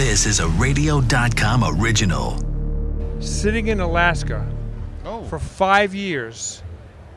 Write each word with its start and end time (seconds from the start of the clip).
This 0.00 0.24
is 0.24 0.40
a 0.40 0.48
radio.com 0.48 1.62
original. 1.78 2.38
Sitting 3.20 3.66
in 3.68 3.80
Alaska 3.80 4.50
Oh, 5.04 5.24
for 5.24 5.38
five 5.38 5.94
years, 5.94 6.62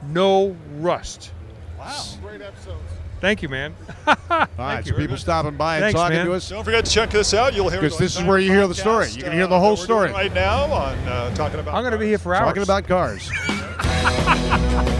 no 0.09 0.57
rust. 0.79 1.31
wow. 1.79 2.03
Great 2.21 2.41
episodes. 2.41 2.83
Thank 3.21 3.41
you, 3.41 3.47
man. 3.47 3.73
All 4.05 4.15
right, 4.57 4.85
so 4.85 4.93
people 4.95 5.15
stopping 5.15 5.55
by 5.55 5.77
and 5.77 5.83
Thanks, 5.83 5.97
talking 5.97 6.17
man. 6.17 6.25
to 6.25 6.33
us. 6.33 6.49
Don't 6.49 6.65
forget 6.65 6.83
to 6.83 6.91
check 6.91 7.09
this 7.09 7.33
out. 7.33 7.53
You'll 7.53 7.69
hear 7.69 7.79
Because 7.79 7.97
this 7.97 8.17
is 8.17 8.23
where 8.25 8.37
you 8.37 8.51
hear 8.51 8.67
the 8.67 8.75
story. 8.75 9.07
You 9.11 9.23
can 9.23 9.31
hear 9.31 9.47
the 9.47 9.57
whole 9.57 9.77
that 9.77 9.83
story. 9.83 10.11
right 10.11 10.33
now 10.33 10.65
on 10.65 10.97
uh, 11.07 11.33
talking 11.35 11.61
about. 11.61 11.75
I'm 11.75 11.83
going 11.83 11.93
to 11.93 11.97
be 11.97 12.07
here 12.07 12.17
for 12.17 12.35
hours. 12.35 12.47
Talking 12.49 12.63
about 12.63 12.85
cars. 12.85 13.31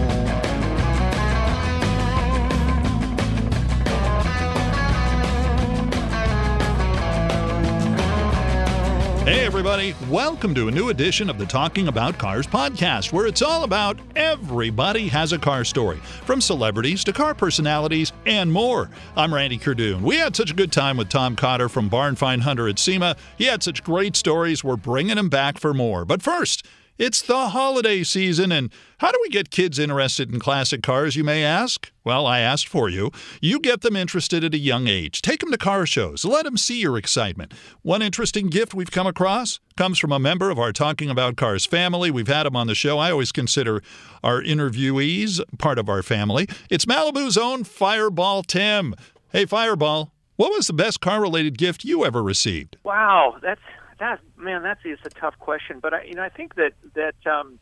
Hey, 9.31 9.45
everybody. 9.45 9.95
Welcome 10.09 10.53
to 10.55 10.67
a 10.67 10.71
new 10.71 10.89
edition 10.89 11.29
of 11.29 11.37
the 11.37 11.45
Talking 11.45 11.87
About 11.87 12.17
Cars 12.17 12.45
podcast, 12.45 13.13
where 13.13 13.27
it's 13.27 13.41
all 13.41 13.63
about 13.63 13.97
everybody 14.13 15.07
has 15.07 15.31
a 15.31 15.37
car 15.37 15.63
story, 15.63 15.99
from 16.25 16.41
celebrities 16.41 17.05
to 17.05 17.13
car 17.13 17.33
personalities 17.33 18.11
and 18.25 18.51
more. 18.51 18.89
I'm 19.15 19.33
Randy 19.33 19.57
Cardoon. 19.57 20.01
We 20.01 20.17
had 20.17 20.35
such 20.35 20.51
a 20.51 20.53
good 20.53 20.73
time 20.73 20.97
with 20.97 21.07
Tom 21.07 21.37
Cotter 21.37 21.69
from 21.69 21.87
Barn 21.87 22.17
Find 22.17 22.43
Hunter 22.43 22.67
at 22.67 22.77
SEMA. 22.77 23.15
He 23.37 23.45
had 23.45 23.63
such 23.63 23.85
great 23.85 24.17
stories. 24.17 24.65
We're 24.65 24.75
bringing 24.75 25.17
him 25.17 25.29
back 25.29 25.57
for 25.57 25.73
more. 25.73 26.03
But 26.03 26.21
first, 26.21 26.67
it's 27.01 27.23
the 27.23 27.49
holiday 27.49 28.03
season, 28.03 28.51
and 28.51 28.71
how 28.99 29.11
do 29.11 29.17
we 29.23 29.29
get 29.29 29.49
kids 29.49 29.79
interested 29.79 30.31
in 30.31 30.39
classic 30.39 30.83
cars, 30.83 31.15
you 31.15 31.23
may 31.23 31.43
ask? 31.43 31.91
Well, 32.03 32.27
I 32.27 32.41
asked 32.41 32.67
for 32.67 32.89
you. 32.89 33.09
You 33.41 33.59
get 33.59 33.81
them 33.81 33.95
interested 33.95 34.43
at 34.43 34.53
a 34.53 34.59
young 34.59 34.87
age. 34.87 35.23
Take 35.23 35.39
them 35.39 35.49
to 35.49 35.57
car 35.57 35.87
shows. 35.87 36.23
Let 36.25 36.45
them 36.45 36.57
see 36.57 36.79
your 36.79 36.99
excitement. 36.99 37.55
One 37.81 38.03
interesting 38.03 38.49
gift 38.49 38.75
we've 38.75 38.91
come 38.91 39.07
across 39.07 39.59
comes 39.75 39.97
from 39.97 40.11
a 40.11 40.19
member 40.19 40.51
of 40.51 40.59
our 40.59 40.71
Talking 40.71 41.09
About 41.09 41.37
Cars 41.37 41.65
family. 41.65 42.11
We've 42.11 42.27
had 42.27 42.45
him 42.45 42.55
on 42.55 42.67
the 42.67 42.75
show. 42.75 42.99
I 42.99 43.09
always 43.09 43.31
consider 43.31 43.81
our 44.23 44.39
interviewees 44.39 45.41
part 45.57 45.79
of 45.79 45.89
our 45.89 46.03
family. 46.03 46.47
It's 46.69 46.85
Malibu's 46.85 47.35
own 47.35 47.63
Fireball 47.63 48.43
Tim. 48.43 48.93
Hey, 49.29 49.47
Fireball, 49.47 50.13
what 50.35 50.51
was 50.51 50.67
the 50.67 50.73
best 50.73 51.01
car 51.01 51.19
related 51.19 51.57
gift 51.57 51.83
you 51.83 52.05
ever 52.05 52.21
received? 52.21 52.77
Wow, 52.83 53.37
that's 53.41 53.59
that 54.01 54.19
man. 54.35 54.63
That's 54.63 54.83
is 54.83 54.99
a 55.05 55.09
tough 55.09 55.37
question, 55.39 55.79
but 55.79 55.93
I, 55.93 56.03
you 56.03 56.15
know, 56.15 56.23
I 56.23 56.29
think 56.29 56.55
that 56.55 56.73
that 56.95 57.15
um, 57.25 57.59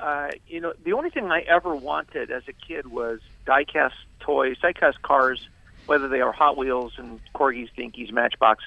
uh, 0.00 0.28
you 0.46 0.60
know, 0.60 0.72
the 0.84 0.92
only 0.92 1.10
thing 1.10 1.30
I 1.30 1.40
ever 1.40 1.74
wanted 1.74 2.30
as 2.30 2.44
a 2.48 2.52
kid 2.52 2.86
was 2.86 3.20
diecast 3.46 3.98
toys, 4.20 4.56
diecast 4.62 5.02
cars, 5.02 5.48
whether 5.86 6.08
they 6.08 6.20
are 6.20 6.32
Hot 6.32 6.56
Wheels 6.56 6.94
and 6.96 7.20
Corgis, 7.34 7.68
Dinkies, 7.76 8.12
Matchbox, 8.12 8.64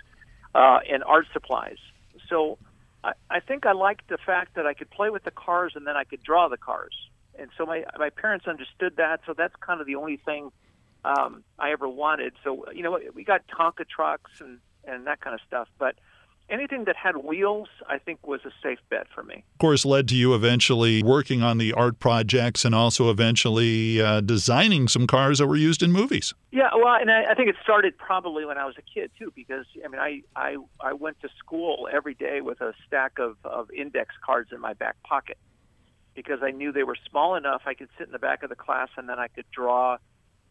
uh, 0.53 0.79
and 0.91 1.03
art 1.05 1.25
supplies. 1.31 1.77
So 2.29 2.57
I, 3.03 3.13
I 3.29 3.39
think 3.39 3.65
I 3.65 3.71
liked 3.71 4.09
the 4.09 4.17
fact 4.17 4.55
that 4.55 4.67
I 4.67 4.73
could 4.73 4.89
play 4.89 5.09
with 5.09 5.23
the 5.23 5.31
cars 5.31 5.73
and 5.75 5.87
then 5.87 5.95
I 5.95 6.03
could 6.03 6.21
draw 6.21 6.49
the 6.49 6.57
cars, 6.57 6.95
and 7.39 7.49
so 7.57 7.65
my 7.65 7.85
my 7.97 8.09
parents 8.09 8.45
understood 8.45 8.97
that. 8.97 9.21
So 9.25 9.33
that's 9.33 9.55
kind 9.61 9.79
of 9.79 9.87
the 9.87 9.95
only 9.95 10.17
thing 10.17 10.51
um, 11.05 11.45
I 11.57 11.71
ever 11.71 11.87
wanted. 11.87 12.33
So 12.43 12.69
you 12.73 12.83
know, 12.83 12.99
we 13.13 13.23
got 13.23 13.47
Tonka 13.47 13.87
trucks 13.87 14.31
and 14.41 14.59
and 14.85 15.07
that 15.07 15.21
kind 15.21 15.33
of 15.33 15.39
stuff, 15.47 15.69
but 15.79 15.95
anything 16.49 16.85
that 16.85 16.95
had 16.95 17.17
wheels, 17.17 17.67
I 17.87 17.97
think, 17.97 18.25
was 18.27 18.41
a 18.45 18.51
safe 18.61 18.79
bet 18.89 19.07
for 19.13 19.23
me. 19.23 19.43
Of 19.53 19.57
course, 19.59 19.85
led 19.85 20.07
to 20.09 20.15
you 20.15 20.33
eventually 20.33 21.03
working 21.03 21.41
on 21.41 21.57
the 21.57 21.73
art 21.73 21.99
projects 21.99 22.65
and 22.65 22.75
also 22.75 23.09
eventually 23.09 24.01
uh, 24.01 24.21
designing 24.21 24.87
some 24.87 25.07
cars 25.07 25.39
that 25.39 25.47
were 25.47 25.55
used 25.55 25.81
in 25.81 25.91
movies. 25.91 26.33
Yeah, 26.51 26.69
well, 26.75 26.95
and 26.95 27.09
I, 27.11 27.31
I 27.31 27.33
think 27.35 27.49
it 27.49 27.55
started 27.63 27.97
probably 27.97 28.45
when 28.45 28.57
I 28.57 28.65
was 28.65 28.75
a 28.77 28.81
kid 28.81 29.11
too, 29.17 29.31
because 29.35 29.65
I 29.83 29.87
mean, 29.87 29.99
I 29.99 30.21
I 30.35 30.57
I 30.79 30.93
went 30.93 31.19
to 31.21 31.29
school 31.37 31.87
every 31.91 32.13
day 32.13 32.41
with 32.41 32.61
a 32.61 32.73
stack 32.85 33.19
of 33.19 33.37
of 33.43 33.71
index 33.71 34.15
cards 34.23 34.51
in 34.51 34.59
my 34.59 34.73
back 34.73 35.01
pocket 35.03 35.37
because 36.15 36.39
I 36.43 36.51
knew 36.51 36.71
they 36.71 36.83
were 36.83 36.97
small 37.09 37.35
enough 37.35 37.63
I 37.65 37.73
could 37.73 37.89
sit 37.97 38.07
in 38.07 38.13
the 38.13 38.19
back 38.19 38.43
of 38.43 38.49
the 38.49 38.55
class 38.55 38.89
and 38.97 39.09
then 39.09 39.19
I 39.19 39.27
could 39.27 39.45
draw 39.51 39.97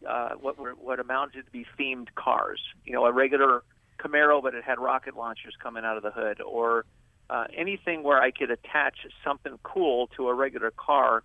uh, 0.07 0.29
what 0.39 0.57
were 0.57 0.71
what 0.71 0.99
amounted 0.99 1.45
to 1.45 1.51
be 1.51 1.65
themed 1.79 2.07
cars. 2.15 2.61
You 2.85 2.93
know, 2.93 3.05
a 3.05 3.11
regular 3.11 3.63
Camaro, 4.03 4.41
but 4.41 4.53
it 4.53 4.63
had 4.63 4.79
rocket 4.79 5.15
launchers 5.15 5.55
coming 5.61 5.85
out 5.85 5.97
of 5.97 6.03
the 6.03 6.11
hood, 6.11 6.41
or 6.41 6.85
uh, 7.29 7.45
anything 7.55 8.03
where 8.03 8.21
I 8.21 8.31
could 8.31 8.51
attach 8.51 8.97
something 9.23 9.57
cool 9.63 10.07
to 10.17 10.27
a 10.27 10.33
regular 10.33 10.71
car. 10.71 11.23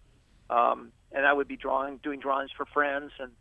Um, 0.51 0.93
and 1.13 1.27
I 1.27 1.33
would 1.33 1.49
be 1.49 1.57
drawing, 1.57 1.99
doing 1.99 2.21
drawings 2.21 2.51
for 2.57 2.67
friends, 2.67 3.13
and 3.19 3.33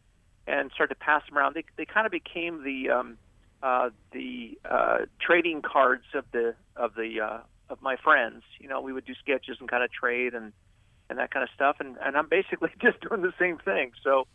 and 0.47 0.71
start 0.73 0.89
to 0.89 0.95
pass 0.95 1.23
them 1.27 1.37
around. 1.37 1.55
They 1.55 1.65
they 1.75 1.85
kind 1.85 2.05
of 2.05 2.11
became 2.11 2.63
the 2.63 2.89
um, 2.89 3.17
uh, 3.61 3.89
the 4.11 4.57
uh, 4.65 4.97
trading 5.19 5.61
cards 5.61 6.05
of 6.13 6.25
the 6.31 6.55
of 6.75 6.95
the 6.95 7.21
uh, 7.21 7.39
of 7.69 7.81
my 7.81 7.97
friends. 7.97 8.43
You 8.59 8.69
know, 8.69 8.81
we 8.81 8.93
would 8.93 9.05
do 9.05 9.13
sketches 9.15 9.57
and 9.59 9.69
kind 9.69 9.83
of 9.83 9.91
trade 9.91 10.33
and 10.33 10.53
and 11.09 11.19
that 11.19 11.31
kind 11.31 11.43
of 11.43 11.49
stuff. 11.53 11.77
And 11.79 11.97
and 12.03 12.17
I'm 12.17 12.27
basically 12.27 12.71
just 12.81 13.01
doing 13.01 13.21
the 13.21 13.33
same 13.39 13.57
thing. 13.57 13.91
So. 14.03 14.27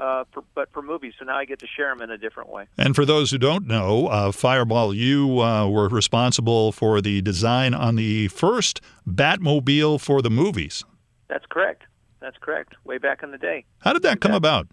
Uh, 0.00 0.24
for, 0.32 0.42
but 0.54 0.72
for 0.72 0.80
movies, 0.80 1.12
so 1.18 1.26
now 1.26 1.36
I 1.36 1.44
get 1.44 1.58
to 1.58 1.66
share 1.66 1.90
them 1.90 2.00
in 2.00 2.10
a 2.10 2.16
different 2.16 2.48
way. 2.48 2.64
And 2.78 2.96
for 2.96 3.04
those 3.04 3.32
who 3.32 3.36
don't 3.36 3.66
know, 3.66 4.06
uh, 4.06 4.32
Fireball, 4.32 4.94
you 4.94 5.40
uh, 5.40 5.68
were 5.68 5.88
responsible 5.90 6.72
for 6.72 7.02
the 7.02 7.20
design 7.20 7.74
on 7.74 7.96
the 7.96 8.28
first 8.28 8.80
Batmobile 9.06 10.00
for 10.00 10.22
the 10.22 10.30
movies. 10.30 10.84
That's 11.28 11.44
correct. 11.50 11.82
That's 12.20 12.38
correct. 12.38 12.76
Way 12.84 12.96
back 12.96 13.22
in 13.22 13.30
the 13.30 13.36
day. 13.36 13.66
How 13.80 13.92
did 13.92 14.00
that 14.04 14.22
come 14.22 14.32
about? 14.32 14.68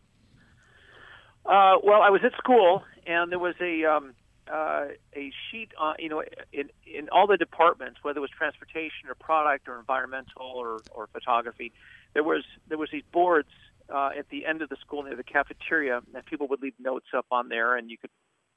Uh, 1.45 1.75
well, 1.83 2.01
I 2.01 2.09
was 2.09 2.21
at 2.23 2.31
school, 2.37 2.83
and 3.05 3.29
there 3.29 3.39
was 3.39 3.55
a 3.59 3.83
um, 3.83 4.13
uh, 4.49 4.85
a 5.13 5.31
sheet, 5.51 5.71
on, 5.77 5.95
you 5.99 6.07
know, 6.07 6.23
in 6.53 6.69
in 6.85 7.09
all 7.09 7.27
the 7.27 7.37
departments, 7.37 7.99
whether 8.01 8.19
it 8.19 8.21
was 8.21 8.29
transportation 8.29 9.09
or 9.09 9.15
product 9.15 9.67
or 9.67 9.77
environmental 9.77 10.45
or, 10.55 10.79
or 10.91 11.07
photography, 11.11 11.73
there 12.13 12.23
was 12.23 12.43
there 12.69 12.77
was 12.77 12.89
these 12.91 13.03
boards 13.11 13.49
uh, 13.93 14.09
at 14.17 14.29
the 14.29 14.45
end 14.45 14.61
of 14.61 14.69
the 14.69 14.77
school 14.81 15.03
near 15.03 15.15
the 15.15 15.23
cafeteria, 15.23 16.01
and 16.13 16.25
people 16.25 16.47
would 16.49 16.61
leave 16.61 16.73
notes 16.79 17.07
up 17.15 17.25
on 17.31 17.49
there, 17.49 17.75
and 17.75 17.89
you 17.89 17.97
could 17.97 18.11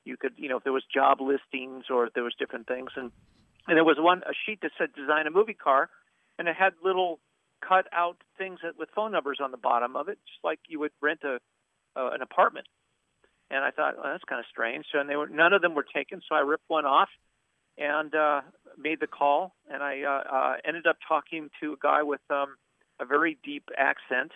you 0.04 0.16
could 0.16 0.32
you 0.36 0.48
know 0.48 0.56
if 0.56 0.64
there 0.64 0.72
was 0.72 0.84
job 0.92 1.18
listings 1.20 1.84
or 1.91 2.06
if 2.06 2.12
there 2.14 2.24
was 2.24 2.34
different 2.38 2.66
things, 2.66 2.91
and 2.96 3.10
and 3.66 3.76
there 3.76 3.84
was 3.84 3.96
one 3.98 4.22
a 4.26 4.32
sheet 4.46 4.60
that 4.62 4.72
said 4.78 4.88
design 4.94 5.26
a 5.26 5.30
movie 5.30 5.54
car, 5.54 5.90
and 6.38 6.48
it 6.48 6.56
had 6.56 6.72
little 6.82 7.20
cut 7.66 7.86
out 7.92 8.16
things 8.38 8.58
that, 8.62 8.78
with 8.78 8.88
phone 8.94 9.12
numbers 9.12 9.38
on 9.42 9.50
the 9.50 9.56
bottom 9.56 9.96
of 9.96 10.08
it, 10.08 10.19
just 10.26 10.42
like 10.42 10.58
you 10.69 10.80
would 10.80 10.92
rent 11.00 11.20
a 11.24 11.38
uh, 11.96 12.10
an 12.12 12.22
apartment. 12.22 12.66
And 13.50 13.64
I 13.64 13.70
thought, 13.72 13.96
well, 13.96 14.12
that's 14.12 14.24
kind 14.24 14.38
of 14.38 14.46
strange. 14.50 14.86
So 14.92 15.00
and 15.00 15.10
they 15.10 15.16
were 15.16 15.28
none 15.28 15.52
of 15.52 15.62
them 15.62 15.74
were 15.74 15.86
taken. 15.94 16.20
So 16.28 16.34
I 16.34 16.40
ripped 16.40 16.69
one 16.69 16.86
off 16.86 17.08
and 17.78 18.14
uh, 18.14 18.42
made 18.78 19.00
the 19.00 19.06
call. 19.06 19.54
And 19.70 19.82
I 19.82 20.02
uh, 20.02 20.34
uh, 20.34 20.54
ended 20.64 20.86
up 20.86 20.96
talking 21.06 21.50
to 21.60 21.72
a 21.72 21.76
guy 21.82 22.02
with 22.02 22.20
um, 22.30 22.56
a 23.00 23.04
very 23.04 23.38
deep 23.42 23.69
accent, 23.76 24.32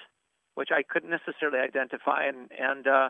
which 0.54 0.70
I 0.72 0.82
couldn't 0.82 1.10
necessarily 1.10 1.58
identify. 1.58 2.24
And 2.24 2.50
and 2.58 2.86
uh, 2.86 3.08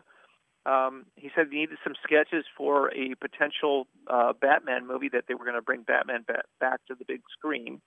um, 0.65 1.05
he 1.15 1.29
said 1.35 1.47
he 1.51 1.59
needed 1.59 1.77
some 1.83 1.93
sketches 2.03 2.45
for 2.57 2.91
a 2.93 3.15
potential 3.15 3.87
uh, 4.07 4.33
Batman 4.33 4.87
movie 4.87 5.09
that 5.09 5.25
they 5.27 5.35
were 5.35 5.45
going 5.45 5.55
to 5.55 5.61
bring 5.61 5.83
Batman 5.83 6.23
ba- 6.27 6.43
back 6.59 6.79
to 6.87 6.95
the 6.95 7.05
big 7.05 7.21
screen. 7.37 7.81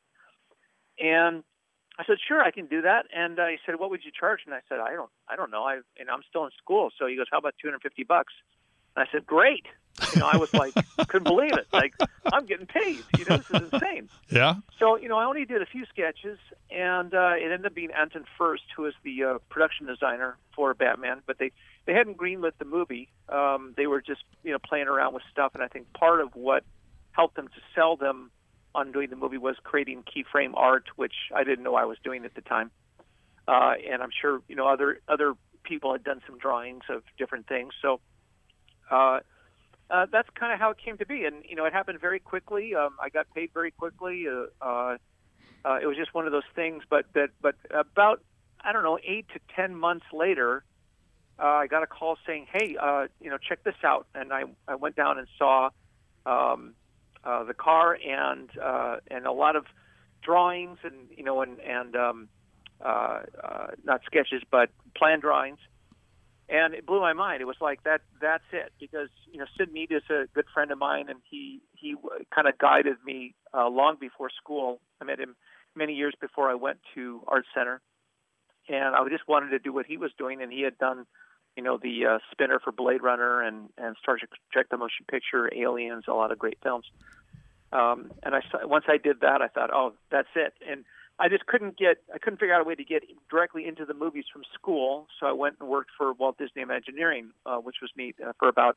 And 1.01 1.43
I 1.99 2.05
said, 2.07 2.19
sure, 2.27 2.43
I 2.43 2.53
can 2.53 2.67
do 2.67 2.83
that. 2.83 3.07
And 3.15 3.39
uh, 3.39 3.47
he 3.47 3.57
said, 3.67 3.77
what 3.79 3.91
would 3.91 4.05
you 4.05 4.13
charge? 4.13 4.41
And 4.47 4.55
I 4.55 4.61
said, 4.69 4.79
I 4.79 4.93
don't, 4.95 5.11
I 5.29 5.35
don't 5.35 5.51
know. 5.51 5.65
I, 5.65 5.81
and 5.99 6.09
I'm 6.09 6.23
still 6.29 6.45
in 6.45 6.51
school. 6.57 6.91
So 6.97 7.07
he 7.07 7.17
goes, 7.17 7.27
how 7.31 7.39
about 7.39 7.55
250 7.61 8.05
bucks? 8.05 8.33
And 8.99 9.07
I 9.07 9.13
said, 9.13 9.27
great. 9.27 9.65
You 10.13 10.21
know, 10.21 10.27
I 10.27 10.39
was 10.39 10.53
like, 10.53 10.75
couldn't 11.09 11.25
believe 11.25 11.53
it. 11.53 11.69
Like, 11.73 11.95
I'm 12.33 12.47
getting 12.47 12.67
paid. 12.67 12.99
You 13.17 13.25
know, 13.27 13.37
this 13.37 13.51
is 13.51 13.73
insane. 13.73 14.09
Yeah. 14.29 14.57
So, 14.77 14.97
you 14.97 15.09
know, 15.09 15.17
I 15.17 15.25
only 15.25 15.45
did 15.45 15.63
a 15.63 15.67
few 15.67 15.87
sketches, 15.87 16.37
and 16.69 17.15
uh, 17.15 17.35
it 17.37 17.45
ended 17.45 17.67
up 17.67 17.75
being 17.75 17.91
Anton 17.93 18.25
Furst, 18.37 18.65
who 18.77 18.87
is 18.87 18.95
the 19.05 19.23
uh, 19.23 19.39
production 19.51 19.87
designer 19.87 20.37
for 20.57 20.75
Batman. 20.75 21.23
But 21.27 21.39
they 21.39 21.53
they 21.87 21.93
hadn't 21.95 22.17
greenlit 22.17 22.53
the 22.59 22.65
movie. 22.65 23.09
Um, 23.29 23.75
they 23.77 23.87
were 23.87 24.01
just 24.01 24.23
you 24.43 24.51
know 24.51 24.59
playing 24.59 24.89
around 24.89 25.15
with 25.15 25.23
stuff, 25.31 25.53
and 25.55 25.63
I 25.63 25.69
think 25.69 25.93
part 25.93 26.21
of 26.21 26.35
what 26.35 26.65
helped 27.13 27.37
them 27.37 27.47
to 27.47 27.61
sell 27.73 27.97
them 27.97 28.33
on 28.75 28.91
doing 28.91 29.11
the 29.11 29.17
movie 29.17 29.39
was 29.39 29.55
creating 29.63 30.03
keyframe 30.03 30.55
art, 30.55 30.87
which 30.97 31.15
I 31.33 31.45
didn't 31.45 31.63
know 31.63 31.77
I 31.77 31.85
was 31.85 31.99
doing 32.03 32.25
at 32.25 32.35
the 32.35 32.41
time. 32.41 32.73
Uh, 33.47 33.75
and 33.89 34.03
I'm 34.03 34.11
sure 34.21 34.43
you 34.49 34.57
know 34.57 34.67
other 34.67 35.01
other 35.09 35.35
people 35.63 35.93
had 35.93 36.03
done 36.03 36.21
some 36.27 36.37
drawings 36.39 36.83
of 36.89 37.05
different 37.17 37.47
things. 37.47 37.75
So. 37.81 38.01
Uh, 38.91 39.21
uh, 39.91 40.07
that's 40.13 40.29
kind 40.39 40.53
of 40.53 40.59
how 40.59 40.71
it 40.71 40.77
came 40.79 40.99
to 40.99 41.07
be, 41.07 41.25
and 41.25 41.45
you 41.49 41.57
know, 41.57 41.65
it 41.65 41.73
happened 41.73 42.01
very 42.01 42.21
quickly. 42.21 42.75
Um, 42.75 42.97
I 43.03 43.09
got 43.09 43.27
paid 43.35 43.51
very 43.55 43.71
quickly. 43.71 44.27
Uh, 44.29 44.65
uh, 44.65 44.97
uh, 45.65 45.79
it 45.83 45.87
was 45.87 45.97
just 45.97 46.15
one 46.15 46.27
of 46.27 46.33
those 46.33 46.49
things. 46.55 46.83
But 46.89 47.07
that, 47.15 47.31
but 47.41 47.55
about 47.71 48.23
I 48.61 48.73
don't 48.73 48.83
know, 48.83 48.99
eight 49.03 49.27
to 49.35 49.41
ten 49.55 49.75
months 49.75 50.05
later, 50.13 50.65
uh, 51.39 51.47
I 51.47 51.67
got 51.69 51.83
a 51.83 51.87
call 51.87 52.19
saying, 52.27 52.49
"Hey, 52.53 52.77
uh, 52.81 53.07
you 53.21 53.31
know, 53.31 53.39
check 53.39 53.65
this 53.65 53.77
out." 53.83 54.07
And 54.15 54.33
I 54.33 54.45
I 54.67 54.75
went 54.75 54.95
down 54.95 55.19
and 55.19 55.27
saw 55.39 55.71
um, 56.27 56.75
uh, 57.25 57.45
the 57.45 57.55
car 57.55 57.97
and 58.07 58.51
uh, 58.63 58.97
and 59.11 59.27
a 59.27 59.33
lot 59.33 59.57
of 59.57 59.65
drawings 60.23 60.79
and 60.83 60.95
you 61.17 61.25
know 61.25 61.41
and 61.43 61.59
and 61.61 61.97
um, 61.97 62.29
uh, 62.85 63.21
uh, 63.43 63.67
not 63.85 64.03
sketches 64.05 64.43
but 64.51 64.71
plan 64.97 65.21
drawings. 65.21 65.59
And 66.51 66.73
it 66.73 66.87
blew 66.87 67.01
my 67.01 67.13
mind. 67.13 67.43
It 67.43 67.45
was 67.45 67.61
like 67.61 67.83
that. 67.85 68.01
That's 68.23 68.45
it, 68.53 68.73
because 68.81 69.11
you 69.31 69.39
know 69.39 69.45
Syd 69.57 69.71
Mead 69.71 69.93
is 69.93 70.03
a 70.09 70.25
good 70.35 70.47
friend 70.55 70.71
of 70.71 70.79
mine, 70.79 71.07
and 71.11 71.21
he 71.31 71.61
he 71.75 71.95
kind 72.35 72.49
of 72.49 72.57
guided 72.57 72.97
me 73.05 73.35
uh, 73.53 73.69
long 73.69 73.97
before 74.01 74.31
school. 74.31 74.81
I 75.01 75.05
met 75.05 75.21
him 75.21 75.37
many 75.77 75.93
years 75.93 76.15
before 76.21 76.51
I 76.51 76.55
went 76.55 76.79
to 76.95 77.21
Art 77.29 77.45
Center, 77.55 77.83
and 78.69 78.97
I 78.97 79.07
just 79.11 79.29
wanted 79.29 79.51
to 79.51 79.59
do 79.59 79.75
what 79.75 79.85
he 79.85 79.99
was 79.99 80.11
doing, 80.17 80.41
and 80.43 80.51
he 80.51 80.63
had 80.63 80.79
done, 80.79 81.05
you 81.55 81.63
know, 81.63 81.77
the 81.77 82.07
uh, 82.07 82.19
spinner 82.33 82.59
for 82.59 82.73
Blade 82.73 83.03
Runner 83.03 83.43
and 83.43 83.69
and 83.77 83.97
Star 84.03 84.19
Trek: 84.51 84.69
The 84.71 84.79
Motion 84.79 85.05
Picture, 85.11 85.51
Aliens, 85.55 86.05
a 86.09 86.15
lot 86.15 86.33
of 86.33 86.39
great 86.39 86.59
films. 86.63 86.87
Um, 87.73 88.11
and 88.23 88.35
I 88.35 88.41
once 88.65 88.87
I 88.89 88.97
did 88.97 89.21
that, 89.21 89.43
I 89.43 89.49
thought, 89.49 89.71
oh, 89.73 89.93
that's 90.11 90.29
it. 90.35 90.55
And 90.67 90.85
I 91.21 91.29
just 91.29 91.47
couldn't 91.47 91.77
get, 91.77 91.99
I 92.15 92.19
couldn't 92.19 92.39
figure 92.39 92.55
out 92.55 92.61
a 92.61 92.65
way 92.65 92.75
to 92.75 92.85
get 92.85 93.03
directly 93.31 93.67
into 93.67 93.85
the 93.85 93.95
movies 93.95 94.25
from 94.33 94.43
school. 94.55 95.09
So 95.19 95.27
I 95.27 95.33
went 95.33 95.57
and 95.61 95.69
worked 95.69 95.91
for 95.97 96.13
Walt 96.13 96.39
Disney 96.39 96.63
Imagineering, 96.63 97.31
uh, 97.45 97.57
which 97.57 97.77
was 97.83 97.91
neat, 97.97 98.17
uh, 98.25 98.33
for 98.39 98.49
about 98.49 98.77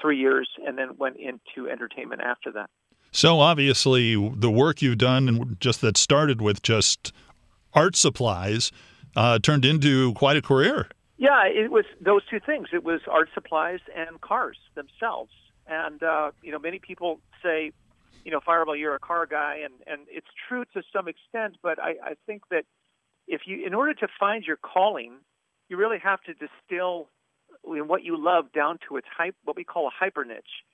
three 0.00 0.18
years, 0.18 0.48
and 0.64 0.78
then 0.78 0.96
went 0.98 1.16
into 1.16 1.68
entertainment 1.68 2.22
after 2.22 2.52
that. 2.52 2.70
So 3.12 3.40
obviously, 3.40 4.14
the 4.14 4.50
work 4.50 4.82
you've 4.82 4.98
done 4.98 5.28
and 5.28 5.60
just 5.60 5.80
that 5.80 5.96
started 5.96 6.40
with 6.40 6.62
just 6.62 7.12
art 7.74 7.96
supplies 7.96 8.70
uh, 9.16 9.40
turned 9.40 9.64
into 9.64 10.14
quite 10.14 10.36
a 10.36 10.42
career. 10.42 10.88
Yeah, 11.18 11.44
it 11.44 11.70
was 11.70 11.84
those 12.00 12.22
two 12.30 12.40
things. 12.40 12.68
It 12.72 12.84
was 12.84 13.00
art 13.10 13.28
supplies 13.34 13.80
and 13.94 14.20
cars 14.20 14.58
themselves. 14.74 15.32
And 15.66 16.02
uh, 16.02 16.30
you 16.40 16.52
know, 16.52 16.58
many 16.58 16.78
people 16.78 17.20
say, 17.42 17.72
you 18.24 18.30
know, 18.30 18.40
Fireball, 18.44 18.76
you're 18.76 18.94
a 18.94 19.00
car 19.00 19.26
guy, 19.26 19.60
and 19.64 19.74
and 19.86 20.06
it's 20.08 20.26
true 20.48 20.64
to 20.74 20.82
some 20.94 21.08
extent. 21.08 21.56
But 21.62 21.78
I, 21.80 21.94
I 22.02 22.14
think 22.26 22.42
that 22.50 22.64
if 23.26 23.42
you, 23.46 23.64
in 23.66 23.74
order 23.74 23.94
to 23.94 24.08
find 24.18 24.44
your 24.44 24.56
calling, 24.56 25.14
you 25.68 25.76
really 25.76 25.98
have 25.98 26.20
to 26.22 26.34
distill 26.34 27.08
what 27.62 28.02
you 28.02 28.22
love 28.22 28.52
down 28.52 28.78
to 28.88 28.96
its 28.96 29.06
hype, 29.16 29.36
what 29.44 29.56
we 29.56 29.64
call 29.64 29.86
a 29.86 29.90
hyper 29.92 30.24
niche. 30.24 30.64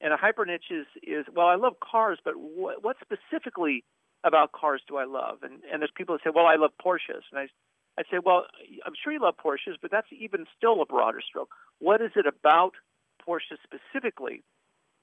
And 0.00 0.12
a 0.12 0.16
hyper 0.16 0.44
niche 0.44 0.70
is 0.70 0.86
is 1.02 1.24
well, 1.34 1.46
I 1.46 1.54
love 1.54 1.74
cars, 1.80 2.18
but 2.24 2.34
what, 2.36 2.82
what 2.82 2.96
specifically 3.00 3.84
about 4.24 4.52
cars 4.52 4.82
do 4.88 4.96
I 4.96 5.04
love? 5.04 5.38
And 5.42 5.60
and 5.72 5.80
there's 5.80 5.92
people 5.94 6.14
that 6.14 6.22
say, 6.24 6.32
well, 6.34 6.46
I 6.46 6.56
love 6.56 6.72
Porsches, 6.84 7.22
and 7.30 7.38
I 7.38 7.46
I 7.96 8.02
say, 8.10 8.18
well, 8.24 8.46
I'm 8.84 8.94
sure 9.02 9.12
you 9.12 9.20
love 9.20 9.36
Porsches, 9.42 9.76
but 9.80 9.90
that's 9.90 10.08
even 10.10 10.46
still 10.56 10.82
a 10.82 10.86
broader 10.86 11.20
stroke. 11.26 11.50
What 11.78 12.02
is 12.02 12.10
it 12.16 12.26
about 12.26 12.72
Porsche 13.26 13.56
specifically? 13.62 14.42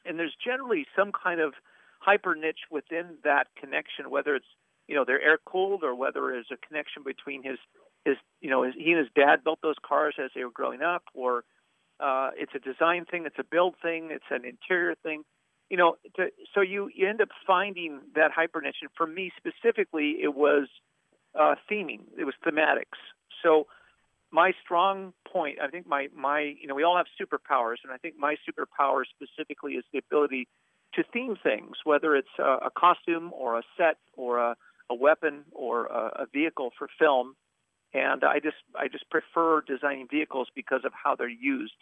And 0.06 0.18
there's 0.20 0.36
generally 0.44 0.86
some 0.96 1.12
kind 1.12 1.40
of 1.40 1.54
hyper 2.00 2.36
niche 2.36 2.66
within 2.70 3.18
that 3.24 3.48
connection, 3.60 4.10
whether 4.10 4.36
it's 4.36 4.46
you 4.88 4.96
know 4.96 5.06
they're 5.06 5.22
air 5.22 5.38
cooled 5.46 5.84
or 5.84 5.96
whether 5.96 6.22
there's 6.22 6.52
a 6.52 6.58
connection 6.68 7.04
between 7.04 7.44
his 7.44 7.60
his 8.06 8.18
you 8.42 8.50
know 8.50 8.64
his, 8.64 8.74
he 8.76 8.92
and 8.92 9.00
his 9.00 9.10
dad 9.16 9.44
built 9.44 9.60
those 9.62 9.76
cars 9.88 10.16
as 10.24 10.32
they 10.36 10.44
were 10.44 10.52
growing 10.52 10.82
up, 10.82 11.04
or 11.14 11.44
uh, 12.02 12.32
it's 12.36 12.54
a 12.56 12.60
design 12.60 13.06
thing, 13.06 13.26
it's 13.26 13.40
a 13.40 13.44
build 13.44 13.76
thing, 13.82 14.10
it's 14.12 14.26
an 14.32 14.44
interior 14.44 14.96
thing. 15.04 15.24
You 15.70 15.78
know, 15.78 15.96
to, 16.18 16.28
so 16.54 16.60
you, 16.60 16.90
you 16.94 17.08
end 17.08 17.22
up 17.22 17.30
finding 17.48 18.02
that 18.16 18.32
hyper 18.32 18.60
niche. 18.60 18.78
And 18.82 18.90
for 18.98 19.08
me 19.08 19.32
specifically, 19.38 20.18
it 20.22 20.36
was 20.36 20.68
uh, 21.40 21.56
theming. 21.70 22.02
It 22.18 22.26
was 22.26 22.34
thematics. 22.46 23.00
So 23.42 23.68
my 24.32 24.54
strong 24.64 25.14
point, 25.32 25.60
I 25.62 25.68
think 25.68 25.88
my 25.88 26.08
my 26.16 26.40
you 26.40 26.68
know 26.68 26.76
we 26.76 26.84
all 26.84 26.98
have 26.98 27.08
superpowers, 27.20 27.78
and 27.84 27.92
I 27.94 27.98
think 27.98 28.16
my 28.18 28.36
superpower 28.48 29.04
specifically 29.06 29.74
is 29.74 29.84
the 29.92 30.00
ability 30.00 30.48
to 30.94 31.04
theme 31.14 31.36
things, 31.42 31.78
whether 31.84 32.16
it's 32.16 32.36
a, 32.40 32.68
a 32.68 32.70
costume 32.76 33.32
or 33.34 33.58
a 33.58 33.64
set 33.78 33.98
or 34.14 34.40
a, 34.40 34.56
a 34.90 34.96
weapon 34.96 35.44
or 35.52 35.86
a, 35.86 36.24
a 36.24 36.26
vehicle 36.34 36.72
for 36.78 36.88
film. 37.00 37.36
And 37.94 38.24
I 38.24 38.40
just 38.40 38.58
I 38.76 38.88
just 38.88 39.10
prefer 39.10 39.62
designing 39.62 40.08
vehicles 40.10 40.48
because 40.56 40.82
of 40.86 40.94
how 40.94 41.16
they're 41.16 41.30
used, 41.30 41.74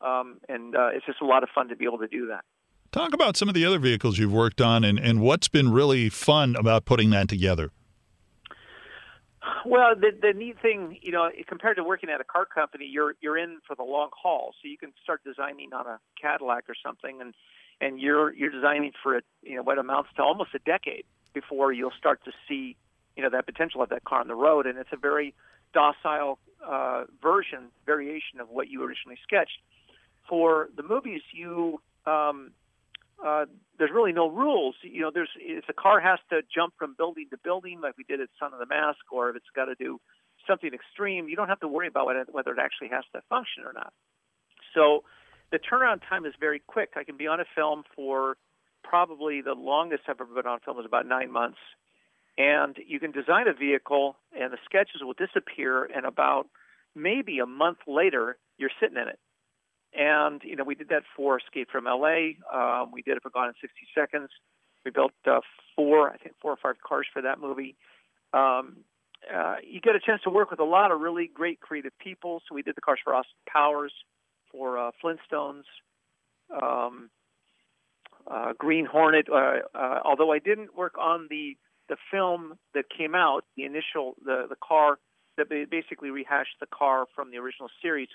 um, 0.00 0.38
and 0.48 0.74
uh, 0.74 0.88
it's 0.94 1.04
just 1.04 1.20
a 1.20 1.26
lot 1.26 1.42
of 1.42 1.50
fun 1.54 1.68
to 1.68 1.76
be 1.76 1.84
able 1.84 1.98
to 1.98 2.08
do 2.08 2.28
that. 2.28 2.44
Talk 2.90 3.14
about 3.14 3.36
some 3.38 3.48
of 3.48 3.54
the 3.54 3.64
other 3.64 3.78
vehicles 3.78 4.18
you've 4.18 4.32
worked 4.32 4.60
on, 4.60 4.84
and, 4.84 4.98
and 4.98 5.20
what's 5.20 5.48
been 5.48 5.72
really 5.72 6.10
fun 6.10 6.56
about 6.56 6.84
putting 6.84 7.10
that 7.10 7.28
together. 7.28 7.70
Well, 9.66 9.94
the 9.96 10.10
the 10.20 10.32
neat 10.32 10.60
thing, 10.60 10.98
you 11.02 11.12
know, 11.12 11.28
compared 11.48 11.76
to 11.76 11.84
working 11.84 12.10
at 12.10 12.20
a 12.20 12.24
car 12.24 12.44
company, 12.44 12.86
you're 12.86 13.14
you're 13.20 13.36
in 13.36 13.58
for 13.66 13.74
the 13.74 13.82
long 13.82 14.10
haul. 14.12 14.54
So 14.62 14.68
you 14.68 14.78
can 14.78 14.92
start 15.02 15.22
designing 15.24 15.72
on 15.72 15.86
a 15.86 15.98
Cadillac 16.20 16.64
or 16.68 16.74
something, 16.80 17.20
and 17.20 17.34
and 17.80 18.00
you're 18.00 18.32
you're 18.34 18.50
designing 18.50 18.92
for 19.02 19.16
it, 19.16 19.24
you 19.42 19.56
know, 19.56 19.62
what 19.62 19.78
amounts 19.78 20.10
to 20.16 20.22
almost 20.22 20.50
a 20.54 20.60
decade 20.60 21.04
before 21.34 21.72
you'll 21.72 21.92
start 21.98 22.24
to 22.24 22.32
see, 22.48 22.76
you 23.16 23.22
know, 23.22 23.30
that 23.30 23.46
potential 23.46 23.82
of 23.82 23.88
that 23.88 24.04
car 24.04 24.20
on 24.20 24.28
the 24.28 24.34
road. 24.34 24.66
And 24.66 24.78
it's 24.78 24.92
a 24.92 24.96
very 24.96 25.34
docile 25.72 26.38
uh, 26.64 27.04
version 27.20 27.68
variation 27.84 28.40
of 28.40 28.48
what 28.48 28.68
you 28.68 28.82
originally 28.84 29.18
sketched. 29.22 29.58
For 30.28 30.68
the 30.76 30.82
movies, 30.84 31.22
you 31.32 31.80
um, 32.06 32.52
uh, 33.24 33.46
there's 33.78 33.90
really 33.92 34.12
no 34.12 34.28
rules. 34.28 34.74
You 34.82 35.02
know, 35.02 35.10
there's 35.12 35.30
if 35.36 35.66
the 35.66 35.72
car 35.72 36.00
has 36.00 36.18
to 36.30 36.42
jump 36.54 36.74
from 36.78 36.94
building 36.96 37.26
to 37.30 37.38
building, 37.38 37.80
like 37.80 37.96
we 37.96 38.04
did 38.04 38.20
at 38.20 38.28
Son 38.38 38.52
of 38.52 38.58
the 38.58 38.66
Mask, 38.66 39.00
or 39.10 39.30
if 39.30 39.36
it's 39.36 39.46
got 39.54 39.66
to 39.66 39.74
do 39.74 40.00
something 40.46 40.70
extreme, 40.72 41.28
you 41.28 41.36
don't 41.36 41.48
have 41.48 41.60
to 41.60 41.68
worry 41.68 41.86
about 41.86 42.06
whether 42.32 42.52
it 42.52 42.58
actually 42.58 42.88
has 42.88 43.04
to 43.14 43.20
function 43.28 43.64
or 43.64 43.72
not. 43.72 43.92
So 44.74 45.04
the 45.50 45.58
turnaround 45.58 46.00
time 46.08 46.26
is 46.26 46.34
very 46.40 46.60
quick. 46.66 46.90
I 46.96 47.04
can 47.04 47.16
be 47.16 47.26
on 47.26 47.40
a 47.40 47.44
film 47.54 47.84
for 47.94 48.36
probably 48.82 49.40
the 49.40 49.54
longest 49.54 50.04
I've 50.08 50.20
ever 50.20 50.34
been 50.34 50.46
on 50.46 50.60
film 50.60 50.78
is 50.80 50.86
about 50.86 51.06
nine 51.06 51.30
months, 51.30 51.58
and 52.36 52.76
you 52.86 52.98
can 52.98 53.12
design 53.12 53.46
a 53.46 53.52
vehicle, 53.52 54.16
and 54.38 54.52
the 54.52 54.58
sketches 54.64 55.02
will 55.02 55.14
disappear, 55.14 55.84
and 55.84 56.04
about 56.04 56.48
maybe 56.94 57.38
a 57.38 57.46
month 57.46 57.78
later, 57.86 58.36
you're 58.58 58.70
sitting 58.80 58.96
in 58.96 59.08
it. 59.08 59.18
And 59.94 60.40
you 60.44 60.56
know, 60.56 60.64
we 60.64 60.74
did 60.74 60.88
that 60.88 61.02
for 61.16 61.38
Escape 61.38 61.70
from 61.70 61.86
L.A. 61.86 62.38
Um, 62.52 62.92
we 62.92 63.02
did 63.02 63.16
it 63.16 63.22
for 63.22 63.30
Gone 63.30 63.48
in 63.48 63.54
60 63.60 63.76
Seconds. 63.94 64.30
We 64.84 64.90
built 64.90 65.12
uh, 65.26 65.40
four, 65.76 66.10
I 66.10 66.16
think, 66.16 66.34
four 66.40 66.52
or 66.52 66.56
five 66.56 66.76
cars 66.86 67.06
for 67.12 67.22
that 67.22 67.40
movie. 67.40 67.76
Um, 68.32 68.78
uh, 69.32 69.56
you 69.62 69.80
get 69.80 69.94
a 69.94 70.00
chance 70.00 70.22
to 70.22 70.30
work 70.30 70.50
with 70.50 70.60
a 70.60 70.64
lot 70.64 70.90
of 70.90 71.00
really 71.00 71.30
great 71.32 71.60
creative 71.60 71.92
people. 71.98 72.42
So 72.48 72.54
we 72.54 72.62
did 72.62 72.74
the 72.74 72.80
cars 72.80 72.98
for 73.04 73.14
Austin 73.14 73.34
Powers, 73.46 73.92
for 74.50 74.78
uh, 74.78 74.90
Flintstones, 75.02 75.62
um, 76.50 77.10
uh, 78.30 78.52
Green 78.58 78.86
Hornet. 78.86 79.26
Uh, 79.30 79.60
uh, 79.74 80.00
although 80.04 80.32
I 80.32 80.38
didn't 80.38 80.76
work 80.76 80.96
on 80.98 81.26
the 81.30 81.56
the 81.88 81.96
film 82.10 82.54
that 82.74 82.84
came 82.96 83.14
out, 83.14 83.44
the 83.56 83.64
initial 83.64 84.14
the 84.24 84.46
the 84.48 84.56
car 84.62 84.98
that 85.36 85.48
basically 85.48 86.10
rehashed 86.10 86.56
the 86.60 86.66
car 86.66 87.06
from 87.14 87.30
the 87.30 87.38
original 87.38 87.68
series. 87.80 88.08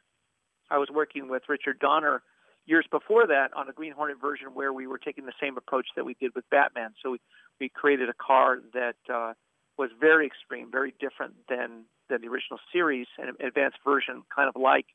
I 0.70 0.78
was 0.78 0.90
working 0.94 1.30
with 1.30 1.44
Richard 1.48 1.80
Donner 1.80 2.22
years 2.66 2.86
before 2.92 3.26
that 3.28 3.54
on 3.56 3.70
a 3.70 3.74
Green 3.74 3.94
Hornet 3.94 4.20
version 4.20 4.50
where 4.54 4.74
we 4.74 4.88
were 4.88 4.98
taking 4.98 5.26
the 5.26 5.34
same 5.42 5.58
approach 5.58 5.88
that 5.96 6.06
we 6.06 6.16
did 6.20 6.34
with 6.36 6.50
Batman. 6.50 6.94
So 7.02 7.12
we, 7.12 7.20
we 7.60 7.70
created 7.70 8.10
a 8.10 8.14
car 8.14 8.60
that 8.74 8.98
uh, 9.12 9.34
was 9.78 9.90
very 10.00 10.28
extreme, 10.28 10.70
very 10.72 10.94
different 11.00 11.36
than 11.50 11.86
than 12.10 12.22
the 12.22 12.28
original 12.28 12.60
series, 12.72 13.08
an 13.18 13.34
advanced 13.46 13.80
version, 13.84 14.24
kind 14.34 14.50
of 14.54 14.62
like 14.62 14.86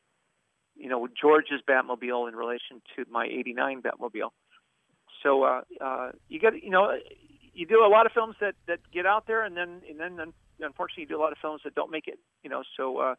you 0.77 0.89
know 0.89 1.09
George's 1.09 1.61
Batmobile 1.69 2.29
in 2.29 2.37
relation 2.37 2.83
to 2.97 3.05
my 3.11 3.27
'89 3.27 3.83
Batmobile. 3.83 4.31
So 5.23 5.45
uh, 5.45 5.61
uh, 5.81 6.13
you 6.29 6.39
get 6.39 6.63
you 6.63 6.71
know 6.71 6.93
you 7.55 7.67
do 7.67 7.85
a 7.85 7.89
lot 7.89 8.07
of 8.07 8.13
films 8.13 8.37
that 8.41 8.55
that 8.67 8.81
get 8.93 9.07
out 9.07 9.27
there, 9.27 9.45
and 9.45 9.57
then 9.57 9.83
and 9.89 10.01
then 10.01 10.33
unfortunately 10.61 11.03
you 11.03 11.09
do 11.09 11.19
a 11.19 11.23
lot 11.23 11.33
of 11.33 11.39
films 11.39 11.63
that 11.65 11.75
don't 11.75 11.91
make 11.91 12.09
it. 12.09 12.19
You 12.43 12.51
know, 12.51 12.63
so 12.77 12.99
uh, 12.99 13.15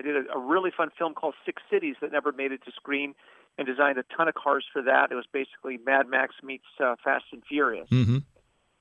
I 0.00 0.02
did 0.02 0.16
a, 0.16 0.32
a 0.34 0.38
really 0.38 0.70
fun 0.74 0.88
film 0.96 1.12
called 1.14 1.34
Six 1.44 1.62
Cities 1.70 1.96
that 2.00 2.10
never 2.10 2.32
made 2.32 2.52
it 2.52 2.64
to 2.64 2.72
screen, 2.72 3.14
and 3.58 3.66
designed 3.66 3.98
a 3.98 4.04
ton 4.16 4.28
of 4.28 4.34
cars 4.34 4.64
for 4.72 4.82
that. 4.82 5.12
It 5.12 5.14
was 5.14 5.26
basically 5.30 5.78
Mad 5.84 6.08
Max 6.08 6.34
meets 6.42 6.64
uh, 6.82 6.96
Fast 7.04 7.24
and 7.32 7.42
Furious. 7.46 7.88
Mm-hmm. 7.90 8.18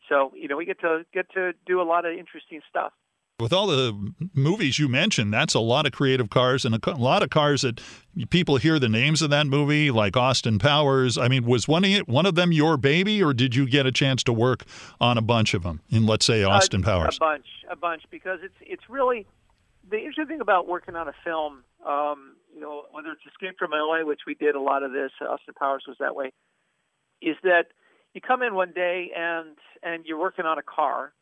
So 0.07 0.31
you 0.35 0.47
know 0.47 0.57
we 0.57 0.65
get 0.65 0.79
to 0.81 1.05
get 1.13 1.29
to 1.33 1.53
do 1.65 1.81
a 1.81 1.83
lot 1.83 2.05
of 2.05 2.17
interesting 2.17 2.61
stuff. 2.69 2.93
With 3.39 3.53
all 3.53 3.67
the 3.67 4.13
movies 4.33 4.79
you 4.79 4.89
mentioned, 4.89 5.33
that's 5.33 5.53
a 5.53 5.61
lot 5.61 5.85
of 5.85 5.93
creative 5.93 6.29
cars 6.29 6.65
and 6.65 6.75
a 6.75 6.91
lot 6.95 7.23
of 7.23 7.29
cars 7.29 7.61
that 7.61 7.79
people 8.29 8.57
hear 8.57 8.79
the 8.79 8.89
names 8.89 9.21
of 9.21 9.29
that 9.29 9.47
movie, 9.47 9.91
like 9.91 10.17
Austin 10.17 10.59
Powers. 10.59 11.17
I 11.17 11.29
mean, 11.29 11.45
was 11.45 11.65
one 11.65 11.85
of 11.85 12.01
one 12.01 12.25
of 12.25 12.35
them 12.35 12.51
your 12.51 12.75
baby, 12.75 13.23
or 13.23 13.33
did 13.33 13.55
you 13.55 13.65
get 13.65 13.85
a 13.85 13.93
chance 13.93 14.23
to 14.23 14.33
work 14.33 14.65
on 14.99 15.17
a 15.17 15.21
bunch 15.21 15.53
of 15.53 15.63
them 15.63 15.79
in, 15.89 16.05
let's 16.05 16.25
say, 16.25 16.43
Austin 16.43 16.83
uh, 16.83 16.87
Powers? 16.87 17.15
A 17.15 17.19
bunch, 17.19 17.45
a 17.69 17.75
bunch, 17.77 18.03
because 18.11 18.39
it's 18.43 18.57
it's 18.61 18.89
really 18.89 19.25
the 19.89 19.97
interesting 19.97 20.27
thing 20.27 20.41
about 20.41 20.67
working 20.67 20.95
on 20.95 21.07
a 21.07 21.13
film. 21.23 21.63
Um, 21.85 22.35
you 22.53 22.61
know, 22.61 22.83
whether 22.91 23.11
it's 23.11 23.21
Escape 23.27 23.57
from 23.57 23.71
LA, 23.71 24.03
which 24.03 24.21
we 24.27 24.35
did 24.35 24.55
a 24.55 24.61
lot 24.61 24.83
of 24.83 24.91
this, 24.91 25.11
Austin 25.21 25.53
Powers 25.57 25.85
was 25.87 25.97
that 25.99 26.15
way, 26.15 26.31
is 27.21 27.35
that 27.43 27.67
you 28.13 28.21
come 28.21 28.41
in 28.41 28.55
one 28.55 28.71
day 28.73 29.11
and 29.15 29.57
and 29.83 30.05
you're 30.05 30.19
working 30.19 30.45
on 30.45 30.57
a 30.57 30.63
car 30.63 31.13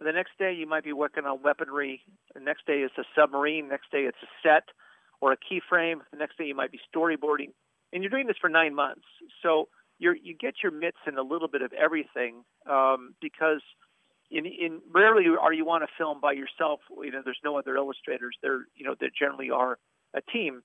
the 0.00 0.12
next 0.12 0.32
day 0.38 0.52
you 0.52 0.66
might 0.66 0.84
be 0.84 0.92
working 0.92 1.24
on 1.24 1.42
weaponry. 1.42 2.02
The 2.34 2.40
next 2.40 2.66
day 2.66 2.78
it's 2.78 2.96
a 2.98 3.04
submarine. 3.14 3.68
Next 3.68 3.90
day 3.92 4.00
it's 4.00 4.18
a 4.22 4.30
set 4.42 4.64
or 5.20 5.32
a 5.32 5.36
keyframe. 5.36 6.00
The 6.10 6.18
next 6.18 6.38
day 6.38 6.44
you 6.44 6.54
might 6.54 6.72
be 6.72 6.80
storyboarding. 6.94 7.52
And 7.92 8.02
you're 8.02 8.10
doing 8.10 8.26
this 8.26 8.36
for 8.40 8.48
nine 8.48 8.74
months. 8.74 9.04
So 9.42 9.68
you 9.98 10.14
you 10.22 10.34
get 10.34 10.54
your 10.62 10.72
mitts 10.72 11.04
in 11.06 11.18
a 11.18 11.22
little 11.22 11.48
bit 11.48 11.62
of 11.62 11.72
everything 11.72 12.44
um, 12.68 13.14
because 13.20 13.60
in, 14.30 14.46
in 14.46 14.80
rarely 14.92 15.24
are 15.40 15.52
you 15.52 15.68
on 15.70 15.82
a 15.82 15.86
film 15.98 16.20
by 16.20 16.32
yourself. 16.32 16.80
You 17.02 17.10
know, 17.10 17.22
there's 17.24 17.40
no 17.44 17.58
other 17.58 17.76
illustrators. 17.76 18.36
There, 18.42 18.66
you 18.76 18.84
know, 18.84 18.94
there 18.98 19.10
generally 19.16 19.50
are 19.50 19.78
a 20.14 20.20
team. 20.20 20.62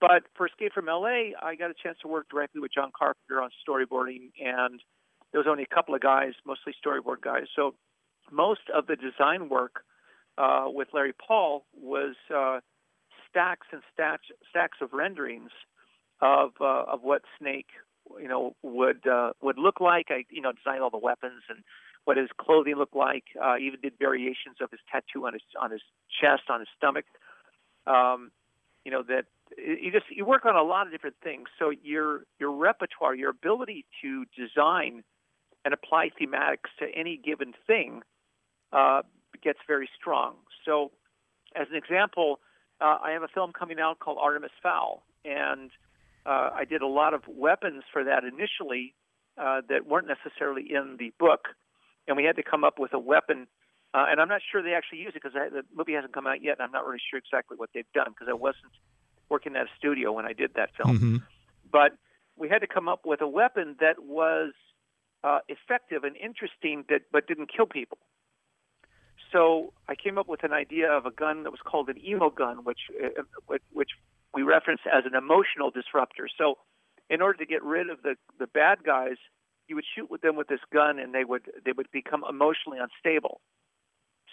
but 0.00 0.24
for 0.36 0.46
Escape 0.46 0.72
from 0.72 0.86
LA, 0.86 1.32
I 1.40 1.54
got 1.58 1.70
a 1.70 1.74
chance 1.82 1.98
to 2.02 2.08
work 2.08 2.28
directly 2.30 2.60
with 2.60 2.72
John 2.72 2.90
Carpenter 2.96 3.40
on 3.40 3.50
storyboarding, 3.66 4.32
and 4.40 4.80
there 5.30 5.40
was 5.40 5.46
only 5.48 5.62
a 5.62 5.74
couple 5.74 5.94
of 5.94 6.00
guys, 6.00 6.32
mostly 6.46 6.74
storyboard 6.84 7.20
guys. 7.22 7.46
So 7.54 7.74
most 8.30 8.62
of 8.74 8.86
the 8.86 8.96
design 8.96 9.48
work 9.48 9.84
uh, 10.38 10.64
with 10.66 10.88
Larry 10.92 11.12
Paull 11.26 11.66
was 11.74 12.14
uh, 12.34 12.60
stacks 13.28 13.66
and 13.72 13.82
stacks 13.92 14.26
stacks 14.50 14.78
of 14.80 14.92
renderings 14.92 15.50
of 16.20 16.50
uh, 16.60 16.84
of 16.88 17.02
what 17.02 17.22
Snake 17.38 17.68
you 18.20 18.28
know 18.28 18.54
would 18.62 19.06
uh, 19.06 19.32
would 19.42 19.58
look 19.58 19.80
like. 19.80 20.06
I 20.10 20.24
you 20.30 20.42
know 20.42 20.52
designed 20.52 20.82
all 20.82 20.90
the 20.90 20.98
weapons 20.98 21.42
and 21.48 21.58
what 22.04 22.16
his 22.16 22.28
clothing 22.38 22.76
looked 22.76 22.96
like. 22.96 23.24
Uh, 23.40 23.56
even 23.58 23.80
did 23.80 23.92
variations 23.98 24.56
of 24.60 24.70
his 24.70 24.80
tattoo 24.90 25.26
on 25.26 25.32
his 25.34 25.42
on 25.60 25.70
his 25.70 25.82
chest, 26.20 26.42
on 26.48 26.60
his 26.60 26.68
stomach. 26.76 27.04
Um, 27.86 28.30
you 28.84 28.90
know 28.90 29.02
that 29.08 29.26
you 29.56 29.90
just 29.92 30.06
you 30.10 30.24
work 30.24 30.44
on 30.44 30.56
a 30.56 30.62
lot 30.62 30.86
of 30.86 30.92
different 30.92 31.16
things. 31.22 31.48
So 31.58 31.70
your 31.70 32.24
your 32.38 32.52
repertoire, 32.52 33.14
your 33.14 33.30
ability 33.30 33.86
to 34.02 34.24
design 34.36 35.04
and 35.64 35.72
apply 35.74 36.10
thematics 36.20 36.70
to 36.78 36.86
any 36.94 37.16
given 37.22 37.52
thing 37.66 38.02
uh, 38.72 39.02
gets 39.42 39.58
very 39.66 39.88
strong. 39.98 40.34
So, 40.64 40.90
as 41.54 41.66
an 41.70 41.76
example, 41.76 42.40
uh, 42.80 42.98
I 43.02 43.12
have 43.12 43.22
a 43.22 43.28
film 43.28 43.52
coming 43.52 43.78
out 43.78 43.98
called 43.98 44.18
Artemis 44.20 44.50
Fowl, 44.62 45.04
and 45.24 45.70
uh, 46.26 46.50
I 46.54 46.64
did 46.64 46.82
a 46.82 46.86
lot 46.86 47.14
of 47.14 47.22
weapons 47.28 47.84
for 47.92 48.04
that 48.04 48.24
initially 48.24 48.94
uh, 49.38 49.62
that 49.68 49.86
weren't 49.86 50.08
necessarily 50.08 50.62
in 50.70 50.96
the 50.98 51.12
book, 51.18 51.48
and 52.08 52.16
we 52.16 52.24
had 52.24 52.36
to 52.36 52.42
come 52.42 52.64
up 52.64 52.78
with 52.78 52.92
a 52.92 52.98
weapon. 52.98 53.46
Uh, 53.94 54.06
and 54.08 54.20
I'm 54.20 54.28
not 54.28 54.40
sure 54.50 54.62
they 54.62 54.72
actually 54.72 55.00
use 55.00 55.12
it 55.14 55.22
because 55.22 55.34
the 55.34 55.62
movie 55.74 55.92
hasn't 55.92 56.14
come 56.14 56.26
out 56.26 56.42
yet, 56.42 56.56
and 56.58 56.62
I'm 56.62 56.72
not 56.72 56.86
really 56.86 57.02
sure 57.10 57.18
exactly 57.18 57.56
what 57.58 57.70
they've 57.74 57.92
done 57.94 58.08
because 58.08 58.28
I 58.28 58.32
wasn't 58.34 58.72
working 59.28 59.54
at 59.54 59.66
a 59.66 59.70
studio 59.76 60.12
when 60.12 60.24
I 60.24 60.32
did 60.32 60.52
that 60.54 60.70
film. 60.76 60.96
Mm-hmm. 60.96 61.16
But 61.70 61.92
we 62.36 62.48
had 62.48 62.60
to 62.60 62.66
come 62.66 62.88
up 62.88 63.00
with 63.04 63.20
a 63.20 63.28
weapon 63.28 63.76
that 63.80 64.02
was 64.02 64.52
uh, 65.24 65.40
effective 65.48 66.04
and 66.04 66.16
interesting, 66.16 66.84
that 66.88 67.02
but 67.12 67.26
didn't 67.26 67.50
kill 67.54 67.66
people. 67.66 67.98
So 69.30 69.72
I 69.88 69.94
came 69.94 70.18
up 70.18 70.28
with 70.28 70.44
an 70.44 70.52
idea 70.52 70.90
of 70.90 71.06
a 71.06 71.10
gun 71.10 71.44
that 71.44 71.50
was 71.50 71.60
called 71.64 71.88
an 71.88 71.98
emo 72.04 72.30
gun, 72.30 72.64
which 72.64 72.80
uh, 73.02 73.22
which, 73.46 73.62
which 73.72 73.90
we 74.34 74.42
reference 74.42 74.80
as 74.90 75.04
an 75.06 75.14
emotional 75.14 75.70
disruptor. 75.70 76.28
So 76.36 76.58
in 77.08 77.20
order 77.22 77.38
to 77.38 77.46
get 77.46 77.62
rid 77.62 77.88
of 77.90 78.02
the 78.02 78.16
the 78.38 78.46
bad 78.46 78.84
guys, 78.84 79.16
you 79.68 79.76
would 79.76 79.84
shoot 79.94 80.10
with 80.10 80.20
them 80.22 80.36
with 80.36 80.48
this 80.48 80.60
gun, 80.72 80.98
and 80.98 81.14
they 81.14 81.24
would 81.24 81.42
they 81.64 81.72
would 81.72 81.90
become 81.90 82.24
emotionally 82.28 82.78
unstable. 82.78 83.40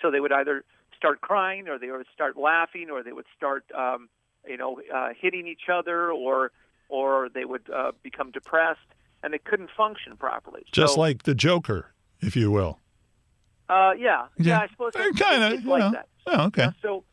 So 0.02 0.12
they 0.12 0.20
would 0.20 0.32
either 0.32 0.64
start 0.96 1.22
crying, 1.22 1.68
or 1.68 1.78
they 1.78 1.92
would 1.92 2.06
start 2.14 2.38
laughing, 2.38 2.90
or 2.90 3.04
they 3.04 3.12
would 3.12 3.26
start 3.36 3.66
um, 3.78 4.10
you 4.48 4.58
know 4.58 4.82
uh, 4.94 5.10
hitting 5.20 5.48
each 5.48 5.70
other, 5.72 6.12
or 6.12 6.52
or 6.90 7.30
they 7.34 7.46
would 7.46 7.70
uh, 7.74 7.92
become 8.04 8.32
depressed, 8.32 8.80
and 9.24 9.34
they 9.34 9.38
couldn't 9.38 9.70
function 9.76 10.18
properly. 10.18 10.64
Just 10.72 10.96
so, 10.96 11.00
like 11.00 11.24
the 11.24 11.36
Joker, 11.36 11.94
if 12.20 12.36
you 12.36 12.52
will. 12.52 12.80
Uh, 13.70 13.92
yeah, 13.98 14.26
yeah, 14.38 14.46
Yeah. 14.48 14.60
I 14.62 14.68
suppose 14.70 14.94
Eh, 14.96 15.12
kinda, 15.16 15.52
it's 15.54 15.66
like 15.66 15.82
know. 15.82 15.92
that. 15.92 16.08
Oh, 16.26 16.46
okay. 16.48 16.70
So, 16.82 17.04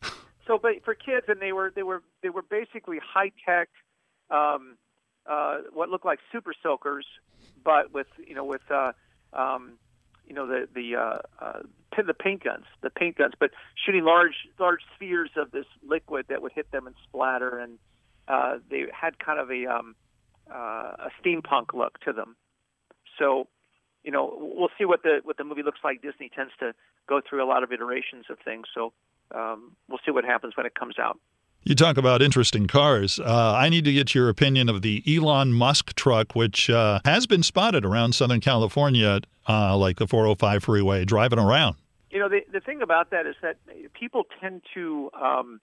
so, 0.47 0.57
but 0.57 0.83
for 0.83 0.95
kids, 0.95 1.27
and 1.27 1.39
they 1.39 1.51
were 1.51 1.71
they 1.75 1.83
were 1.83 2.01
they 2.23 2.29
were 2.29 2.41
basically 2.41 2.97
high 2.97 3.31
tech, 3.45 3.69
um, 4.31 4.77
uh, 5.27 5.59
what 5.73 5.89
looked 5.89 6.05
like 6.05 6.19
super 6.31 6.53
soakers, 6.63 7.05
but 7.63 7.93
with 7.93 8.07
you 8.25 8.35
know 8.35 8.45
with 8.45 8.61
uh, 8.71 8.91
um, 9.33 9.73
you 10.25 10.33
know 10.33 10.47
the 10.47 10.67
the 10.73 10.95
uh, 10.95 11.19
uh, 11.43 11.59
the 12.05 12.13
paint 12.13 12.43
guns, 12.43 12.65
the 12.81 12.89
paint 12.89 13.17
guns, 13.17 13.33
but 13.39 13.51
shooting 13.85 14.03
large 14.03 14.47
large 14.59 14.81
spheres 14.95 15.31
of 15.35 15.51
this 15.51 15.65
liquid 15.87 16.25
that 16.29 16.41
would 16.41 16.51
hit 16.51 16.71
them 16.71 16.87
and 16.87 16.95
splatter, 17.07 17.59
and 17.59 17.79
uh, 18.27 18.57
they 18.69 18.85
had 18.93 19.17
kind 19.19 19.39
of 19.39 19.49
a 19.49 19.65
um, 19.65 19.95
uh, 20.53 21.07
a 21.07 21.09
steampunk 21.21 21.73
look 21.73 21.99
to 22.01 22.13
them. 22.13 22.35
So, 23.17 23.47
you 24.03 24.11
know, 24.11 24.31
we'll 24.37 24.69
see 24.77 24.85
what 24.85 25.03
the 25.03 25.21
what 25.23 25.37
the 25.37 25.43
movie 25.43 25.63
looks 25.63 25.79
like. 25.83 26.01
Disney 26.01 26.29
tends 26.33 26.53
to 26.59 26.73
go 27.07 27.21
through 27.27 27.43
a 27.43 27.47
lot 27.47 27.63
of 27.63 27.71
iterations 27.71 28.25
of 28.29 28.37
things, 28.43 28.67
so 28.73 28.93
um, 29.33 29.75
we'll 29.89 29.99
see 30.05 30.11
what 30.11 30.25
happens 30.25 30.55
when 30.55 30.65
it 30.65 30.75
comes 30.75 30.99
out. 30.99 31.19
You 31.63 31.75
talk 31.75 31.97
about 31.97 32.21
interesting 32.21 32.65
cars. 32.67 33.19
Uh, 33.19 33.53
I 33.53 33.67
need 33.67 33.83
to 33.85 33.91
get 33.91 34.15
your 34.15 34.29
opinion 34.29 34.69
of 34.69 34.81
the 34.81 35.03
Elon 35.05 35.51
Musk 35.51 35.95
truck, 35.95 36.33
which 36.33 36.69
uh, 36.69 36.99
has 37.03 37.27
been 37.27 37.43
spotted 37.43 37.83
around 37.83 38.15
Southern 38.15 38.39
California, 38.39 39.19
uh, 39.49 39.75
like 39.75 39.97
the 39.97 40.07
405 40.07 40.63
freeway, 40.63 41.03
driving 41.03 41.39
around. 41.39 41.75
You 42.09 42.19
know, 42.19 42.29
the 42.29 42.39
the 42.51 42.61
thing 42.61 42.81
about 42.81 43.11
that 43.11 43.27
is 43.27 43.35
that 43.41 43.57
people 43.93 44.23
tend 44.39 44.61
to 44.73 45.09
um, 45.21 45.59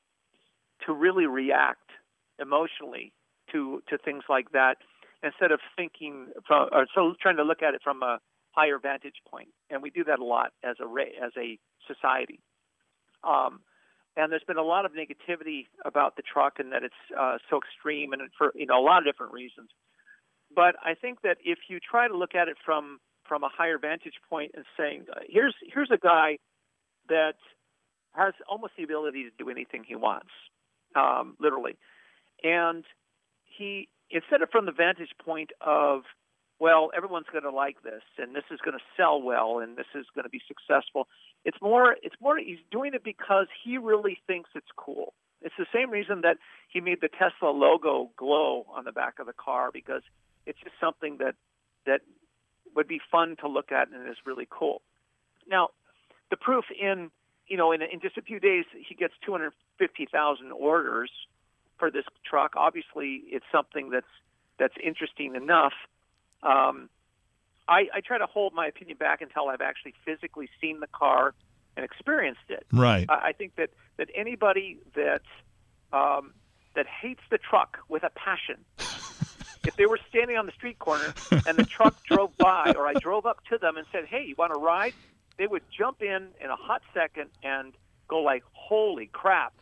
to 0.86 0.92
really 0.92 1.26
react 1.26 1.90
emotionally 2.38 3.12
to 3.52 3.82
to 3.88 3.96
things 3.96 4.24
like 4.28 4.52
that 4.52 4.76
instead 5.22 5.52
of 5.52 5.60
thinking 5.74 6.26
from 6.46 6.68
or 6.70 6.86
so 6.94 7.14
trying 7.20 7.36
to 7.38 7.44
look 7.44 7.62
at 7.62 7.74
it 7.74 7.80
from 7.82 8.02
a 8.02 8.18
higher 8.50 8.78
vantage 8.78 9.16
point. 9.28 9.48
And 9.70 9.82
we 9.82 9.90
do 9.90 10.04
that 10.04 10.18
a 10.18 10.24
lot 10.24 10.52
as 10.62 10.76
a 10.80 11.24
as 11.24 11.32
a 11.36 11.58
society. 11.86 12.40
Um, 13.22 13.60
and 14.16 14.30
there's 14.30 14.44
been 14.46 14.58
a 14.58 14.62
lot 14.62 14.84
of 14.84 14.92
negativity 14.92 15.66
about 15.84 16.16
the 16.16 16.22
truck 16.22 16.58
and 16.58 16.72
that 16.72 16.82
it's 16.84 16.94
uh, 17.18 17.38
so 17.50 17.58
extreme 17.58 18.12
and 18.12 18.22
for 18.36 18.52
you 18.54 18.66
know 18.66 18.78
a 18.78 18.84
lot 18.84 18.98
of 18.98 19.04
different 19.04 19.32
reasons. 19.32 19.70
But 20.54 20.76
I 20.82 20.94
think 20.94 21.22
that 21.22 21.38
if 21.44 21.58
you 21.68 21.80
try 21.80 22.06
to 22.08 22.16
look 22.16 22.34
at 22.34 22.48
it 22.48 22.56
from 22.64 23.00
from 23.26 23.42
a 23.42 23.48
higher 23.48 23.78
vantage 23.78 24.14
point 24.28 24.52
and 24.54 24.64
saying, 24.76 25.06
uh, 25.10 25.20
here's 25.28 25.54
here's 25.72 25.90
a 25.90 25.98
guy 25.98 26.38
that 27.08 27.34
has 28.12 28.34
almost 28.48 28.74
the 28.76 28.84
ability 28.84 29.24
to 29.24 29.30
do 29.38 29.50
anything 29.50 29.84
he 29.86 29.96
wants, 29.96 30.30
um, 30.94 31.36
literally, 31.40 31.76
and 32.42 32.84
he 33.44 33.88
instead 34.10 34.42
of 34.42 34.50
from 34.50 34.66
the 34.66 34.72
vantage 34.72 35.12
point 35.24 35.50
of 35.60 36.02
well, 36.60 36.90
everyone's 36.96 37.26
going 37.32 37.44
to 37.44 37.50
like 37.50 37.82
this, 37.82 38.02
and 38.18 38.34
this 38.34 38.44
is 38.50 38.60
going 38.64 38.78
to 38.78 38.84
sell 38.96 39.20
well, 39.20 39.58
and 39.58 39.76
this 39.76 39.86
is 39.94 40.06
going 40.14 40.22
to 40.24 40.30
be 40.30 40.40
successful. 40.46 41.08
It's 41.44 41.58
more, 41.60 41.96
it's 42.02 42.14
more. 42.20 42.38
He's 42.38 42.62
doing 42.70 42.94
it 42.94 43.02
because 43.02 43.46
he 43.64 43.78
really 43.78 44.18
thinks 44.26 44.50
it's 44.54 44.70
cool. 44.76 45.14
It's 45.42 45.54
the 45.58 45.66
same 45.74 45.90
reason 45.90 46.22
that 46.22 46.38
he 46.68 46.80
made 46.80 47.00
the 47.00 47.08
Tesla 47.08 47.50
logo 47.50 48.10
glow 48.16 48.66
on 48.74 48.84
the 48.84 48.92
back 48.92 49.18
of 49.18 49.26
the 49.26 49.34
car 49.34 49.70
because 49.72 50.02
it's 50.46 50.58
just 50.60 50.74
something 50.80 51.18
that 51.18 51.34
that 51.86 52.00
would 52.74 52.88
be 52.88 53.00
fun 53.10 53.36
to 53.40 53.48
look 53.48 53.70
at 53.70 53.88
and 53.88 54.08
is 54.08 54.16
really 54.24 54.48
cool. 54.48 54.80
Now, 55.46 55.68
the 56.30 56.36
proof 56.36 56.64
in 56.70 57.10
you 57.46 57.56
know 57.56 57.72
in, 57.72 57.82
in 57.82 58.00
just 58.00 58.16
a 58.16 58.22
few 58.22 58.40
days 58.40 58.64
he 58.88 58.94
gets 58.94 59.12
250,000 59.26 60.52
orders 60.52 61.10
for 61.78 61.90
this 61.90 62.04
truck. 62.24 62.54
Obviously, 62.56 63.22
it's 63.26 63.44
something 63.52 63.90
that's 63.90 64.06
that's 64.58 64.74
interesting 64.82 65.34
enough. 65.34 65.74
Um, 66.44 66.90
I, 67.66 67.86
I 67.94 68.00
try 68.06 68.18
to 68.18 68.26
hold 68.26 68.52
my 68.54 68.66
opinion 68.66 68.98
back 68.98 69.22
until 69.22 69.48
I've 69.48 69.62
actually 69.62 69.94
physically 70.04 70.48
seen 70.60 70.80
the 70.80 70.86
car 70.86 71.34
and 71.76 71.84
experienced 71.84 72.48
it. 72.48 72.66
Right. 72.72 73.06
I, 73.08 73.28
I 73.28 73.32
think 73.32 73.56
that 73.56 73.70
that 73.96 74.08
anybody 74.14 74.78
that 74.94 75.22
um, 75.92 76.34
that 76.76 76.86
hates 76.86 77.22
the 77.30 77.38
truck 77.38 77.78
with 77.88 78.02
a 78.02 78.10
passion, 78.10 78.64
if 79.64 79.76
they 79.76 79.86
were 79.86 79.98
standing 80.08 80.36
on 80.36 80.46
the 80.46 80.52
street 80.52 80.78
corner 80.78 81.16
and 81.46 81.58
the 81.58 81.64
truck 81.64 82.04
drove 82.04 82.36
by, 82.38 82.74
or 82.76 82.86
I 82.86 82.94
drove 82.94 83.26
up 83.26 83.38
to 83.50 83.58
them 83.58 83.76
and 83.76 83.86
said, 83.90 84.04
"Hey, 84.08 84.24
you 84.26 84.34
want 84.36 84.52
to 84.52 84.58
ride?" 84.58 84.92
They 85.38 85.46
would 85.46 85.62
jump 85.76 86.00
in 86.00 86.28
in 86.40 86.50
a 86.50 86.56
hot 86.56 86.82
second 86.92 87.30
and 87.42 87.74
go 88.08 88.20
like, 88.20 88.42
"Holy 88.52 89.08
crap! 89.12 89.54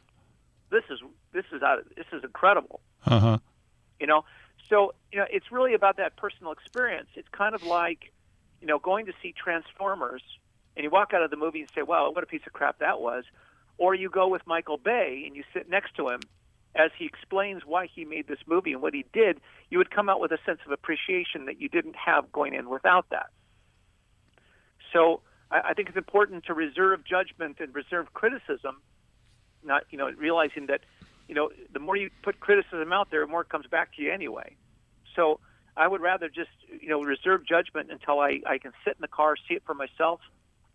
This 0.70 0.82
is 0.90 0.98
this 1.32 1.44
is 1.52 1.62
out, 1.62 1.84
this 1.96 2.06
is 2.12 2.24
incredible." 2.24 2.80
Uh 3.06 3.20
huh. 3.20 3.38
you 4.00 4.06
know 4.06 4.22
so 4.72 4.94
you 5.12 5.18
know 5.18 5.26
it's 5.30 5.52
really 5.52 5.74
about 5.74 5.98
that 5.98 6.16
personal 6.16 6.50
experience. 6.50 7.08
It's 7.14 7.28
kind 7.28 7.54
of 7.54 7.62
like 7.62 8.10
you 8.60 8.66
know 8.66 8.78
going 8.78 9.06
to 9.06 9.12
see 9.22 9.34
transformers 9.36 10.22
and 10.74 10.84
you 10.84 10.90
walk 10.90 11.12
out 11.12 11.22
of 11.22 11.30
the 11.30 11.36
movie 11.36 11.60
and 11.60 11.68
say 11.74 11.82
wow 11.82 12.10
what 12.10 12.24
a 12.24 12.26
piece 12.26 12.40
of 12.46 12.54
crap 12.54 12.78
that 12.78 13.00
was. 13.00 13.24
Or 13.76 13.94
you 13.94 14.08
go 14.08 14.28
with 14.28 14.42
michael 14.46 14.78
bay 14.78 15.24
and 15.26 15.36
you 15.36 15.44
sit 15.52 15.68
next 15.68 15.94
to 15.96 16.08
him 16.08 16.20
as 16.74 16.90
he 16.98 17.04
explains 17.04 17.66
why 17.66 17.86
he 17.86 18.06
made 18.06 18.26
this 18.26 18.38
movie 18.46 18.72
and 18.72 18.80
what 18.80 18.94
he 18.94 19.04
did 19.12 19.40
you 19.68 19.76
would 19.76 19.90
come 19.90 20.08
out 20.08 20.20
with 20.20 20.32
a 20.32 20.38
sense 20.46 20.60
of 20.64 20.72
appreciation 20.72 21.44
that 21.44 21.60
you 21.60 21.68
didn't 21.68 21.96
have 21.96 22.32
going 22.32 22.54
in 22.54 22.70
without 22.70 23.10
that. 23.10 23.26
So 24.92 25.20
i, 25.50 25.60
I 25.70 25.74
think 25.74 25.88
it's 25.88 25.98
important 25.98 26.46
to 26.46 26.54
reserve 26.54 27.04
judgment 27.04 27.58
and 27.60 27.74
reserve 27.74 28.14
criticism 28.14 28.80
not 29.62 29.84
you 29.90 29.98
know 29.98 30.10
realizing 30.16 30.66
that 30.66 30.80
you 31.28 31.34
know, 31.34 31.50
the 31.72 31.78
more 31.78 31.96
you 31.96 32.10
put 32.22 32.40
criticism 32.40 32.92
out 32.92 33.10
there, 33.10 33.20
the 33.20 33.26
more 33.26 33.40
it 33.40 33.48
comes 33.48 33.66
back 33.66 33.94
to 33.96 34.02
you 34.02 34.12
anyway. 34.12 34.54
So 35.14 35.40
I 35.76 35.88
would 35.88 36.00
rather 36.00 36.28
just, 36.28 36.50
you 36.80 36.88
know, 36.88 37.02
reserve 37.02 37.46
judgment 37.46 37.90
until 37.90 38.20
I, 38.20 38.40
I 38.46 38.58
can 38.58 38.72
sit 38.84 38.94
in 38.96 39.00
the 39.00 39.08
car, 39.08 39.36
see 39.48 39.54
it 39.54 39.62
for 39.64 39.74
myself. 39.74 40.20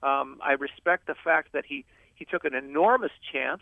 Um, 0.04 0.40
I 0.44 0.54
respect 0.54 1.08
the 1.08 1.16
fact 1.16 1.54
that 1.54 1.66
he, 1.66 1.86
he 2.16 2.26
took 2.26 2.46
an 2.46 2.54
enormous 2.54 3.12
chance, 3.32 3.62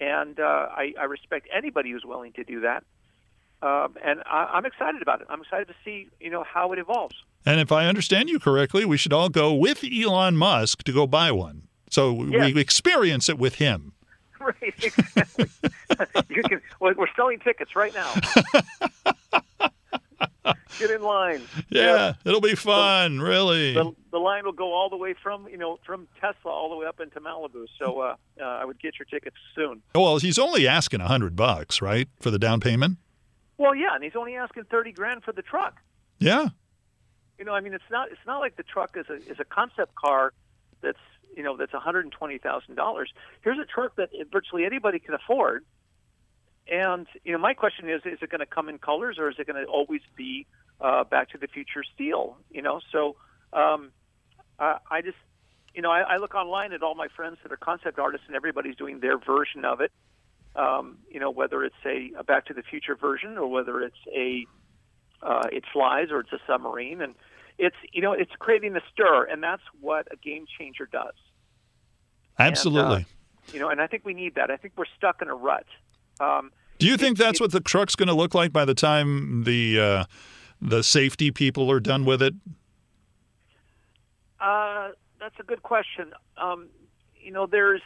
and 0.00 0.38
uh, 0.40 0.42
I, 0.70 0.94
I 0.98 1.04
respect 1.04 1.48
anybody 1.54 1.90
who's 1.92 2.04
willing 2.04 2.32
to 2.34 2.44
do 2.44 2.60
that. 2.60 2.84
Um, 3.62 3.96
and 4.02 4.20
I, 4.26 4.50
I'm 4.54 4.64
excited 4.64 5.02
about 5.02 5.20
it. 5.20 5.26
I'm 5.30 5.42
excited 5.42 5.68
to 5.68 5.74
see, 5.84 6.08
you 6.18 6.30
know, 6.30 6.44
how 6.44 6.72
it 6.72 6.78
evolves. 6.78 7.14
And 7.44 7.60
if 7.60 7.72
I 7.72 7.86
understand 7.86 8.28
you 8.28 8.38
correctly, 8.38 8.84
we 8.84 8.96
should 8.96 9.12
all 9.12 9.28
go 9.28 9.52
with 9.54 9.84
Elon 9.84 10.36
Musk 10.36 10.82
to 10.84 10.92
go 10.92 11.06
buy 11.06 11.30
one. 11.30 11.68
So 11.90 12.12
we 12.12 12.58
experience 12.60 13.28
it 13.28 13.38
with 13.38 13.56
him. 13.56 13.92
Right, 14.40 14.72
exactly. 14.82 15.50
you 16.30 16.42
can 16.42 16.62
we're 16.80 16.94
selling 17.14 17.40
tickets 17.40 17.76
right 17.76 17.92
now. 17.92 18.14
Get 20.78 20.90
in 20.90 21.02
line. 21.02 21.42
Yeah, 21.68 22.14
it'll 22.24 22.40
be 22.40 22.54
fun, 22.54 23.20
really. 23.20 23.74
The, 23.74 23.94
the 24.10 24.18
line 24.18 24.44
will 24.44 24.52
go 24.52 24.72
all 24.72 24.88
the 24.88 24.96
way 24.96 25.14
from 25.22 25.46
you 25.48 25.58
know 25.58 25.78
from 25.84 26.08
Tesla 26.20 26.50
all 26.50 26.70
the 26.70 26.76
way 26.76 26.86
up 26.86 27.00
into 27.00 27.20
Malibu. 27.20 27.66
So 27.78 28.00
uh, 28.00 28.16
uh, 28.40 28.44
I 28.44 28.64
would 28.64 28.80
get 28.80 28.98
your 28.98 29.06
tickets 29.06 29.36
soon. 29.54 29.82
Well, 29.94 30.18
he's 30.18 30.38
only 30.38 30.66
asking 30.66 31.00
a 31.00 31.08
hundred 31.08 31.36
bucks, 31.36 31.82
right, 31.82 32.08
for 32.20 32.30
the 32.30 32.38
down 32.38 32.60
payment? 32.60 32.98
Well, 33.58 33.74
yeah, 33.74 33.94
and 33.94 34.02
he's 34.02 34.16
only 34.16 34.36
asking 34.36 34.64
thirty 34.64 34.92
grand 34.92 35.22
for 35.24 35.32
the 35.32 35.42
truck. 35.42 35.80
Yeah. 36.18 36.48
You 37.38 37.44
know, 37.44 37.54
I 37.54 37.60
mean, 37.60 37.74
it's 37.74 37.90
not 37.90 38.10
it's 38.10 38.20
not 38.26 38.38
like 38.38 38.56
the 38.56 38.62
truck 38.62 38.96
is 38.96 39.06
a 39.10 39.16
is 39.30 39.40
a 39.40 39.44
concept 39.44 39.94
car 39.94 40.32
that's 40.80 40.98
you 41.36 41.42
know 41.42 41.56
that's 41.56 41.72
one 41.72 41.82
hundred 41.82 42.04
and 42.04 42.12
twenty 42.12 42.38
thousand 42.38 42.76
dollars. 42.76 43.12
Here's 43.42 43.58
a 43.58 43.64
truck 43.64 43.96
that 43.96 44.10
virtually 44.32 44.64
anybody 44.64 44.98
can 44.98 45.14
afford. 45.14 45.64
And 46.70 47.08
you 47.24 47.32
know, 47.32 47.38
my 47.38 47.52
question 47.52 47.90
is: 47.90 48.00
Is 48.04 48.18
it 48.22 48.30
going 48.30 48.40
to 48.40 48.46
come 48.46 48.68
in 48.68 48.78
colors, 48.78 49.16
or 49.18 49.28
is 49.28 49.36
it 49.38 49.46
going 49.46 49.62
to 49.62 49.68
always 49.68 50.02
be 50.16 50.46
uh, 50.80 51.02
Back 51.04 51.30
to 51.30 51.38
the 51.38 51.48
Future 51.48 51.82
steel? 51.94 52.36
You 52.50 52.62
know, 52.62 52.80
so 52.92 53.16
um, 53.52 53.90
I, 54.60 54.78
I 54.88 55.02
just, 55.02 55.16
you 55.74 55.82
know, 55.82 55.90
I, 55.90 56.02
I 56.02 56.16
look 56.18 56.34
online 56.36 56.72
at 56.72 56.82
all 56.82 56.94
my 56.94 57.08
friends 57.08 57.38
that 57.42 57.50
are 57.50 57.56
concept 57.56 57.98
artists, 57.98 58.26
and 58.28 58.36
everybody's 58.36 58.76
doing 58.76 59.00
their 59.00 59.18
version 59.18 59.64
of 59.64 59.80
it. 59.80 59.90
Um, 60.54 60.98
you 61.10 61.18
know, 61.18 61.30
whether 61.30 61.64
it's 61.64 61.74
a, 61.84 62.12
a 62.18 62.22
Back 62.22 62.46
to 62.46 62.54
the 62.54 62.62
Future 62.62 62.94
version, 62.94 63.36
or 63.36 63.48
whether 63.48 63.80
it's 63.80 63.98
a 64.14 64.46
uh, 65.22 65.48
it 65.50 65.64
flies, 65.72 66.08
or 66.12 66.20
it's 66.20 66.32
a 66.32 66.40
submarine, 66.46 67.02
and 67.02 67.14
it's 67.58 67.76
you 67.92 68.00
know, 68.00 68.12
it's 68.12 68.32
creating 68.38 68.76
a 68.76 68.80
stir, 68.92 69.24
and 69.24 69.42
that's 69.42 69.62
what 69.80 70.06
a 70.12 70.16
game 70.16 70.46
changer 70.56 70.86
does. 70.86 71.14
Absolutely. 72.38 72.96
And, 72.96 73.04
uh, 73.04 73.52
you 73.52 73.58
know, 73.58 73.68
and 73.70 73.80
I 73.80 73.88
think 73.88 74.04
we 74.04 74.14
need 74.14 74.36
that. 74.36 74.52
I 74.52 74.56
think 74.56 74.74
we're 74.76 74.84
stuck 74.96 75.20
in 75.20 75.28
a 75.28 75.34
rut. 75.34 75.66
Um, 76.20 76.52
Do 76.78 76.86
you 76.86 76.96
think 76.96 77.18
it- 77.18 77.22
that's 77.22 77.40
it- 77.40 77.42
what 77.42 77.52
the 77.52 77.60
truck's 77.60 77.96
going 77.96 78.08
to 78.08 78.14
look 78.14 78.34
like 78.34 78.52
by 78.52 78.64
the 78.64 78.74
time 78.74 79.44
the 79.44 79.80
uh, 79.80 80.04
the 80.60 80.82
safety 80.82 81.30
people 81.30 81.70
are 81.72 81.80
done 81.80 82.04
with 82.04 82.22
it? 82.22 82.34
Uh, 84.40 84.90
that's 85.18 85.38
a 85.38 85.42
good 85.42 85.62
question. 85.62 86.12
Um, 86.36 86.68
you 87.20 87.30
know, 87.32 87.46
there's 87.46 87.82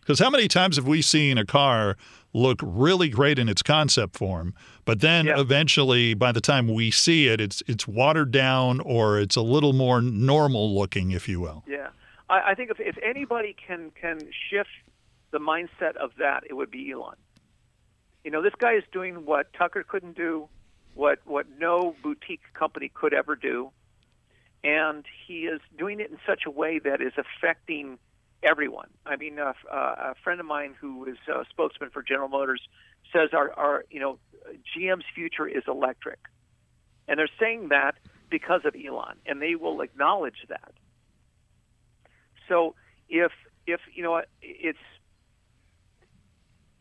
Because 0.00 0.18
how 0.20 0.30
many 0.30 0.48
times 0.48 0.76
have 0.76 0.86
we 0.86 1.02
seen 1.02 1.38
a 1.38 1.44
car 1.46 1.96
look 2.32 2.58
really 2.62 3.08
great 3.08 3.38
in 3.38 3.48
its 3.48 3.62
concept 3.62 4.16
form, 4.16 4.54
but 4.84 5.00
then 5.00 5.26
Yeah. 5.26 5.40
eventually, 5.40 6.14
by 6.14 6.30
the 6.32 6.40
time 6.40 6.68
we 6.72 6.90
see 6.90 7.26
it, 7.28 7.40
it's 7.40 7.62
it's 7.66 7.86
watered 7.88 8.30
down 8.30 8.80
or 8.80 9.18
it's 9.18 9.36
a 9.36 9.40
little 9.42 9.72
more 9.72 10.00
normal 10.02 10.74
looking, 10.74 11.10
if 11.12 11.28
you 11.28 11.40
will. 11.40 11.64
yeah. 11.66 11.88
I, 12.28 12.50
I 12.50 12.54
think 12.54 12.70
if 12.70 12.80
if 12.80 12.96
anybody 13.02 13.54
can 13.66 13.90
can 14.00 14.20
shift 14.50 14.70
the 15.34 15.40
mindset 15.40 15.96
of 15.96 16.12
that, 16.18 16.44
it 16.48 16.54
would 16.54 16.70
be 16.70 16.92
Elon. 16.92 17.16
You 18.22 18.30
know, 18.30 18.40
this 18.40 18.54
guy 18.56 18.74
is 18.74 18.84
doing 18.92 19.26
what 19.26 19.52
Tucker 19.52 19.82
couldn't 19.82 20.16
do, 20.16 20.48
what 20.94 21.18
what 21.24 21.46
no 21.58 21.96
boutique 22.02 22.40
company 22.54 22.90
could 22.94 23.12
ever 23.12 23.34
do, 23.34 23.70
and 24.62 25.04
he 25.26 25.40
is 25.40 25.60
doing 25.76 25.98
it 25.98 26.10
in 26.10 26.18
such 26.24 26.42
a 26.46 26.50
way 26.50 26.78
that 26.78 27.02
is 27.02 27.12
affecting 27.18 27.98
everyone. 28.44 28.88
I 29.04 29.16
mean, 29.16 29.40
uh, 29.40 29.54
uh, 29.70 30.12
a 30.12 30.14
friend 30.22 30.38
of 30.38 30.46
mine 30.46 30.76
who 30.80 31.04
is 31.06 31.16
a 31.28 31.44
spokesman 31.50 31.90
for 31.90 32.02
General 32.02 32.28
Motors 32.28 32.62
says 33.12 33.30
our, 33.32 33.52
our 33.58 33.84
you 33.90 33.98
know 33.98 34.18
GM's 34.46 35.04
future 35.16 35.48
is 35.48 35.64
electric, 35.66 36.20
and 37.08 37.18
they're 37.18 37.28
saying 37.40 37.70
that 37.70 37.96
because 38.30 38.60
of 38.64 38.76
Elon, 38.76 39.16
and 39.26 39.42
they 39.42 39.56
will 39.56 39.80
acknowledge 39.80 40.46
that. 40.48 40.72
So 42.48 42.76
if 43.08 43.32
if 43.66 43.80
you 43.92 44.04
know 44.04 44.22
it's 44.40 44.78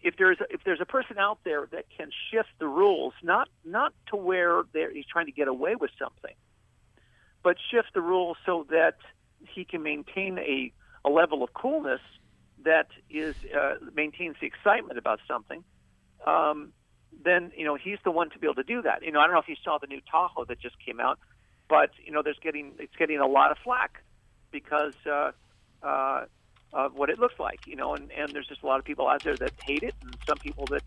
if 0.04 0.16
there's 0.18 0.38
if 0.50 0.62
there's 0.66 0.82
a 0.82 0.86
person 0.86 1.18
out 1.18 1.40
there 1.46 1.68
that 1.72 1.86
can 1.98 2.10
shift 2.30 2.50
the 2.60 2.68
rules, 2.68 3.14
not 3.24 3.48
not 3.66 3.94
to 4.08 4.18
where 4.18 4.64
he's 4.94 5.06
trying 5.06 5.26
to 5.28 5.32
get 5.32 5.48
away 5.48 5.76
with 5.76 5.92
something, 5.98 6.36
but 7.42 7.56
shift 7.72 7.94
the 7.94 8.02
rules 8.02 8.38
so 8.46 8.68
that 8.70 8.98
he 9.40 9.64
can 9.64 9.82
maintain 9.82 10.38
a, 10.38 10.72
a 11.06 11.10
level 11.10 11.44
of 11.44 11.54
coolness 11.54 12.02
that 12.64 12.88
is 13.10 13.36
uh, 13.58 13.76
maintains 13.94 14.36
the 14.42 14.48
excitement 14.48 14.98
about 15.00 15.20
something. 15.28 15.64
Um, 16.28 16.74
then 17.24 17.54
you 17.56 17.66
know 17.66 17.76
he's 17.76 18.00
the 18.04 18.12
one 18.12 18.30
to 18.32 18.40
be 18.40 18.48
able 18.48 18.56
to 18.56 18.64
do 18.64 18.82
that. 18.82 19.04
You 19.04 19.12
know 19.14 19.22
I 19.22 19.24
don't 19.26 19.34
know 19.34 19.42
if 19.42 19.48
you 19.48 19.56
saw 19.64 19.78
the 19.78 19.88
new 19.88 20.02
Tahoe 20.12 20.46
that 20.46 20.60
just 20.60 20.76
came 20.86 21.00
out, 21.00 21.18
but 21.70 21.92
you 22.04 22.12
know 22.12 22.22
there's 22.22 22.40
getting 22.44 22.74
it's 22.78 22.96
getting 22.98 23.20
a 23.20 23.28
lot 23.28 23.52
of 23.52 23.58
flack 23.64 24.04
because 24.52 24.96
uh, 25.06 25.32
uh, 25.82 26.26
of 26.74 26.96
what 26.96 27.10
it 27.10 27.20
looks 27.20 27.40
like. 27.40 27.66
You 27.68 27.76
know, 27.76 27.96
and 27.96 28.12
and 28.12 28.34
there's 28.34 28.48
just 28.48 28.64
a 28.64 28.68
lot 28.68 28.80
of 28.80 28.86
people 28.86 29.08
out 29.08 29.24
there 29.24 29.38
that 29.38 29.52
hate 29.64 29.84
it, 29.84 29.96
and 30.02 30.16
some 30.28 30.38
people 30.38 30.66
that 30.68 30.84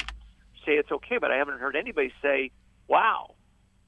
say 0.65 0.73
it's 0.73 0.91
okay. 0.91 1.19
But 1.19 1.31
I 1.31 1.37
haven't 1.37 1.59
heard 1.59 1.77
anybody 1.77 2.13
say, 2.23 2.51
"Wow." 2.89 3.35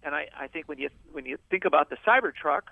And 0.03 0.15
I, 0.15 0.29
I 0.39 0.47
think 0.47 0.69
when 0.69 0.79
you 0.79 0.91
when 1.13 1.27
you 1.27 1.39
think 1.51 1.65
about 1.65 1.91
the 1.91 1.97
Cybertruck, 2.07 2.63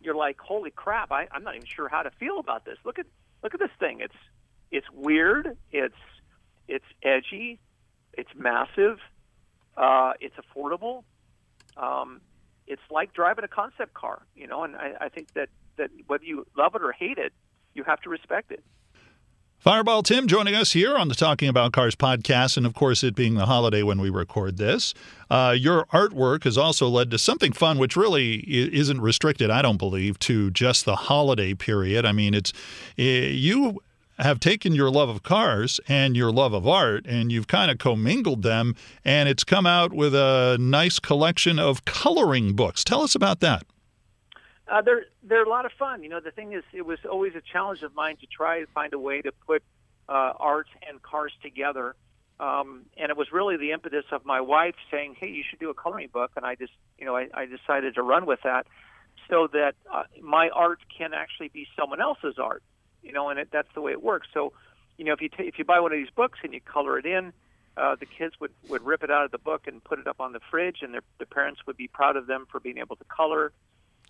you're 0.00 0.14
like, 0.14 0.38
"Holy 0.40 0.70
crap! 0.70 1.10
I, 1.10 1.26
I'm 1.32 1.42
not 1.42 1.56
even 1.56 1.66
sure 1.66 1.88
how 1.88 2.02
to 2.02 2.10
feel 2.10 2.38
about 2.38 2.64
this. 2.64 2.78
Look 2.84 2.98
at 2.98 3.06
look 3.42 3.54
at 3.54 3.60
this 3.60 3.72
thing. 3.78 4.00
It's 4.00 4.14
it's 4.70 4.86
weird. 4.92 5.56
It's 5.72 5.94
it's 6.68 6.84
edgy. 7.02 7.58
It's 8.12 8.30
massive. 8.36 8.98
Uh, 9.76 10.12
it's 10.20 10.36
affordable. 10.36 11.02
Um, 11.76 12.20
it's 12.66 12.82
like 12.90 13.12
driving 13.12 13.44
a 13.44 13.48
concept 13.48 13.94
car, 13.94 14.22
you 14.34 14.46
know. 14.46 14.62
And 14.64 14.76
I, 14.76 14.92
I 15.02 15.08
think 15.08 15.32
that 15.34 15.48
that 15.76 15.90
whether 16.06 16.24
you 16.24 16.46
love 16.56 16.74
it 16.74 16.82
or 16.82 16.92
hate 16.92 17.18
it, 17.18 17.32
you 17.74 17.84
have 17.84 18.00
to 18.02 18.10
respect 18.10 18.52
it. 18.52 18.62
Fireball 19.58 20.02
Tim 20.02 20.26
joining 20.26 20.54
us 20.54 20.72
here 20.72 20.94
on 20.94 21.08
the 21.08 21.14
Talking 21.14 21.48
About 21.48 21.72
Cars 21.72 21.96
podcast, 21.96 22.58
and 22.58 22.66
of 22.66 22.74
course, 22.74 23.02
it 23.02 23.14
being 23.14 23.32
the 23.32 23.46
holiday 23.46 23.82
when 23.82 23.98
we 23.98 24.10
record 24.10 24.58
this. 24.58 24.92
Uh, 25.30 25.54
your 25.58 25.86
artwork 25.86 26.44
has 26.44 26.58
also 26.58 26.86
led 26.86 27.10
to 27.12 27.18
something 27.18 27.50
fun, 27.50 27.78
which 27.78 27.96
really 27.96 28.40
isn't 28.46 29.00
restricted, 29.00 29.48
I 29.48 29.62
don't 29.62 29.78
believe, 29.78 30.18
to 30.18 30.50
just 30.50 30.84
the 30.84 30.96
holiday 30.96 31.54
period. 31.54 32.04
I 32.04 32.12
mean, 32.12 32.34
it's 32.34 32.52
you 32.96 33.80
have 34.18 34.38
taken 34.38 34.74
your 34.74 34.90
love 34.90 35.08
of 35.08 35.22
cars 35.22 35.80
and 35.88 36.14
your 36.14 36.30
love 36.30 36.52
of 36.52 36.68
art, 36.68 37.06
and 37.06 37.32
you've 37.32 37.48
kind 37.48 37.70
of 37.70 37.78
commingled 37.78 38.42
them, 38.42 38.76
and 39.02 39.30
it's 39.30 39.44
come 39.44 39.64
out 39.64 39.94
with 39.94 40.14
a 40.14 40.58
nice 40.60 40.98
collection 40.98 41.58
of 41.58 41.86
coloring 41.86 42.52
books. 42.52 42.84
Tell 42.84 43.00
us 43.00 43.14
about 43.14 43.40
that. 43.40 43.64
Uh, 44.66 44.80
they're 44.80 45.04
they're 45.22 45.44
a 45.44 45.48
lot 45.48 45.66
of 45.66 45.72
fun. 45.72 46.02
You 46.02 46.08
know, 46.08 46.20
the 46.20 46.30
thing 46.30 46.52
is, 46.52 46.64
it 46.72 46.86
was 46.86 46.98
always 47.10 47.34
a 47.34 47.42
challenge 47.42 47.82
of 47.82 47.94
mine 47.94 48.16
to 48.18 48.26
try 48.26 48.60
to 48.60 48.66
find 48.68 48.94
a 48.94 48.98
way 48.98 49.20
to 49.20 49.32
put 49.46 49.62
uh, 50.08 50.32
art 50.38 50.68
and 50.88 51.02
cars 51.02 51.32
together. 51.42 51.94
Um, 52.40 52.86
and 52.96 53.10
it 53.10 53.16
was 53.16 53.30
really 53.30 53.56
the 53.56 53.72
impetus 53.72 54.06
of 54.10 54.24
my 54.24 54.40
wife 54.40 54.74
saying, 54.90 55.16
"Hey, 55.20 55.28
you 55.28 55.44
should 55.48 55.60
do 55.60 55.70
a 55.70 55.74
coloring 55.74 56.08
book," 56.12 56.32
and 56.36 56.44
I 56.46 56.54
just, 56.54 56.72
you 56.98 57.04
know, 57.04 57.14
I, 57.14 57.28
I 57.34 57.46
decided 57.46 57.94
to 57.94 58.02
run 58.02 58.26
with 58.26 58.40
that, 58.42 58.66
so 59.28 59.48
that 59.52 59.74
uh, 59.92 60.04
my 60.20 60.48
art 60.48 60.80
can 60.96 61.12
actually 61.14 61.48
be 61.48 61.68
someone 61.78 62.00
else's 62.00 62.38
art. 62.38 62.62
You 63.02 63.12
know, 63.12 63.28
and 63.28 63.38
it, 63.38 63.48
that's 63.52 63.68
the 63.74 63.82
way 63.82 63.92
it 63.92 64.02
works. 64.02 64.28
So, 64.32 64.54
you 64.96 65.04
know, 65.04 65.12
if 65.12 65.20
you 65.20 65.28
ta 65.28 65.42
if 65.42 65.58
you 65.58 65.64
buy 65.64 65.80
one 65.80 65.92
of 65.92 65.98
these 65.98 66.10
books 66.10 66.38
and 66.42 66.54
you 66.54 66.60
color 66.60 66.98
it 66.98 67.04
in, 67.04 67.32
uh, 67.76 67.96
the 67.96 68.06
kids 68.06 68.34
would 68.40 68.52
would 68.68 68.82
rip 68.82 69.04
it 69.04 69.10
out 69.10 69.26
of 69.26 69.30
the 69.30 69.38
book 69.38 69.66
and 69.66 69.84
put 69.84 69.98
it 69.98 70.06
up 70.06 70.20
on 70.20 70.32
the 70.32 70.40
fridge, 70.50 70.78
and 70.80 70.94
their 70.94 71.02
the 71.18 71.26
parents 71.26 71.60
would 71.66 71.76
be 71.76 71.86
proud 71.86 72.16
of 72.16 72.26
them 72.26 72.46
for 72.50 72.60
being 72.60 72.78
able 72.78 72.96
to 72.96 73.04
color. 73.04 73.52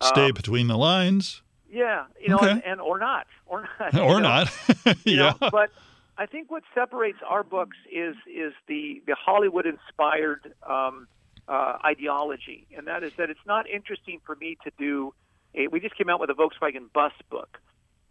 Stay 0.01 0.25
Um, 0.27 0.33
between 0.33 0.67
the 0.67 0.77
lines, 0.77 1.41
yeah, 1.69 2.05
you 2.21 2.29
know, 2.29 2.37
Okay. 2.37 2.51
and, 2.51 2.63
and 2.65 2.81
or 2.81 2.99
not, 2.99 3.27
or 3.45 3.67
not, 3.79 3.95
or 3.99 4.19
not. 4.21 4.49
You 5.05 5.17
yeah. 5.17 5.33
know, 5.41 5.49
but 5.51 5.71
I 6.17 6.25
think 6.25 6.49
what 6.51 6.63
separates 6.73 7.17
our 7.27 7.43
books 7.43 7.77
is 7.91 8.15
is 8.27 8.53
the 8.67 9.01
the 9.07 9.15
Hollywood 9.15 9.65
inspired 9.65 10.53
um, 10.67 11.07
uh, 11.47 11.77
ideology, 11.85 12.67
and 12.75 12.87
that 12.87 13.03
is 13.03 13.11
that 13.17 13.29
it's 13.29 13.45
not 13.45 13.69
interesting 13.69 14.19
for 14.25 14.35
me 14.35 14.57
to 14.63 14.71
do. 14.77 15.13
A, 15.55 15.67
we 15.67 15.79
just 15.79 15.95
came 15.95 16.09
out 16.09 16.19
with 16.19 16.29
a 16.29 16.33
Volkswagen 16.33 16.91
bus 16.93 17.13
book. 17.29 17.57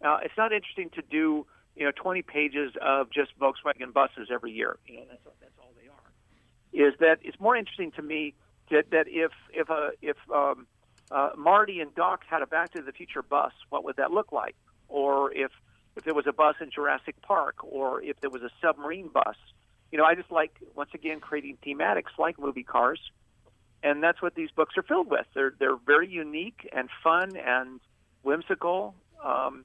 Uh, 0.03 0.17
it's 0.23 0.37
not 0.37 0.51
interesting 0.53 0.89
to 0.91 1.01
do 1.01 1.45
you 1.75 1.85
know 1.85 1.91
20 1.91 2.21
pages 2.23 2.73
of 2.81 3.09
just 3.11 3.37
Volkswagen 3.39 3.93
buses 3.93 4.29
every 4.31 4.51
year. 4.51 4.77
You 4.87 4.97
know, 4.97 5.03
that's 5.09 5.23
that's 5.41 5.53
all 5.59 5.71
they 5.79 5.87
are. 5.87 6.87
Is 6.87 6.93
that 6.99 7.19
it's 7.23 7.39
more 7.39 7.55
interesting 7.55 7.91
to 7.93 8.01
me 8.01 8.33
that 8.71 8.91
that 8.91 9.05
if 9.07 9.31
if 9.53 9.69
a 9.69 9.91
if 10.01 10.17
um, 10.33 10.67
uh, 11.11 11.29
Marty 11.37 11.79
and 11.79 11.93
Doc 11.95 12.23
had 12.27 12.41
a 12.41 12.47
Back 12.47 12.71
to 12.73 12.81
the 12.81 12.91
Future 12.91 13.21
bus, 13.21 13.51
what 13.69 13.83
would 13.83 13.97
that 13.97 14.11
look 14.11 14.31
like? 14.31 14.55
Or 14.87 15.33
if 15.33 15.51
if 15.95 16.03
there 16.03 16.13
was 16.13 16.27
a 16.27 16.33
bus 16.33 16.55
in 16.59 16.69
Jurassic 16.71 17.21
Park, 17.21 17.55
or 17.61 18.01
if 18.01 18.19
there 18.19 18.29
was 18.29 18.41
a 18.41 18.49
submarine 18.61 19.07
bus. 19.07 19.37
You 19.91 19.97
know, 19.97 20.03
I 20.03 20.15
just 20.15 20.29
like 20.29 20.51
once 20.75 20.89
again 20.93 21.21
creating 21.21 21.57
thematics 21.65 22.17
like 22.17 22.37
movie 22.37 22.63
cars, 22.63 22.99
and 23.81 24.03
that's 24.03 24.21
what 24.21 24.35
these 24.35 24.49
books 24.51 24.77
are 24.77 24.83
filled 24.83 25.09
with. 25.09 25.25
They're 25.33 25.53
they're 25.57 25.77
very 25.77 26.09
unique 26.09 26.67
and 26.73 26.89
fun 27.03 27.37
and 27.37 27.79
whimsical, 28.23 28.95
um, 29.23 29.63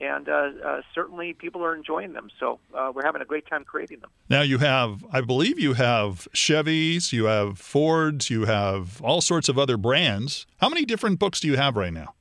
and 0.00 0.28
uh, 0.28 0.50
uh, 0.64 0.80
certainly 0.94 1.32
people 1.32 1.64
are 1.64 1.74
enjoying 1.74 2.12
them. 2.12 2.28
So 2.38 2.58
uh, 2.74 2.92
we're 2.94 3.04
having 3.04 3.22
a 3.22 3.24
great 3.24 3.46
time 3.46 3.64
creating 3.64 4.00
them. 4.00 4.10
Now 4.28 4.42
you 4.42 4.58
have, 4.58 5.04
I 5.12 5.20
believe 5.20 5.58
you 5.58 5.74
have 5.74 6.28
Chevys, 6.34 7.12
you 7.12 7.24
have 7.24 7.58
Fords, 7.58 8.28
you 8.30 8.44
have 8.44 9.00
all 9.02 9.20
sorts 9.20 9.48
of 9.48 9.58
other 9.58 9.76
brands. 9.76 10.46
How 10.58 10.68
many 10.68 10.84
different 10.84 11.18
books 11.18 11.40
do 11.40 11.48
you 11.48 11.56
have 11.56 11.76
right 11.76 11.92
now? 11.92 12.14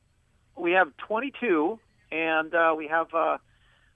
we 0.65 0.71
have 0.71 0.95
22, 0.97 1.79
and 2.11 2.53
uh, 2.55 2.73
we 2.75 2.87
have 2.87 3.07
uh, 3.13 3.37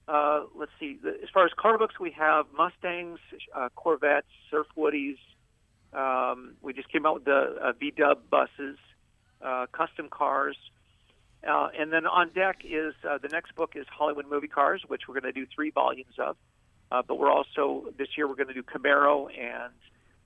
uh, 0.08 0.44
let's 0.56 0.72
see. 0.78 0.98
As 1.04 1.28
far 1.32 1.44
as 1.44 1.52
car 1.56 1.78
books, 1.78 1.98
we 1.98 2.10
have 2.12 2.46
Mustangs, 2.56 3.18
uh, 3.54 3.68
Corvettes, 3.74 4.28
Surf 4.50 4.66
Woodies. 4.76 5.16
Um, 5.92 6.54
we 6.62 6.72
just 6.72 6.88
came 6.90 7.06
out 7.06 7.14
with 7.14 7.24
the 7.24 7.56
uh, 7.60 7.72
V 7.72 7.92
Dub 7.96 8.30
buses, 8.30 8.78
uh, 9.42 9.66
custom 9.72 10.08
cars. 10.08 10.56
Uh, 11.48 11.68
and 11.78 11.92
then 11.92 12.06
on 12.06 12.30
deck 12.30 12.58
is 12.64 12.94
uh, 13.08 13.18
the 13.18 13.28
next 13.28 13.54
book 13.54 13.72
is 13.74 13.86
Hollywood 13.90 14.26
movie 14.28 14.48
cars, 14.48 14.82
which 14.86 15.02
we're 15.08 15.18
going 15.18 15.32
to 15.32 15.40
do 15.40 15.46
three 15.54 15.70
volumes 15.70 16.14
of. 16.18 16.36
Uh, 16.92 17.02
but 17.06 17.18
we're 17.18 17.30
also 17.30 17.86
this 17.96 18.08
year 18.16 18.28
we're 18.28 18.34
going 18.34 18.48
to 18.48 18.54
do 18.54 18.62
Camaro 18.62 19.28
and 19.30 19.72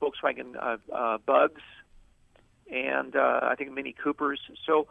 Volkswagen 0.00 0.56
uh, 0.60 0.76
uh, 0.92 1.18
Bugs, 1.18 1.62
and 2.70 3.14
uh, 3.14 3.40
I 3.42 3.54
think 3.56 3.72
Mini 3.72 3.92
Coopers. 3.92 4.40
So 4.66 4.88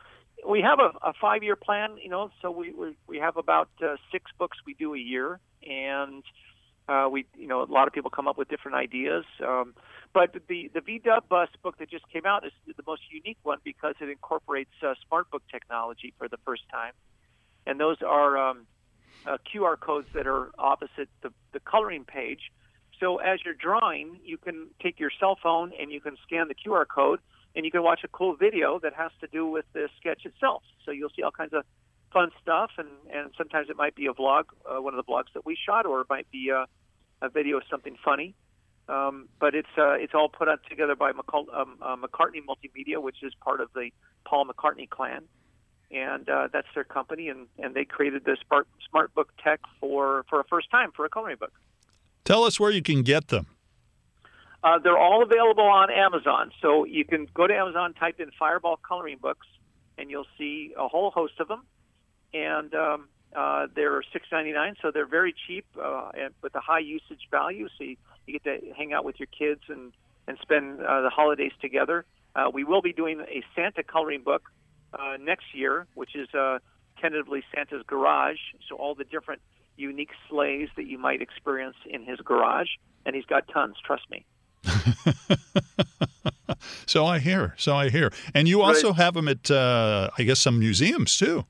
we 0.48 0.62
have 0.62 0.80
a, 0.80 0.92
a 1.06 1.14
five-year 1.20 1.56
plan, 1.56 1.98
you 2.02 2.10
know. 2.10 2.30
So 2.42 2.52
we 2.52 2.72
we, 2.72 2.96
we 3.08 3.18
have 3.18 3.38
about 3.38 3.70
uh, 3.82 3.96
six 4.12 4.32
books 4.38 4.58
we 4.66 4.76
do 4.76 4.94
a 4.94 5.00
year, 5.00 5.40
and 5.68 6.24
uh, 6.88 7.08
we 7.12 7.26
you 7.38 7.48
know 7.48 7.64
a 7.64 7.66
lot 7.66 7.88
of 7.88 7.94
people 7.94 8.10
come 8.10 8.28
up 8.28 8.38
with 8.38 8.48
different 8.50 8.78
ideas. 8.78 9.26
Um, 9.46 9.74
but 10.14 10.36
the 10.48 10.70
the 10.74 10.82
VW 10.82 11.22
bus 11.30 11.50
book 11.62 11.78
that 11.80 11.90
just 11.90 12.08
came 12.10 12.26
out 12.26 12.46
is 12.46 12.52
the 12.68 12.84
most 12.86 13.02
unique 13.12 13.40
one 13.44 13.60
because 13.64 13.96
it 14.02 14.10
incorporates 14.10 14.72
uh, 14.86 14.94
smart 15.08 15.30
book 15.32 15.44
technology 15.52 16.14
for 16.18 16.28
the 16.28 16.38
first 16.46 16.64
time, 16.72 16.94
and 17.66 17.80
those 17.80 17.98
are 18.06 18.38
um, 18.38 18.68
uh, 19.26 19.38
QR 19.54 19.80
codes 19.80 20.08
that 20.14 20.28
are 20.28 20.52
opposite 20.58 21.10
the, 21.22 21.32
the 21.54 21.60
coloring 21.60 22.04
page. 22.04 22.52
So 23.00 23.18
as 23.18 23.40
you're 23.44 23.54
drawing, 23.54 24.20
you 24.24 24.38
can 24.38 24.68
take 24.82 25.00
your 25.00 25.10
cell 25.20 25.38
phone 25.42 25.72
and 25.80 25.92
you 25.92 26.00
can 26.00 26.16
scan 26.26 26.48
the 26.48 26.56
QR 26.56 26.86
code, 26.88 27.20
and 27.56 27.66
you 27.66 27.72
can 27.72 27.84
watch 27.84 28.02
a 28.04 28.08
cool 28.08 28.36
video 28.36 28.80
that 28.80 28.94
has 28.94 29.12
to 29.22 29.28
do 29.28 29.48
with 29.48 29.66
the 29.74 29.90
sketch 30.00 30.26
itself. 30.26 30.64
So 30.86 30.92
you'll 30.92 31.12
see 31.16 31.24
all 31.24 31.32
kinds 31.32 31.54
of 31.54 31.64
fun 32.14 32.30
stuff, 32.42 32.72
and 32.78 32.88
and 33.12 33.32
sometimes 33.38 33.70
it 33.70 33.76
might 33.76 33.96
be 33.96 34.06
a 34.06 34.14
vlog, 34.14 34.46
uh, 34.70 34.82
one 34.82 34.94
of 34.94 35.04
the 35.04 35.12
vlogs 35.12 35.34
that 35.34 35.46
we 35.46 35.58
shot, 35.58 35.86
or 35.86 36.02
it 36.02 36.08
might 36.10 36.30
be 36.32 36.50
a, 36.50 36.66
a 37.26 37.30
video 37.30 37.58
of 37.58 37.64
something 37.70 37.98
funny. 38.04 38.36
Um, 38.88 39.30
but 39.40 39.56
it's 39.56 39.76
uh, 39.78 39.94
it's 39.94 40.14
all 40.14 40.30
put 40.30 40.48
out 40.50 40.60
together 40.70 40.96
by 40.96 41.12
McCall, 41.14 41.46
um, 41.54 41.78
uh, 41.82 41.96
McCartney 41.96 42.42
Multimedia, 42.48 43.02
which 43.02 43.24
is 43.24 43.34
part 43.42 43.62
of 43.62 43.70
the 43.74 43.92
Paul 44.26 44.46
McCartney 44.46 44.90
clan, 44.90 45.24
and 45.90 46.28
uh, 46.28 46.50
that's 46.52 46.68
their 46.76 46.84
company, 46.84 47.30
and, 47.30 47.48
and 47.58 47.74
they 47.74 47.86
created 47.86 48.26
this 48.26 48.40
smart 48.46 48.68
smart 48.90 49.14
book 49.14 49.30
tech 49.42 49.62
for 49.80 50.26
for 50.30 50.40
a 50.40 50.44
first 50.44 50.70
time 50.70 50.92
for 50.96 51.06
a 51.06 51.10
coloring 51.10 51.38
book. 51.40 51.54
Tell 52.26 52.44
us 52.44 52.60
where 52.60 52.72
you 52.72 52.82
can 52.82 53.04
get 53.04 53.30
them. 53.30 53.48
Uh, 54.64 54.80
they're 54.80 54.98
all 54.98 55.22
available 55.24 55.64
on 55.64 55.90
Amazon, 55.92 56.52
so 56.62 56.86
you 56.86 57.04
can 57.04 57.28
go 57.34 57.48
to 57.48 57.54
Amazon, 57.54 57.94
type 57.94 58.20
in 58.20 58.32
Fireball 58.40 58.78
coloring 58.78 59.18
books, 59.22 59.48
and 59.98 60.10
you'll 60.10 60.28
see 60.38 60.74
a 60.78 60.88
whole 60.88 61.12
host 61.12 61.34
of 61.40 61.50
them, 61.50 61.64
and 62.34 62.74
um, 62.74 63.08
uh, 63.36 63.68
they're 63.76 64.02
six 64.12 64.26
ninety 64.32 64.52
nine, 64.52 64.76
so 64.82 64.92
they're 64.92 65.08
very 65.08 65.34
cheap 65.48 65.66
uh, 65.82 66.10
and 66.14 66.34
with 66.42 66.56
a 66.56 66.60
high 66.60 66.80
usage 66.80 67.28
value. 67.32 67.68
So 67.78 67.84
you, 67.84 67.98
you 68.26 68.40
get 68.40 68.44
to 68.44 68.74
hang 68.74 68.94
out 68.94 69.06
with 69.06 69.20
your 69.20 69.28
kids 69.28 69.62
and 69.70 69.92
and 70.28 70.38
spend 70.42 70.82
uh, 70.82 71.02
the 71.02 71.10
holidays 71.10 71.52
together. 71.62 72.06
Uh, 72.36 72.50
we 72.54 72.64
will 72.64 72.82
be 72.82 72.94
doing 72.94 73.20
a 73.22 73.44
Santa 73.56 73.84
coloring 73.84 74.24
book 74.24 74.44
uh, 74.94 75.18
next 75.20 75.54
year, 75.54 75.88
which 75.96 76.16
is 76.16 76.34
uh, 76.34 76.60
tentatively 77.00 77.44
Santa's 77.54 77.84
garage. 77.86 78.40
So 78.68 78.76
all 78.76 78.96
the 78.96 79.04
different 79.04 79.42
unique 79.76 80.12
sleighs 80.30 80.70
that 80.76 80.88
you 80.88 80.98
might 80.98 81.22
experience 81.22 81.76
in 81.86 82.04
his 82.04 82.20
garage, 82.20 82.70
and 83.06 83.16
he's 83.16 83.26
got 83.26 83.48
tons. 83.48 83.76
Trust 83.86 84.04
me. 84.10 84.26
so 86.86 87.06
I 87.06 87.20
hear. 87.20 87.54
So 87.58 87.76
I 87.76 87.90
hear. 87.90 88.12
And 88.34 88.48
you 88.48 88.62
also 88.62 88.94
have 88.94 89.14
them 89.14 89.28
at, 89.28 89.52
uh, 89.52 90.10
I 90.18 90.24
guess, 90.24 90.40
some 90.40 90.60
museums 90.60 91.18
too. 91.18 91.46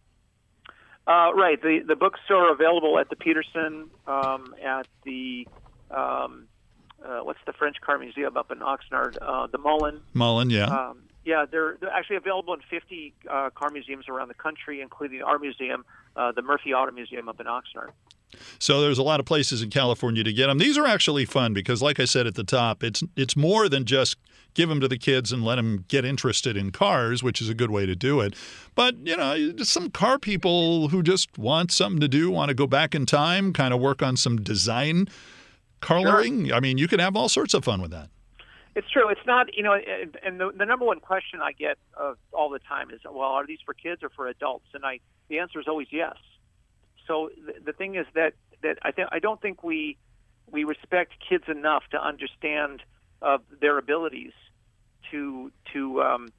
Uh, 1.06 1.34
right. 1.34 1.62
The 1.62 1.80
the 1.86 1.96
books 1.96 2.20
are 2.30 2.52
available 2.52 2.98
at 2.98 3.10
the 3.10 3.16
Petersen, 3.16 3.90
um, 4.08 4.56
at 4.64 4.88
the 5.04 5.48
um, 5.92 6.48
uh, 7.06 7.20
what's 7.20 7.40
the 7.46 7.54
French 7.54 7.80
Car 7.82 7.98
Museum 7.98 8.38
up 8.38 8.52
in 8.52 8.60
Oxnard, 8.60 9.18
uh, 9.22 9.48
the 9.48 9.58
Mullin. 9.58 10.02
Mullin, 10.14 10.50
yeah. 10.50 10.66
Um, 10.66 11.04
yeah, 11.26 11.46
they're, 11.50 11.78
they're 11.80 11.90
actually 11.90 12.18
available 12.18 12.54
in 12.54 12.60
50 12.70 13.14
uh, 13.30 13.50
car 13.52 13.70
museums 13.70 14.10
around 14.10 14.28
the 14.28 14.34
country, 14.34 14.82
including 14.82 15.22
our 15.22 15.40
museum, 15.40 15.86
uh, 16.16 16.32
the 16.34 16.42
Murphy 16.42 16.74
Auto 16.74 16.92
Museum 16.92 17.30
up 17.30 17.40
in 17.40 17.46
Oxnard. 17.46 17.92
So 18.60 18.82
there's 18.82 18.98
a 18.98 19.04
lot 19.04 19.20
of 19.20 19.26
places 19.26 19.62
in 19.62 19.70
California 19.70 20.24
to 20.24 20.34
get 20.34 20.48
them. 20.48 20.58
These 20.58 20.78
are 20.78 20.86
actually 20.86 21.26
fun 21.26 21.54
because, 21.54 21.82
like 21.82 22.00
I 22.00 22.06
said 22.06 22.26
at 22.26 22.36
the 22.36 22.44
top, 22.44 22.84
it's 22.84 23.04
it's 23.16 23.36
more 23.36 23.70
than 23.70 23.86
just 23.86 24.18
give 24.54 24.70
them 24.70 24.80
to 24.80 24.88
the 24.88 24.98
kids 24.98 25.32
and 25.32 25.44
let 25.44 25.56
them 25.56 25.86
get 25.88 26.06
interested 26.06 26.58
in 26.58 26.72
cars, 26.72 27.24
which 27.24 27.42
is 27.42 27.50
a 27.50 27.54
good 27.54 27.72
way 27.72 27.86
to 27.86 27.96
do 27.96 28.22
it. 28.22 28.36
But 28.76 28.96
you 29.06 29.18
know, 29.18 29.56
some 29.64 29.90
car 29.90 30.20
people 30.20 30.90
who 30.90 31.04
just 31.04 31.38
want 31.38 31.72
something 31.72 32.00
to 32.00 32.08
do, 32.08 32.32
want 32.32 32.50
to 32.50 32.56
go 32.56 32.68
back 32.68 32.96
in 32.96 33.06
time, 33.06 33.54
kind 33.54 33.74
of 33.74 33.80
work 33.80 34.02
on 34.02 34.18
some 34.18 34.42
design 34.42 35.08
coloring. 35.82 36.48
Sure. 36.48 36.56
I 36.56 36.60
mean, 36.60 36.78
you 36.78 36.88
can 36.88 37.00
have 37.00 37.16
all 37.16 37.30
sorts 37.30 37.54
of 37.54 37.64
fun 37.64 37.82
with 37.82 37.92
that. 37.92 38.10
It's 38.76 38.90
true. 38.90 39.08
It's 39.10 39.26
not, 39.28 39.56
you 39.56 39.62
know, 39.62 39.78
and 40.24 40.40
the, 40.40 40.52
the 40.52 40.66
number 40.66 40.86
one 40.86 41.00
question 41.00 41.42
I 41.42 41.52
get 41.52 41.78
uh, 41.96 42.16
all 42.32 42.50
the 42.50 42.60
time 42.60 42.90
is, 42.90 43.02
well, 43.06 43.30
are 43.30 43.46
these 43.46 43.60
for 43.64 43.76
kids 43.76 44.02
or 44.02 44.10
for 44.10 44.28
adults? 44.28 44.66
And 44.74 44.84
I, 44.84 45.00
the 45.30 45.38
answer 45.38 45.60
is 45.60 45.68
always 45.68 45.88
yes. 45.92 46.16
So 47.08 47.30
the, 47.46 47.54
the 47.66 47.74
thing 47.74 47.96
is 47.96 48.08
that 48.16 48.34
that 48.64 48.80
I 48.82 48.92
think 48.92 49.10
I 49.12 49.20
don't 49.20 49.42
think 49.42 49.64
we 49.64 49.98
we 50.50 50.64
respect 50.64 51.14
kids 51.28 51.44
enough 51.48 51.84
to 51.92 52.02
understand 52.02 52.82
uh, 53.24 53.38
their 53.62 53.78
abilities 53.78 54.34
to 55.12 55.52
to 55.74 56.02
um, 56.02 56.34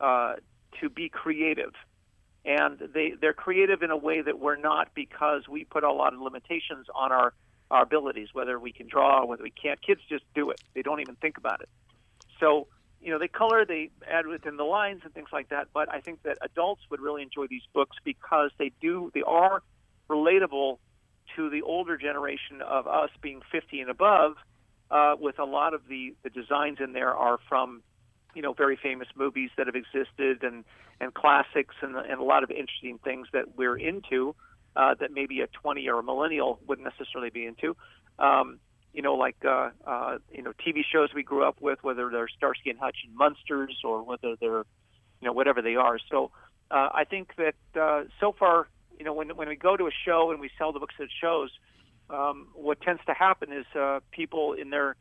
uh, 0.00 0.34
to 0.80 0.88
be 0.88 1.08
creative, 1.08 1.72
and 2.44 2.78
they 2.94 3.14
they're 3.20 3.32
creative 3.32 3.82
in 3.82 3.90
a 3.90 3.96
way 3.96 4.20
that 4.20 4.38
we're 4.38 4.56
not 4.56 4.88
because 4.94 5.48
we 5.48 5.64
put 5.64 5.84
a 5.84 5.92
lot 5.92 6.12
of 6.12 6.20
limitations 6.20 6.86
on 6.94 7.12
our 7.12 7.32
our 7.70 7.82
abilities, 7.82 8.28
whether 8.32 8.58
we 8.58 8.72
can 8.72 8.86
draw, 8.86 9.24
whether 9.24 9.42
we 9.42 9.50
can't. 9.50 9.80
Kids 9.82 10.00
just 10.08 10.24
do 10.34 10.50
it; 10.50 10.60
they 10.74 10.82
don't 10.82 11.00
even 11.00 11.16
think 11.16 11.38
about 11.38 11.60
it. 11.60 11.68
So 12.38 12.68
you 13.00 13.12
know, 13.12 13.18
they 13.18 13.28
color, 13.28 13.64
they 13.64 13.90
add 14.10 14.26
within 14.26 14.56
the 14.56 14.64
lines 14.64 15.02
and 15.04 15.14
things 15.14 15.28
like 15.32 15.50
that. 15.50 15.68
But 15.72 15.92
I 15.92 16.00
think 16.00 16.22
that 16.24 16.38
adults 16.42 16.82
would 16.90 17.00
really 17.00 17.22
enjoy 17.22 17.46
these 17.46 17.62
books 17.72 17.96
because 18.04 18.50
they 18.58 18.72
do 18.80 19.10
they 19.14 19.22
are 19.22 19.62
relatable 20.08 20.78
to 21.36 21.50
the 21.50 21.62
older 21.62 21.96
generation 21.96 22.62
of 22.62 22.86
us 22.86 23.10
being 23.20 23.42
50 23.52 23.80
and 23.80 23.90
above. 23.90 24.34
Uh, 24.90 25.16
with 25.18 25.38
a 25.38 25.44
lot 25.44 25.74
of 25.74 25.82
the 25.88 26.14
the 26.22 26.30
designs 26.30 26.78
in 26.80 26.92
there 26.92 27.14
are 27.14 27.38
from 27.48 27.82
you 28.34 28.42
know 28.42 28.52
very 28.52 28.76
famous 28.80 29.08
movies 29.16 29.50
that 29.56 29.66
have 29.66 29.74
existed 29.74 30.42
and 30.42 30.64
and 31.00 31.12
classics 31.12 31.74
and, 31.82 31.96
and 31.96 32.20
a 32.20 32.24
lot 32.24 32.44
of 32.44 32.50
interesting 32.50 32.98
things 33.02 33.26
that 33.32 33.56
we're 33.56 33.76
into 33.76 34.34
uh, 34.76 34.94
that 35.00 35.10
maybe 35.12 35.40
a 35.40 35.46
20 35.46 35.88
or 35.88 35.98
a 35.98 36.02
millennial 36.02 36.58
wouldn't 36.66 36.86
necessarily 36.86 37.30
be 37.30 37.46
into. 37.46 37.76
Um, 38.18 38.58
you 38.92 39.02
know, 39.02 39.14
like 39.14 39.36
uh, 39.44 39.70
uh, 39.86 40.18
you 40.32 40.42
know 40.42 40.52
TV 40.66 40.80
shows 40.90 41.10
we 41.14 41.22
grew 41.22 41.44
up 41.44 41.60
with, 41.60 41.78
whether 41.82 42.08
they're 42.10 42.28
Starsky 42.28 42.70
and 42.70 42.78
Hutch 42.78 42.96
and 43.06 43.14
Munsters 43.14 43.80
or 43.84 44.02
whether 44.02 44.36
they're 44.40 44.64
you 45.20 45.26
know 45.26 45.32
whatever 45.32 45.60
they 45.60 45.76
are. 45.76 45.98
So 46.10 46.30
uh, 46.70 46.88
I 46.94 47.04
think 47.04 47.32
that 47.36 47.54
uh, 47.78 48.04
so 48.20 48.34
far, 48.38 48.68
you 48.98 49.04
know, 49.04 49.12
when 49.12 49.36
when 49.36 49.48
we 49.48 49.56
go 49.56 49.76
to 49.76 49.86
a 49.86 49.90
show 50.06 50.30
and 50.30 50.40
we 50.40 50.50
sell 50.56 50.72
the 50.72 50.80
books 50.80 50.94
at 50.98 51.08
shows, 51.20 51.50
um, 52.10 52.48
what 52.54 52.80
tends 52.80 53.02
to 53.06 53.14
happen 53.14 53.52
is 53.52 53.66
uh, 53.74 54.00
people 54.10 54.52
in 54.52 54.70
their 54.70 54.96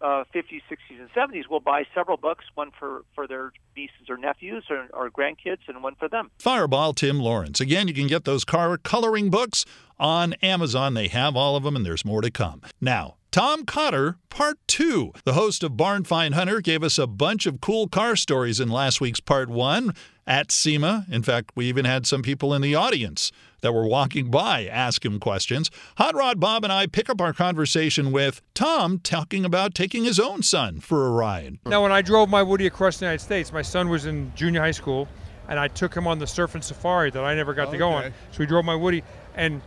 uh, 0.00 0.24
50s, 0.34 0.62
60s, 0.70 0.98
and 0.98 1.10
70s 1.10 1.48
will 1.48 1.60
buy 1.60 1.84
several 1.94 2.16
books, 2.16 2.44
one 2.54 2.70
for, 2.78 3.04
for 3.14 3.26
their 3.26 3.52
nieces 3.76 4.08
or 4.08 4.16
nephews 4.16 4.64
or, 4.70 4.86
or 4.92 5.10
grandkids, 5.10 5.60
and 5.68 5.82
one 5.82 5.94
for 5.94 6.08
them. 6.08 6.30
Fireball 6.38 6.94
Tim 6.94 7.20
Lawrence. 7.20 7.60
Again, 7.60 7.86
you 7.88 7.94
can 7.94 8.06
get 8.06 8.24
those 8.24 8.44
car 8.44 8.78
coloring 8.78 9.30
books 9.30 9.64
on 9.98 10.32
Amazon. 10.34 10.94
They 10.94 11.08
have 11.08 11.36
all 11.36 11.56
of 11.56 11.64
them, 11.64 11.76
and 11.76 11.84
there's 11.84 12.04
more 12.04 12.22
to 12.22 12.30
come. 12.30 12.62
Now, 12.80 13.16
Tom 13.30 13.64
Cotter, 13.64 14.16
Part 14.28 14.58
2. 14.66 15.12
The 15.24 15.34
host 15.34 15.62
of 15.62 15.76
Barn 15.76 16.02
Find 16.02 16.34
Hunter 16.34 16.60
gave 16.60 16.82
us 16.82 16.98
a 16.98 17.06
bunch 17.06 17.46
of 17.46 17.60
cool 17.60 17.86
car 17.86 18.16
stories 18.16 18.58
in 18.58 18.68
last 18.68 19.00
week's 19.00 19.20
Part 19.20 19.48
1 19.48 19.94
at 20.26 20.50
SEMA. 20.50 21.06
In 21.08 21.22
fact, 21.22 21.52
we 21.54 21.66
even 21.66 21.84
had 21.84 22.06
some 22.08 22.22
people 22.22 22.52
in 22.52 22.60
the 22.60 22.74
audience 22.74 23.30
that 23.60 23.72
were 23.72 23.86
walking 23.86 24.32
by 24.32 24.66
ask 24.66 25.04
him 25.04 25.20
questions. 25.20 25.70
Hot 25.96 26.16
Rod 26.16 26.40
Bob 26.40 26.64
and 26.64 26.72
I 26.72 26.88
pick 26.88 27.08
up 27.08 27.20
our 27.20 27.32
conversation 27.32 28.10
with 28.10 28.42
Tom 28.52 28.98
talking 28.98 29.44
about 29.44 29.76
taking 29.76 30.02
his 30.02 30.18
own 30.18 30.42
son 30.42 30.80
for 30.80 31.06
a 31.06 31.10
ride. 31.12 31.58
Now, 31.66 31.84
when 31.84 31.92
I 31.92 32.02
drove 32.02 32.28
my 32.28 32.42
Woody 32.42 32.66
across 32.66 32.98
the 32.98 33.04
United 33.04 33.22
States, 33.22 33.52
my 33.52 33.62
son 33.62 33.88
was 33.88 34.06
in 34.06 34.32
junior 34.34 34.60
high 34.60 34.70
school, 34.72 35.06
and 35.48 35.56
I 35.56 35.68
took 35.68 35.94
him 35.96 36.08
on 36.08 36.18
the 36.18 36.26
surf 36.26 36.56
and 36.56 36.64
safari 36.64 37.12
that 37.12 37.22
I 37.22 37.36
never 37.36 37.54
got 37.54 37.68
Okay. 37.68 37.72
to 37.72 37.78
go 37.78 37.90
on. 37.90 38.12
So 38.32 38.38
we 38.40 38.46
drove 38.46 38.64
my 38.64 38.74
Woody, 38.74 39.04
and 39.36 39.60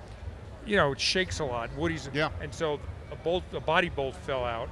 you 0.65 0.75
know 0.75 0.91
it 0.91 0.99
shakes 0.99 1.39
a 1.39 1.45
lot. 1.45 1.69
Woody's 1.77 2.09
Yeah. 2.13 2.27
and 2.41 2.53
so 2.53 2.81
a 3.13 3.23
bolt, 3.23 3.43
a 3.53 3.59
body 3.59 3.89
bolt 3.89 4.15
fell 4.15 4.43
out. 4.43 4.69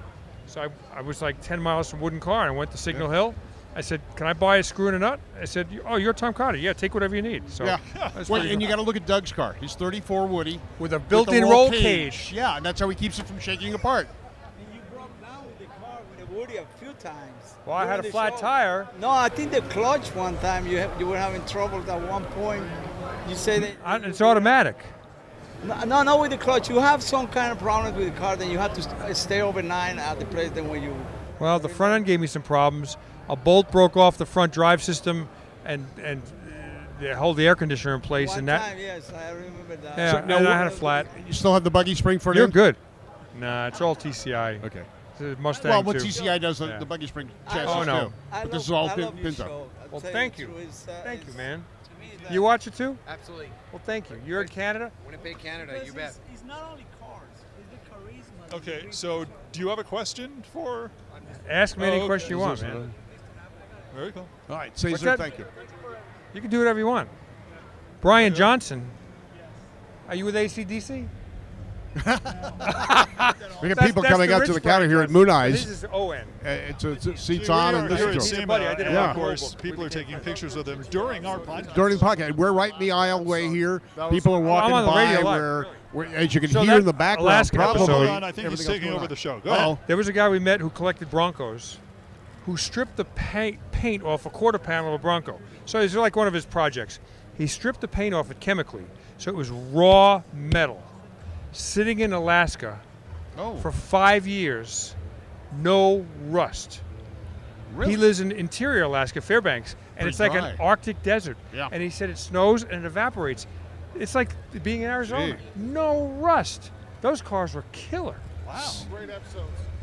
So 0.47 0.61
I, 0.61 0.97
I 0.97 1.01
was 1.01 1.21
like 1.21 1.39
10 1.41 1.61
miles 1.61 1.89
from 1.89 2.01
Wooden 2.01 2.19
Car, 2.19 2.41
and 2.41 2.53
I 2.53 2.57
went 2.57 2.71
to 2.71 2.77
Signal 2.77 3.09
Hill. 3.09 3.33
I 3.73 3.79
said, 3.79 4.01
"Can 4.17 4.27
I 4.27 4.33
buy 4.33 4.57
a 4.57 4.63
screw 4.63 4.87
and 4.87 4.97
a 4.97 4.99
nut?" 4.99 5.19
I 5.39 5.45
said, 5.45 5.65
"Oh, 5.87 5.95
you're 5.95 6.11
Tom 6.11 6.33
Cotter. 6.33 6.57
Yeah, 6.57 6.73
take 6.73 6.93
whatever 6.93 7.15
you 7.15 7.21
need." 7.21 7.49
So 7.49 7.63
Yeah. 7.63 7.79
that's 8.13 8.29
Well, 8.29 8.41
and 8.41 8.61
you 8.61 8.67
got 8.67 8.75
to 8.75 8.81
look 8.81 8.97
at 8.97 9.05
Doug's 9.05 9.31
car. 9.31 9.55
He's 9.61 9.75
34 9.75 10.27
Woody 10.27 10.59
with 10.77 10.91
a 10.91 10.99
built-in 10.99 11.35
little 11.35 11.49
roll 11.51 11.69
cage. 11.69 12.33
Yeah, 12.33 12.57
and 12.57 12.65
that's 12.65 12.81
how 12.81 12.89
he 12.89 12.95
keeps 12.95 13.17
it 13.19 13.27
from 13.27 13.39
shaking 13.39 13.73
apart. 13.73 14.09
And 14.59 14.75
You 14.75 14.81
broke 14.93 15.21
down 15.21 15.45
with 15.45 15.57
the 15.59 15.65
car 15.65 15.99
with 16.09 16.27
the 16.27 16.35
Woody 16.35 16.57
a 16.57 16.65
few 16.79 16.91
times. 16.93 17.55
Well, 17.65 17.77
I 17.77 17.85
had 17.85 18.01
a 18.01 18.11
flat 18.11 18.33
show. 18.33 18.41
tire. 18.41 18.87
No, 18.99 19.09
I 19.09 19.29
think 19.29 19.51
the 19.51 19.61
clutch 19.61 20.13
one 20.15 20.37
time 20.39 20.67
you 20.67 20.79
have, 20.79 20.99
you 20.99 21.05
were 21.07 21.17
having 21.17 21.45
trouble 21.45 21.79
at 21.89 22.09
one 22.09 22.25
point. 22.25 22.65
You 23.29 23.35
say 23.35 23.59
that 23.59 23.71
I, 23.85 23.97
it's 23.99 24.19
automatic. 24.19 24.75
No, 25.63 25.79
no, 25.83 26.03
not 26.03 26.19
with 26.19 26.31
the 26.31 26.37
clutch. 26.37 26.69
You 26.69 26.79
have 26.79 27.03
some 27.03 27.27
kind 27.27 27.51
of 27.51 27.59
problems 27.59 27.95
with 27.97 28.13
the 28.13 28.19
car, 28.19 28.35
then 28.35 28.49
you 28.49 28.57
have 28.57 28.73
to 28.73 29.15
stay 29.15 29.41
overnight 29.41 29.97
at 29.97 30.19
the 30.19 30.25
place. 30.25 30.49
Then 30.51 30.69
when 30.69 30.81
you 30.81 30.95
Well, 31.39 31.59
the 31.59 31.69
front 31.69 31.93
end 31.95 32.05
gave 32.05 32.19
me 32.19 32.27
some 32.27 32.41
problems. 32.41 32.97
A 33.29 33.35
bolt 33.35 33.71
broke 33.71 33.95
off 33.95 34.17
the 34.17 34.25
front 34.25 34.53
drive 34.53 34.81
system, 34.83 35.29
and 35.63 35.85
and 36.03 36.21
uh, 36.23 37.01
they 37.01 37.13
hold 37.13 37.37
the 37.37 37.47
air 37.47 37.55
conditioner 37.55 37.93
in 37.95 38.01
place, 38.01 38.29
one 38.29 38.39
and 38.39 38.47
that. 38.47 38.69
time, 38.69 38.79
yes, 38.79 39.11
I 39.13 39.29
remember 39.31 39.75
that. 39.77 39.97
Yeah, 39.97 40.11
So 40.11 40.17
and 40.17 40.27
now 40.27 40.37
I 40.51 40.57
had 40.57 40.67
a 40.67 40.71
flat. 40.71 41.07
You 41.27 41.33
still 41.33 41.53
have 41.53 41.63
the 41.63 41.69
buggy 41.71 41.95
spring 41.95 42.17
for 42.19 42.33
You're 42.35 42.45
it? 42.45 42.53
good. 42.53 42.75
Nah, 43.39 43.67
it's 43.67 43.79
all 43.81 43.95
TCI. 43.95 44.63
Okay. 44.65 44.81
It's 45.19 45.39
Mustang 45.39 45.69
Well, 45.69 45.83
what 45.83 45.99
too. 45.99 46.05
TCI 46.07 46.41
does, 46.41 46.57
the, 46.57 46.67
Yeah. 46.67 46.79
the 46.79 46.85
buggy 46.85 47.05
spring 47.07 47.29
I 47.47 47.53
chassis 47.53 47.67
Oh, 47.79 47.83
no. 47.83 48.05
too. 48.07 48.13
I 48.31 48.41
But 48.41 48.51
this 48.51 48.63
is 48.63 48.71
all 48.71 48.89
I 48.89 48.95
pin, 48.95 49.05
love 49.05 49.15
your 49.19 49.23
Pinto. 49.23 49.69
Well, 49.91 50.01
thank 50.01 50.39
you. 50.39 50.47
truth, 50.47 50.89
uh, 50.89 51.03
Thank 51.03 51.21
you, 51.21 51.27
it's- 51.29 51.37
man. 51.37 51.63
To 52.21 52.27
that- 52.27 52.33
You 52.33 52.41
watch 52.41 52.67
it 52.67 52.75
too? 52.75 52.97
Absolutely. 53.07 53.49
Well, 53.71 53.81
thank 53.85 54.09
you. 54.09 54.21
You're 54.25 54.41
in 54.41 54.47
Canada. 54.47 54.91
Winnipeg, 55.05 55.37
Canada, 55.39 55.73
because 55.73 55.87
you 55.87 55.93
bet. 55.93 56.09
It's, 56.09 56.19
it's 56.33 56.43
not 56.43 56.71
only 56.71 56.85
cars; 56.99 57.21
it's 57.59 57.69
the 57.69 57.95
charisma. 57.95 58.57
Okay, 58.57 58.87
so 58.91 59.25
do 59.51 59.59
you 59.59 59.67
have 59.69 59.79
a 59.79 59.83
question 59.83 60.43
for? 60.53 60.91
Ask 61.49 61.77
me 61.77 61.85
Oh, 61.85 61.87
any 61.87 61.97
okay. 61.97 62.07
question 62.07 62.29
you 62.31 62.39
want, 62.39 62.59
this 62.59 62.63
man. 62.67 62.93
Very 63.95 64.11
cool. 64.11 64.27
All 64.49 64.55
right, 64.57 64.77
Caesar, 64.77 65.05
that? 65.05 65.17
thank 65.19 65.37
you. 65.37 65.45
You 66.33 66.41
can 66.41 66.49
do 66.49 66.59
whatever 66.59 66.79
you 66.79 66.85
want. 66.87 67.09
Brian 67.99 68.33
Johnson. 68.33 68.89
Are 70.07 70.15
you 70.15 70.25
with 70.25 70.35
ACDC? 70.35 71.07
We 73.61 73.69
got 73.69 73.77
people 73.85 74.01
that's 74.01 74.11
coming 74.11 74.29
the 74.29 74.35
up 74.35 74.43
to 74.45 74.53
the 74.53 74.61
counter 74.61 74.87
here 74.87 75.01
at 75.01 75.09
Johnson. 75.09 75.13
Moon 75.13 75.27
This 75.27 75.65
Eyes. 75.65 75.67
is 75.67 75.85
ON. 75.85 76.11
Uh, 76.13 76.23
it's, 76.43 76.83
it's, 76.83 77.05
it's 77.05 77.21
See, 77.21 77.35
seats 77.37 77.49
we 77.49 77.53
on 77.53 77.75
are 77.75 77.77
and 77.79 77.89
here 77.89 77.97
this 78.13 78.15
at 78.15 78.15
is 78.31 78.31
He's 78.37 78.45
buddy. 78.45 78.65
I 78.65 78.75
did 78.75 78.87
Yeah. 78.87 79.09
Of 79.11 79.15
course, 79.15 79.55
people 79.55 79.83
are 79.83 79.89
taking 79.89 80.19
pictures 80.21 80.55
of 80.55 80.65
them 80.65 80.83
during 80.89 81.25
our 81.25 81.39
podcast. 81.39 81.73
during 81.75 81.97
the 81.97 82.03
podcast. 82.03 82.31
We're 82.35 82.53
right 82.53 82.73
in 82.73 82.79
the 82.79 82.89
aisleway 82.89 83.53
here. 83.53 83.81
People 84.09 84.33
are 84.33 84.39
walking 84.41 84.73
on 84.73 84.85
the 84.85 84.91
by 84.91 85.21
where, 85.23 85.67
where, 85.91 86.07
as 86.07 86.33
you 86.33 86.41
can 86.41 86.49
So 86.49 86.61
hear 86.63 86.77
in 86.79 86.85
the 86.85 86.93
background, 86.93 87.27
Alaskan 87.29 87.57
probably. 87.59 87.81
episode- 87.83 87.93
Hold 87.97 88.09
on, 88.09 88.23
I 88.23 88.31
think 88.31 88.49
he's 88.49 88.65
taking 88.65 88.89
over 88.89 89.03
on. 89.03 89.09
the 89.09 89.15
show. 89.15 89.39
Go 89.41 89.51
Uh-oh. 89.51 89.71
ahead. 89.73 89.87
There 89.87 89.97
was 89.97 90.07
a 90.07 90.13
guy 90.13 90.27
we 90.29 90.39
met 90.39 90.59
who 90.61 90.69
collected 90.71 91.09
Broncos, 91.11 91.77
who 92.45 92.57
stripped 92.57 92.95
the 92.97 93.05
paint, 93.05 93.59
paint 93.71 94.03
off 94.03 94.25
a 94.25 94.29
quarter 94.31 94.57
panel 94.57 94.95
of 94.95 94.99
a 94.99 95.03
Bronco. 95.03 95.39
So 95.65 95.79
it's 95.79 95.93
like 95.93 96.15
one 96.15 96.27
of 96.27 96.33
his 96.33 96.45
projects. 96.45 96.99
He 97.37 97.45
stripped 97.47 97.81
the 97.81 97.87
paint 97.87 98.15
off 98.15 98.31
it 98.31 98.39
chemically, 98.39 98.85
so 99.17 99.29
it 99.29 99.35
was 99.35 99.49
raw 99.49 100.21
metal, 100.33 100.81
sitting 101.51 101.99
in 101.99 102.13
Alaska 102.13 102.79
Oh, 103.37 103.55
for 103.57 103.71
five 103.71 104.27
years, 104.27 104.93
no 105.61 106.05
rust. 106.27 106.81
really? 107.73 107.91
He 107.91 107.97
lives 107.97 108.19
in 108.19 108.31
interior 108.31 108.83
Alaska, 108.83 109.21
Fairbanks, 109.21 109.73
and 109.95 109.99
Pretty 109.99 110.09
it's 110.09 110.19
like 110.19 110.33
dry. 110.33 110.49
an 110.49 110.57
Arctic 110.59 111.01
desert. 111.03 111.37
Yeah. 111.53 111.69
And 111.71 111.81
he 111.81 111.89
said 111.89 112.09
it 112.09 112.17
snows 112.17 112.63
and 112.63 112.73
it 112.73 112.85
evaporates. 112.85 113.47
It's 113.95 114.15
like 114.15 114.29
being 114.63 114.81
in 114.81 114.89
Arizona. 114.89 115.33
Gee. 115.33 115.39
No 115.55 116.07
rust. 116.19 116.71
Those 117.01 117.21
cars 117.21 117.53
were 117.53 117.63
killer. 117.71 118.15
Wow. 118.45 118.69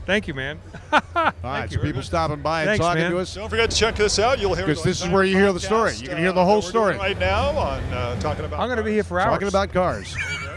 Thank 0.06 0.26
you, 0.28 0.34
man. 0.34 0.58
All 0.92 1.00
right, 1.42 1.70
so 1.70 1.80
people 1.80 2.02
stopping 2.02 2.40
by 2.40 2.62
and 2.62 2.68
Thanks, 2.68 2.84
talking 2.84 3.02
man. 3.02 3.10
to 3.12 3.18
us. 3.18 3.34
Don't 3.34 3.48
forget 3.50 3.70
to 3.70 3.76
check 3.76 3.94
this 3.94 4.18
out. 4.18 4.38
You'll 4.38 4.54
hear 4.54 4.66
Because 4.66 4.82
this 4.82 5.02
is 5.02 5.08
where 5.08 5.22
you 5.24 5.36
hear 5.36 5.52
the 5.52 5.60
story. 5.60 5.94
You 5.96 6.08
can 6.08 6.16
hear 6.18 6.32
the 6.32 6.40
uh, 6.40 6.44
whole 6.46 6.60
that 6.62 6.68
story. 6.68 6.96
right 6.96 7.18
now 7.18 7.50
on 7.50 7.82
uh, 7.92 8.18
talking 8.20 8.44
about. 8.46 8.60
I'm 8.60 8.68
going 8.68 8.78
to 8.78 8.84
be 8.84 8.92
here 8.92 9.04
for 9.04 9.20
hours. 9.20 9.32
Talking 9.34 9.48
about 9.48 9.72
cars. 9.72 10.14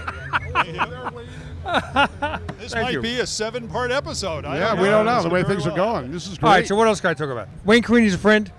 This 2.58 2.74
Thank 2.74 2.84
might 2.86 2.94
you. 2.94 3.02
be 3.02 3.20
a 3.20 3.28
seven-part 3.28 3.92
episode. 3.92 4.46
I 4.46 4.58
yeah, 4.58 4.70
don't 4.70 4.80
we 4.82 4.90
don't 4.90 5.06
know 5.06 5.22
the 5.22 5.30
way 5.30 5.42
very 5.44 5.56
things 5.56 5.68
are 5.68 5.76
going. 5.76 6.12
This 6.12 6.28
is 6.28 6.38
great. 6.38 6.48
All 6.48 6.56
right, 6.56 6.68
so 6.68 6.76
what 6.76 6.88
else 6.88 7.00
can 7.02 7.12
I 7.12 7.14
talk 7.14 7.30
about? 7.30 7.48
Wayne 7.66 7.84
Carini's 7.84 8.14
a 8.16 8.18
friend, 8.18 8.52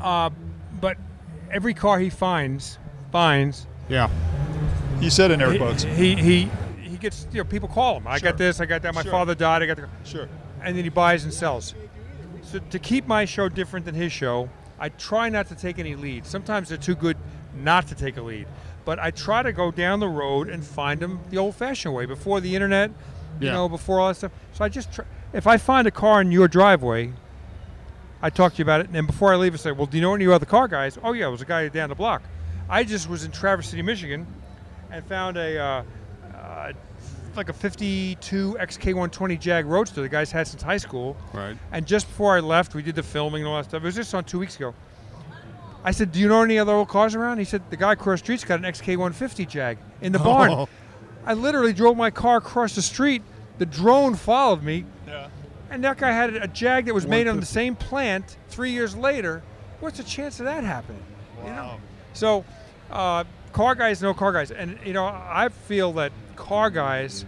uh, 0.00 0.30
but 0.80 0.96
every 1.50 1.74
car 1.74 1.98
he 1.98 2.10
finds, 2.10 2.78
finds, 3.12 3.66
yeah. 3.88 4.08
He 5.00 5.10
said 5.10 5.30
in 5.30 5.42
air 5.42 5.52
he, 5.52 5.58
quotes. 5.58 5.82
he, 5.82 6.14
he, 6.14 6.48
he 6.80 6.96
gets, 6.96 7.26
you 7.32 7.38
know, 7.38 7.44
people 7.44 7.68
call 7.68 7.98
him. 7.98 8.06
I 8.06 8.18
Sure. 8.18 8.30
got 8.30 8.38
this, 8.38 8.60
I 8.60 8.66
got 8.66 8.82
that, 8.82 8.94
my 8.94 9.02
Sure. 9.02 9.12
father 9.12 9.34
died, 9.34 9.62
I 9.62 9.66
got 9.66 9.76
the, 9.76 9.88
Sure. 10.04 10.28
and 10.62 10.76
then 10.76 10.84
he 10.84 10.90
buys 10.90 11.24
and 11.24 11.32
sells. 11.32 11.74
So 12.42 12.58
to 12.70 12.78
keep 12.78 13.06
my 13.06 13.24
show 13.24 13.48
different 13.48 13.84
than 13.84 13.94
his 13.94 14.12
show, 14.12 14.48
I 14.78 14.88
try 14.90 15.28
not 15.28 15.48
to 15.48 15.54
take 15.54 15.78
any 15.78 15.94
leads. 15.94 16.28
Sometimes 16.28 16.68
they're 16.68 16.78
too 16.78 16.94
good 16.94 17.16
not 17.54 17.86
to 17.88 17.94
take 17.94 18.16
a 18.16 18.22
lead. 18.22 18.46
But 18.84 18.98
I 18.98 19.10
try 19.10 19.42
to 19.42 19.52
go 19.52 19.70
down 19.70 20.00
the 20.00 20.08
road 20.08 20.48
and 20.48 20.64
find 20.64 21.00
them 21.00 21.20
the 21.30 21.38
old-fashioned 21.38 21.94
way 21.94 22.04
before 22.06 22.40
the 22.40 22.54
internet, 22.54 22.90
you 23.40 23.46
Yeah. 23.46 23.52
know, 23.54 23.68
before 23.68 24.00
all 24.00 24.08
that 24.08 24.16
stuff. 24.16 24.32
So 24.52 24.64
I 24.64 24.68
just 24.68 24.92
try, 24.92 25.04
if 25.32 25.46
I 25.46 25.56
find 25.56 25.86
a 25.86 25.90
car 25.90 26.20
in 26.20 26.30
your 26.32 26.48
driveway, 26.48 27.12
I 28.22 28.30
talk 28.30 28.52
to 28.54 28.58
you 28.58 28.62
about 28.64 28.80
it, 28.80 28.86
and 28.86 28.94
then 28.94 29.06
before 29.06 29.32
I 29.32 29.36
leave, 29.36 29.54
I 29.54 29.56
say, 29.58 29.72
"Well, 29.72 29.86
do 29.86 29.96
you 29.96 30.02
know 30.02 30.14
any 30.14 30.26
other 30.26 30.46
car 30.46 30.68
guys?" 30.68 30.98
Oh 31.02 31.12
yeah, 31.12 31.26
it 31.26 31.30
was 31.30 31.42
a 31.42 31.46
guy 31.46 31.68
down 31.68 31.88
the 31.88 31.94
block. 31.94 32.22
I 32.68 32.84
just 32.84 33.08
was 33.08 33.24
in 33.24 33.30
Traverse 33.32 33.68
City, 33.68 33.82
Michigan, 33.82 34.26
and 34.90 35.04
found 35.04 35.36
a 35.36 35.58
uh, 35.58 35.82
uh, 36.34 36.72
like 37.36 37.48
a 37.50 37.52
'52 37.52 38.56
XK120 38.60 39.38
Jag 39.40 39.66
Roadster 39.66 40.00
the 40.00 40.08
guys 40.08 40.30
had 40.32 40.46
since 40.46 40.62
high 40.62 40.76
school. 40.78 41.16
Right. 41.34 41.56
And 41.72 41.84
just 41.86 42.06
before 42.08 42.36
I 42.36 42.40
left, 42.40 42.74
we 42.74 42.82
did 42.82 42.94
the 42.94 43.02
filming 43.02 43.42
and 43.42 43.48
all 43.48 43.56
that 43.56 43.64
stuff. 43.66 43.82
It 43.82 43.86
was 43.86 43.94
just 43.96 44.14
on 44.14 44.24
two 44.24 44.38
weeks 44.38 44.56
ago. 44.56 44.72
I 45.84 45.90
said, 45.90 46.12
"Do 46.12 46.18
you 46.18 46.28
know 46.28 46.42
any 46.42 46.58
other 46.58 46.72
old 46.72 46.88
cars 46.88 47.14
around?" 47.14 47.38
He 47.38 47.44
said, 47.44 47.62
"The 47.70 47.76
guy 47.76 47.92
across 47.92 48.20
the 48.20 48.24
street's 48.24 48.44
got 48.44 48.58
an 48.58 48.64
XK150 48.64 49.46
Jag 49.48 49.78
in 50.00 50.12
the 50.12 50.18
barn." 50.18 50.50
Oh. 50.50 50.68
I 51.26 51.34
literally 51.34 51.72
drove 51.72 51.96
my 51.96 52.10
car 52.10 52.36
across 52.38 52.74
the 52.74 52.82
street. 52.82 53.22
The 53.58 53.66
drone 53.66 54.14
followed 54.14 54.62
me, 54.62 54.84
Yeah. 55.06 55.28
and 55.70 55.82
that 55.84 55.98
guy 55.98 56.10
had 56.12 56.34
a 56.34 56.48
Jag 56.48 56.86
that 56.86 56.94
was 56.94 57.06
made 57.06 57.28
on 57.28 57.36
the 57.36 57.46
150. 57.46 57.54
same 57.54 57.76
plant 57.76 58.36
three 58.48 58.70
years 58.72 58.96
later. 58.96 59.42
What's 59.80 59.98
the 59.98 60.04
chance 60.04 60.40
of 60.40 60.46
that 60.46 60.64
happening? 60.64 61.02
You 61.44 61.50
know? 61.50 61.56
Wow. 61.56 61.76
So, 62.14 62.44
uh, 62.90 63.24
car 63.52 63.74
guys 63.74 64.02
know 64.02 64.12
car 64.14 64.32
guys, 64.32 64.50
and 64.50 64.78
you 64.84 64.92
know 64.92 65.04
I 65.04 65.48
feel 65.50 65.92
that 65.94 66.12
car 66.36 66.70
guys, 66.70 67.24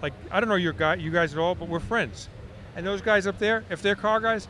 like 0.00 0.12
I 0.30 0.40
don't 0.40 0.48
know 0.48 0.54
your 0.54 0.72
guy, 0.72 0.94
you 0.94 1.10
guys 1.10 1.32
at 1.32 1.38
all, 1.38 1.54
but 1.54 1.68
we're 1.68 1.80
friends, 1.80 2.28
and 2.76 2.86
those 2.86 3.00
guys 3.02 3.26
up 3.26 3.38
there, 3.38 3.64
if 3.70 3.82
they're 3.82 3.94
car 3.96 4.20
guys, 4.20 4.48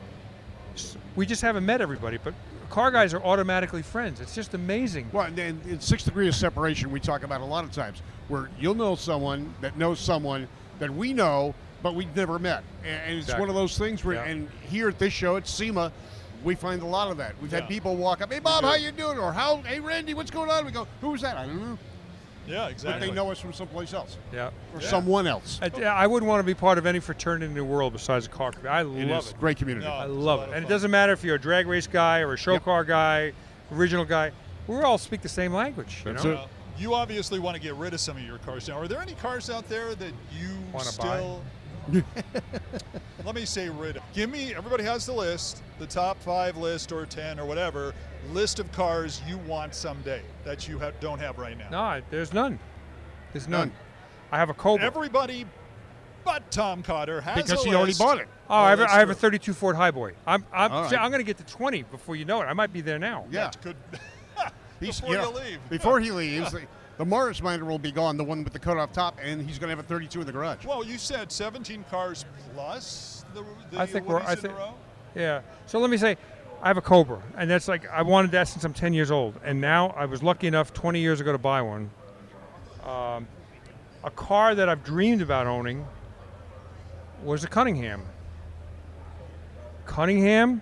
we 1.16 1.26
just 1.26 1.42
haven't 1.42 1.66
met 1.66 1.80
everybody, 1.80 2.18
but 2.22 2.34
car 2.72 2.90
guys 2.90 3.12
are 3.12 3.22
automatically 3.22 3.82
friends. 3.82 4.20
It's 4.20 4.34
just 4.34 4.54
amazing. 4.54 5.10
Well, 5.12 5.26
and, 5.26 5.38
and 5.38 5.60
it's 5.66 5.86
six 5.86 6.02
degrees 6.04 6.28
of 6.30 6.34
separation 6.34 6.90
we 6.90 7.00
talk 7.00 7.22
about 7.22 7.42
a 7.42 7.44
lot 7.44 7.64
of 7.64 7.70
times, 7.70 8.00
where 8.28 8.48
you'll 8.58 8.74
know 8.74 8.96
someone 8.96 9.54
that 9.60 9.76
knows 9.76 10.00
someone 10.00 10.48
that 10.78 10.90
we 10.90 11.12
know, 11.12 11.54
but 11.82 11.94
we've 11.94 12.14
never 12.16 12.38
met. 12.38 12.64
And, 12.82 13.00
and 13.06 13.18
it's 13.18 13.38
one 13.38 13.50
of 13.50 13.54
those 13.54 13.76
things 13.76 14.02
where, 14.04 14.16
Yeah. 14.16 14.24
and 14.24 14.48
here 14.70 14.88
at 14.88 14.98
this 14.98 15.12
show 15.12 15.36
at 15.36 15.46
SEMA, 15.46 15.92
we 16.42 16.54
find 16.54 16.80
a 16.82 16.86
lot 16.86 17.10
of 17.10 17.18
that. 17.18 17.34
We've 17.42 17.52
Yeah. 17.52 17.60
had 17.60 17.68
people 17.68 17.94
walk 17.94 18.22
up, 18.22 18.32
hey 18.32 18.38
Bob, 18.38 18.64
how 18.64 18.74
you 18.74 18.90
doing? 18.90 19.18
Or 19.18 19.32
how, 19.32 19.58
hey 19.58 19.78
Randy, 19.78 20.14
what's 20.14 20.30
going 20.30 20.50
on? 20.50 20.64
We 20.64 20.72
go, 20.72 20.88
who 21.02 21.10
was 21.10 21.20
that? 21.20 21.36
I 21.36 21.44
don't 21.44 21.60
know. 21.60 21.78
Yeah, 22.46 22.62
But 22.64 22.70
exactly. 22.72 23.08
they 23.08 23.14
know 23.14 23.30
us 23.30 23.38
from 23.38 23.52
someplace 23.52 23.92
else 23.94 24.16
Yeah. 24.32 24.50
or 24.74 24.80
Yeah. 24.80 24.88
someone 24.88 25.26
else. 25.26 25.60
I, 25.62 25.70
I 25.84 26.06
wouldn't 26.06 26.28
want 26.28 26.40
to 26.40 26.44
be 26.46 26.54
part 26.54 26.76
of 26.78 26.86
any 26.86 26.98
fraternity 26.98 27.46
in 27.46 27.54
the 27.54 27.64
world 27.64 27.92
besides 27.92 28.26
a 28.26 28.28
car. 28.28 28.52
community. 28.52 28.68
I 28.68 28.80
It 28.80 29.08
love 29.08 29.24
is 29.24 29.30
it. 29.30 29.40
great 29.40 29.56
community. 29.58 29.86
No. 29.86 29.92
I 29.92 30.04
love 30.06 30.40
it. 30.42 30.48
of 30.48 30.54
And 30.54 30.64
it 30.64 30.68
doesn't 30.68 30.90
matter 30.90 31.12
if 31.12 31.22
you're 31.22 31.36
a 31.36 31.40
drag 31.40 31.66
race 31.66 31.86
guy 31.86 32.20
or 32.20 32.32
a 32.32 32.36
show 32.36 32.54
Yep. 32.54 32.64
car 32.64 32.84
guy, 32.84 33.32
original 33.72 34.04
guy. 34.04 34.32
We 34.66 34.80
all 34.80 34.98
speak 34.98 35.22
the 35.22 35.28
same 35.28 35.52
language. 35.52 36.02
You 36.04 36.12
That's 36.12 36.24
know? 36.24 36.30
it. 36.30 36.34
Well, 36.34 36.48
you 36.78 36.94
obviously 36.94 37.38
want 37.38 37.54
to 37.56 37.60
get 37.62 37.74
rid 37.74 37.94
of 37.94 38.00
some 38.00 38.16
of 38.16 38.22
your 38.22 38.38
cars 38.38 38.66
now. 38.68 38.78
Are 38.78 38.88
there 38.88 39.00
any 39.00 39.14
cars 39.14 39.50
out 39.50 39.68
there 39.68 39.94
that 39.94 40.12
you 40.36 40.48
Wanna 40.72 40.84
still? 40.86 41.42
Let 43.24 43.34
me 43.34 43.44
say 43.44 43.68
rid 43.68 43.96
of. 43.96 44.02
Give 44.14 44.30
me. 44.30 44.54
Everybody 44.54 44.84
has 44.84 45.04
the 45.06 45.12
list, 45.12 45.62
the 45.78 45.86
top 45.86 46.20
five 46.22 46.56
list 46.56 46.92
or 46.92 47.06
ten 47.06 47.38
or 47.38 47.44
whatever 47.44 47.92
list 48.30 48.58
of 48.58 48.70
cars 48.72 49.20
you 49.26 49.38
want 49.38 49.74
someday 49.74 50.22
that 50.44 50.68
you 50.68 50.78
have, 50.78 50.98
don't 51.00 51.18
have 51.18 51.38
right 51.38 51.56
now. 51.58 51.68
No, 51.70 52.02
there's 52.10 52.32
none. 52.32 52.58
There's 53.32 53.48
none. 53.48 53.68
None. 53.68 53.76
I 54.30 54.38
have 54.38 54.50
a 54.50 54.54
Cobra. 54.54 54.86
Everybody, 54.86 55.44
but 56.24 56.50
Tom 56.50 56.82
Cotter 56.82 57.20
has 57.20 57.36
Because 57.42 57.64
a 57.64 57.68
he 57.68 57.74
already 57.74 57.94
bought 57.94 58.18
it. 58.20 58.28
oh, 58.48 58.54
I 58.54 58.70
have, 58.70 58.80
a, 58.80 58.90
I 58.90 58.98
have 58.98 59.10
a 59.10 59.14
32 59.14 59.52
Ford 59.52 59.76
Highboy. 59.76 60.12
I'm 60.26 60.44
I'm, 60.52 60.72
All 60.72 60.82
right. 60.82 60.90
see, 60.90 60.96
I'm 60.96 61.10
going 61.10 61.20
to 61.20 61.26
get 61.26 61.38
to 61.38 61.44
20 61.52 61.82
before 61.84 62.16
you 62.16 62.24
know 62.24 62.40
it. 62.42 62.46
I 62.46 62.52
might 62.52 62.72
be 62.72 62.80
there 62.80 62.98
now. 62.98 63.26
Yeah. 63.30 63.44
That 63.44 63.62
could. 63.62 63.76
He's, 64.80 65.00
before 65.00 65.14
you 65.14 65.20
you 65.20 65.22
know, 65.26 65.30
leave. 65.38 65.58
Before 65.70 66.00
he 66.00 66.10
leaves, 66.10 66.50
the, 66.52 66.62
the 66.98 67.04
Morris 67.04 67.40
Minor 67.42 67.64
will 67.64 67.78
be 67.78 67.92
gone, 67.92 68.16
the 68.16 68.24
one 68.24 68.42
with 68.42 68.52
the 68.52 68.58
cut 68.58 68.76
off 68.78 68.92
top, 68.92 69.18
and 69.22 69.40
he's 69.40 69.58
going 69.58 69.68
to 69.70 69.76
have 69.76 69.84
a 69.84 69.88
32 69.88 70.20
in 70.20 70.26
the 70.26 70.32
garage. 70.32 70.64
Well, 70.66 70.84
you 70.84 70.98
said 70.98 71.30
17 71.30 71.84
cars 71.90 72.24
plus 72.54 73.24
the, 73.34 73.44
the 73.70 73.78
I 73.80 73.86
think 73.86 74.08
we're- 74.08 74.22
I 74.26 74.32
in 74.32 74.38
think- 74.38 74.54
a 74.54 74.56
row. 74.56 74.74
Yeah. 75.14 75.42
So 75.66 75.78
let 75.78 75.90
me 75.90 75.98
say, 75.98 76.16
I 76.62 76.68
have 76.68 76.76
a 76.76 76.80
Cobra, 76.82 77.20
and 77.36 77.50
that's 77.50 77.66
like 77.66 77.88
I 77.90 78.02
wanted 78.02 78.30
that 78.32 78.46
since 78.48 78.62
I'm 78.64 78.72
10 78.72 78.94
years 78.94 79.10
old, 79.10 79.34
and 79.44 79.60
now 79.60 79.88
I 79.96 80.04
was 80.04 80.22
lucky 80.22 80.46
enough 80.46 80.72
20 80.72 81.00
years 81.00 81.20
ago 81.20 81.32
to 81.32 81.38
buy 81.38 81.60
one. 81.60 81.90
Um, 82.84 83.26
a 84.04 84.10
car 84.14 84.54
that 84.54 84.68
I've 84.68 84.84
dreamed 84.84 85.22
about 85.22 85.46
owning 85.48 85.84
was 87.24 87.42
a 87.44 87.48
Cunningham. 87.48 88.02
Cunningham. 89.86 90.60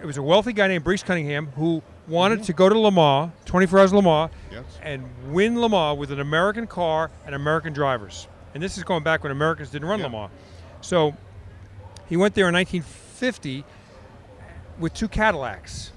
It 0.00 0.06
was 0.06 0.16
a 0.16 0.22
wealthy 0.22 0.52
guy 0.52 0.66
named 0.68 0.84
Briggs 0.84 1.02
Cunningham 1.02 1.46
who 1.56 1.82
wanted 2.08 2.42
to 2.44 2.52
go 2.52 2.68
to 2.68 2.76
Le 2.78 2.90
Mans, 2.90 3.30
24 3.44 3.78
Hours 3.78 3.92
Le 3.92 4.02
Mans, 4.02 4.30
Yes. 4.50 4.64
and 4.82 5.04
win 5.32 5.60
Le 5.60 5.68
Mans 5.68 5.96
with 5.98 6.10
an 6.10 6.18
American 6.20 6.66
car 6.66 7.10
and 7.24 7.34
American 7.36 7.72
drivers. 7.72 8.26
And 8.54 8.62
this 8.62 8.76
is 8.76 8.82
going 8.84 9.02
back 9.04 9.22
when 9.22 9.30
Americans 9.30 9.70
didn't 9.70 9.88
run 9.88 10.00
Yeah. 10.00 10.06
Le 10.06 10.10
Mans. 10.10 10.30
So 10.80 11.14
he 12.08 12.16
went 12.16 12.34
there 12.34 12.48
in 12.48 12.54
1950 12.54 13.64
with 14.82 14.92
two 14.92 15.08
Cadillacs. 15.08 15.92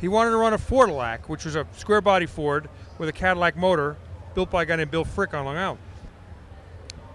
He 0.00 0.08
wanted 0.08 0.30
to 0.30 0.36
run 0.36 0.54
a 0.54 0.58
Fordillac, 0.58 1.28
which 1.28 1.44
was 1.44 1.56
a 1.56 1.66
square 1.76 2.00
body 2.00 2.24
Ford 2.26 2.68
with 2.98 3.08
a 3.08 3.12
Cadillac 3.12 3.56
motor, 3.56 3.96
built 4.34 4.50
by 4.50 4.62
a 4.62 4.66
guy 4.66 4.76
named 4.76 4.90
Bill 4.90 5.04
Frick 5.04 5.34
on 5.34 5.44
Long 5.44 5.56
Island. 5.56 5.80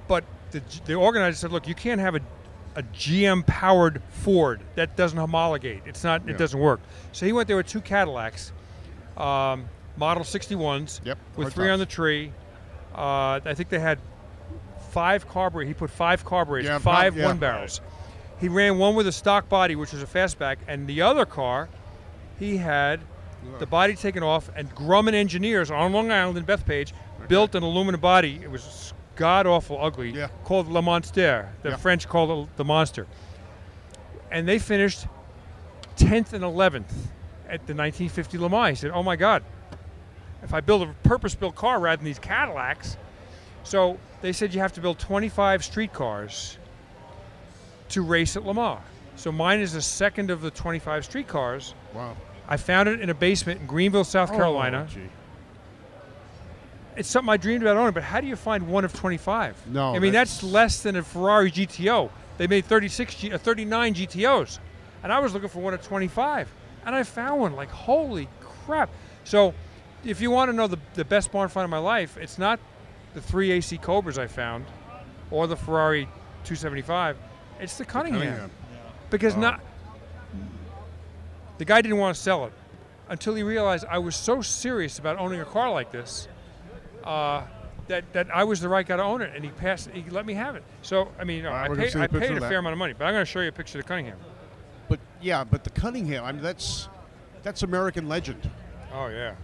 But 0.08 0.26
the, 0.52 0.62
the 0.86 0.96
organizer 0.96 1.38
said, 1.38 1.52
look, 1.52 1.68
you 1.68 1.76
can't 1.76 2.02
have 2.02 2.16
a, 2.16 2.22
a 2.76 2.84
GM 2.84 3.46
powered 3.48 4.02
Ford 4.10 4.62
that 4.76 4.96
doesn't 4.98 5.18
homologate. 5.18 5.84
It's 5.86 6.04
not. 6.04 6.24
Yeah. 6.26 6.34
It 6.34 6.38
doesn't 6.38 6.60
work. 6.60 6.82
So 7.14 7.26
he 7.26 7.32
went 7.32 7.48
there 7.48 7.58
with 7.58 7.68
two 7.68 7.82
Cadillacs, 7.82 8.52
um, 9.16 9.70
Model 9.96 10.24
61s, 10.24 11.00
Yep, 11.06 11.18
with 11.38 11.54
three 11.54 11.70
on 11.70 11.80
the 11.80 11.86
tree. 11.86 12.32
Uh, 12.94 13.40
I 13.46 13.54
think 13.56 13.70
they 13.70 13.80
had 13.80 14.00
five 14.92 15.28
carburetors. 15.28 15.70
He 15.70 15.74
put 15.74 15.90
five 15.90 16.26
carburetors, 16.26 16.68
Yeah, 16.68 16.80
five 16.80 17.18
yeah. 17.18 17.26
one 17.28 17.38
barrels. 17.38 17.80
He 18.44 18.50
ran 18.50 18.78
one 18.78 18.94
with 18.96 19.08
a 19.08 19.14
stock 19.14 19.48
body, 19.48 19.74
which 19.78 19.94
was 19.94 20.04
a 20.04 20.06
fastback, 20.06 20.58
and 20.68 20.86
the 20.86 21.02
other 21.02 21.26
car, 21.26 21.70
he 22.38 22.58
had 22.58 23.00
the 23.58 23.66
body 23.66 23.96
taken 23.96 24.22
off, 24.22 24.50
and 24.54 24.76
Grumman 24.76 25.14
engineers 25.14 25.72
on 25.72 25.94
Long 25.94 26.12
Island 26.12 26.38
in 26.38 26.44
Bethpage 26.44 26.92
built 27.30 27.56
an 27.56 27.64
aluminum 27.64 28.02
body. 28.02 28.42
It 28.44 28.52
was 28.52 28.94
god 29.16 29.48
awful 29.48 29.82
ugly, 29.82 30.10
Yeah. 30.10 30.28
called 30.44 30.68
Le 30.68 30.82
Monster. 30.82 31.54
The 31.62 31.70
Yeah. 31.70 31.76
French 31.78 32.10
called 32.10 32.50
it 32.50 32.58
the 32.58 32.66
Monster. 32.66 33.08
And 34.30 34.46
they 34.46 34.60
finished 34.60 35.08
10th 35.96 36.34
and 36.34 36.44
11th 36.44 37.14
at 37.48 37.66
the 37.66 37.74
1950 37.74 38.38
Le 38.38 38.50
Mans. 38.50 38.72
He 38.72 38.76
said, 38.76 38.92
"Oh 38.94 39.04
my 39.04 39.16
God, 39.16 39.42
if 40.42 40.54
I 40.54 40.60
build 40.60 40.82
a 40.82 40.88
purpose-built 41.08 41.56
car 41.56 41.80
rather 41.80 41.96
than 41.96 42.06
these 42.06 42.20
Cadillacs." 42.20 42.98
So 43.64 44.00
they 44.20 44.34
said 44.34 44.54
you 44.54 44.60
have 44.60 44.74
to 44.74 44.82
build 44.82 45.00
25 45.00 45.64
street 45.64 45.94
cars 45.94 46.58
to 47.94 48.02
race 48.02 48.36
at 48.36 48.46
Le 48.46 48.54
Mans. 48.54 48.80
So 49.16 49.32
mine 49.32 49.60
is 49.60 49.74
the 49.74 49.82
second 49.82 50.32
of 50.32 50.42
the 50.42 50.52
25 50.52 51.06
street 51.06 51.28
cars. 51.28 51.74
Wow. 51.94 52.16
I 52.48 52.58
found 52.58 52.90
it 52.90 53.00
in 53.00 53.10
a 53.10 53.14
basement 53.14 53.62
in 53.62 53.68
Greenville, 53.68 54.04
South 54.04 54.32
Carolina. 54.32 54.88
Oh, 54.90 54.94
gee. 54.94 55.10
It's 56.96 57.10
something 57.10 57.32
I 57.32 57.38
dreamed 57.38 57.64
about 57.64 57.78
owning, 57.78 57.94
but 57.94 58.04
how 58.04 58.22
do 58.22 58.28
you 58.28 58.36
find 58.36 58.68
one 58.68 58.86
of 58.86 58.94
25? 58.94 59.68
No, 59.68 59.96
I 59.96 60.00
mean 60.00 60.14
that's, 60.14 60.36
that's- 60.38 60.54
less 60.54 60.84
than 60.84 60.96
a 60.96 61.04
Ferrari 61.04 61.52
GTO. 61.52 62.10
They 62.38 62.48
made 62.48 62.66
36, 62.66 63.16
G, 63.16 63.32
uh, 63.32 63.38
39 63.38 63.94
GTOs, 63.94 64.60
and 65.04 65.12
I 65.14 65.20
was 65.20 65.34
looking 65.34 65.50
for 65.50 65.60
one 65.60 65.74
of 65.74 65.82
25, 65.84 66.50
and 66.86 66.96
I 66.96 67.04
found 67.04 67.40
one. 67.42 67.56
Like 67.56 67.70
holy 67.70 68.28
crap! 68.42 68.90
So, 69.24 69.54
if 70.04 70.20
you 70.20 70.32
want 70.32 70.50
to 70.50 70.58
know 70.58 70.68
the, 70.68 70.80
the 70.96 71.06
best 71.06 71.32
barn 71.32 71.50
find 71.50 71.64
of 71.64 71.70
my 71.70 71.78
life, 71.78 72.18
it's 72.18 72.38
not 72.40 72.60
the 73.14 73.22
three 73.22 73.52
AC 73.52 73.78
Cobras 73.78 74.18
I 74.18 74.28
found, 74.28 74.66
or 75.32 75.46
the 75.48 75.56
Ferrari 75.56 76.06
275. 76.44 77.18
It's 77.64 77.78
the 77.78 77.86
Cunningham, 77.86 78.22
Cunningham. 78.22 78.52
because 79.10 79.34
Wow. 79.36 79.42
not 79.42 79.60
the 81.58 81.66
guy 81.66 81.82
didn't 81.82 81.98
want 81.98 82.16
to 82.16 82.22
sell 82.22 82.46
it 82.46 82.54
until 83.10 83.36
he 83.36 83.44
realized 83.44 83.86
I 83.90 83.98
was 84.00 84.16
so 84.16 84.42
serious 84.42 85.00
about 85.00 85.18
owning 85.20 85.40
a 85.40 85.46
car 85.46 85.72
like 85.72 85.92
this 85.92 86.28
uh, 87.04 87.44
that 87.88 88.12
that 88.14 88.28
I 88.34 88.44
was 88.44 88.60
the 88.62 88.70
right 88.70 88.86
guy 88.86 88.98
to 88.98 89.04
own 89.04 89.22
it, 89.22 89.32
and 89.36 89.44
he 89.44 89.52
passed. 89.52 89.90
He 89.92 90.04
let 90.10 90.26
me 90.26 90.34
have 90.34 90.56
it. 90.56 90.64
So 90.82 91.10
I 91.20 91.24
mean, 91.24 91.38
you 91.38 91.44
know, 91.44 91.50
All 91.50 91.56
right, 91.56 91.66
I, 91.66 91.70
we're 91.70 91.76
paid, 91.76 91.96
I 91.96 92.08
paid 92.08 92.32
of 92.32 92.38
a 92.38 92.40
that. 92.42 92.50
fair 92.50 92.60
amount 92.60 92.74
of 92.74 92.80
money, 92.80 92.94
but 92.98 93.06
I'm 93.06 93.14
going 93.14 93.22
to 93.26 93.32
show 93.32 93.40
you 93.42 93.50
a 93.50 93.52
picture 93.52 93.78
of 93.80 93.84
the 93.86 93.88
Cunningham. 93.88 94.18
But 94.90 95.00
yeah, 95.22 95.44
but 95.44 95.64
the 95.64 95.70
Cunningham. 95.70 96.24
I 96.24 96.32
mean, 96.32 96.42
that's 96.42 96.88
that's 97.44 97.64
American 97.64 98.08
legend. 98.10 98.50
Oh 98.94 99.08
yeah, 99.08 99.36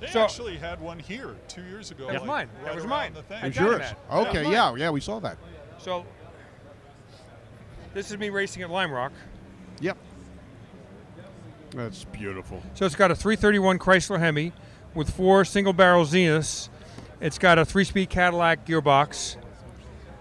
They 0.00 0.08
So- 0.08 0.22
actually 0.24 0.56
had 0.56 0.80
one 0.80 0.98
here 0.98 1.34
two 1.48 1.62
years 1.62 1.90
ago. 1.90 2.06
That 2.06 2.14
was 2.14 2.20
like, 2.22 2.28
mine. 2.28 2.48
right 2.56 2.64
That 2.66 2.74
was 2.74 2.86
mine. 2.86 3.14
The 3.14 3.22
thing. 3.22 3.44
It's 3.44 3.58
got 3.58 3.64
it 3.66 3.70
yours. 3.70 3.80
at. 3.82 3.98
Okay, 4.28 4.42
Yeah. 4.44 4.50
yeah, 4.72 4.74
yeah, 4.76 4.90
we 4.90 5.00
saw 5.00 5.18
that. 5.20 5.36
so 5.78 6.04
this 7.96 8.10
is 8.10 8.18
me 8.18 8.28
racing 8.28 8.62
at 8.62 8.68
Lime 8.68 8.92
Rock. 8.92 9.10
Yep. 9.80 9.96
That's 11.70 12.04
beautiful. 12.04 12.62
So 12.74 12.84
it's 12.84 12.94
got 12.94 13.10
a 13.10 13.14
331 13.14 13.78
Chrysler 13.78 14.18
Hemi 14.18 14.52
with 14.94 15.08
four 15.08 15.46
single 15.46 15.72
barrel 15.72 16.04
Zeniths. 16.04 16.68
It's 17.22 17.38
got 17.38 17.58
a 17.58 17.64
three 17.64 17.84
speed 17.84 18.10
Cadillac 18.10 18.66
gearbox. 18.66 19.36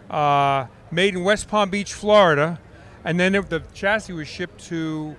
Uh, 0.10 0.68
made 0.90 1.16
in 1.16 1.26
West 1.26 1.50
Palm 1.50 1.70
Beach, 1.70 1.92
Florida. 1.92 2.62
And 3.04 3.20
then 3.20 3.36
it, 3.36 3.50
the 3.50 3.62
chassis 3.74 4.14
was 4.14 4.30
shipped 4.30 4.64
to 4.68 5.14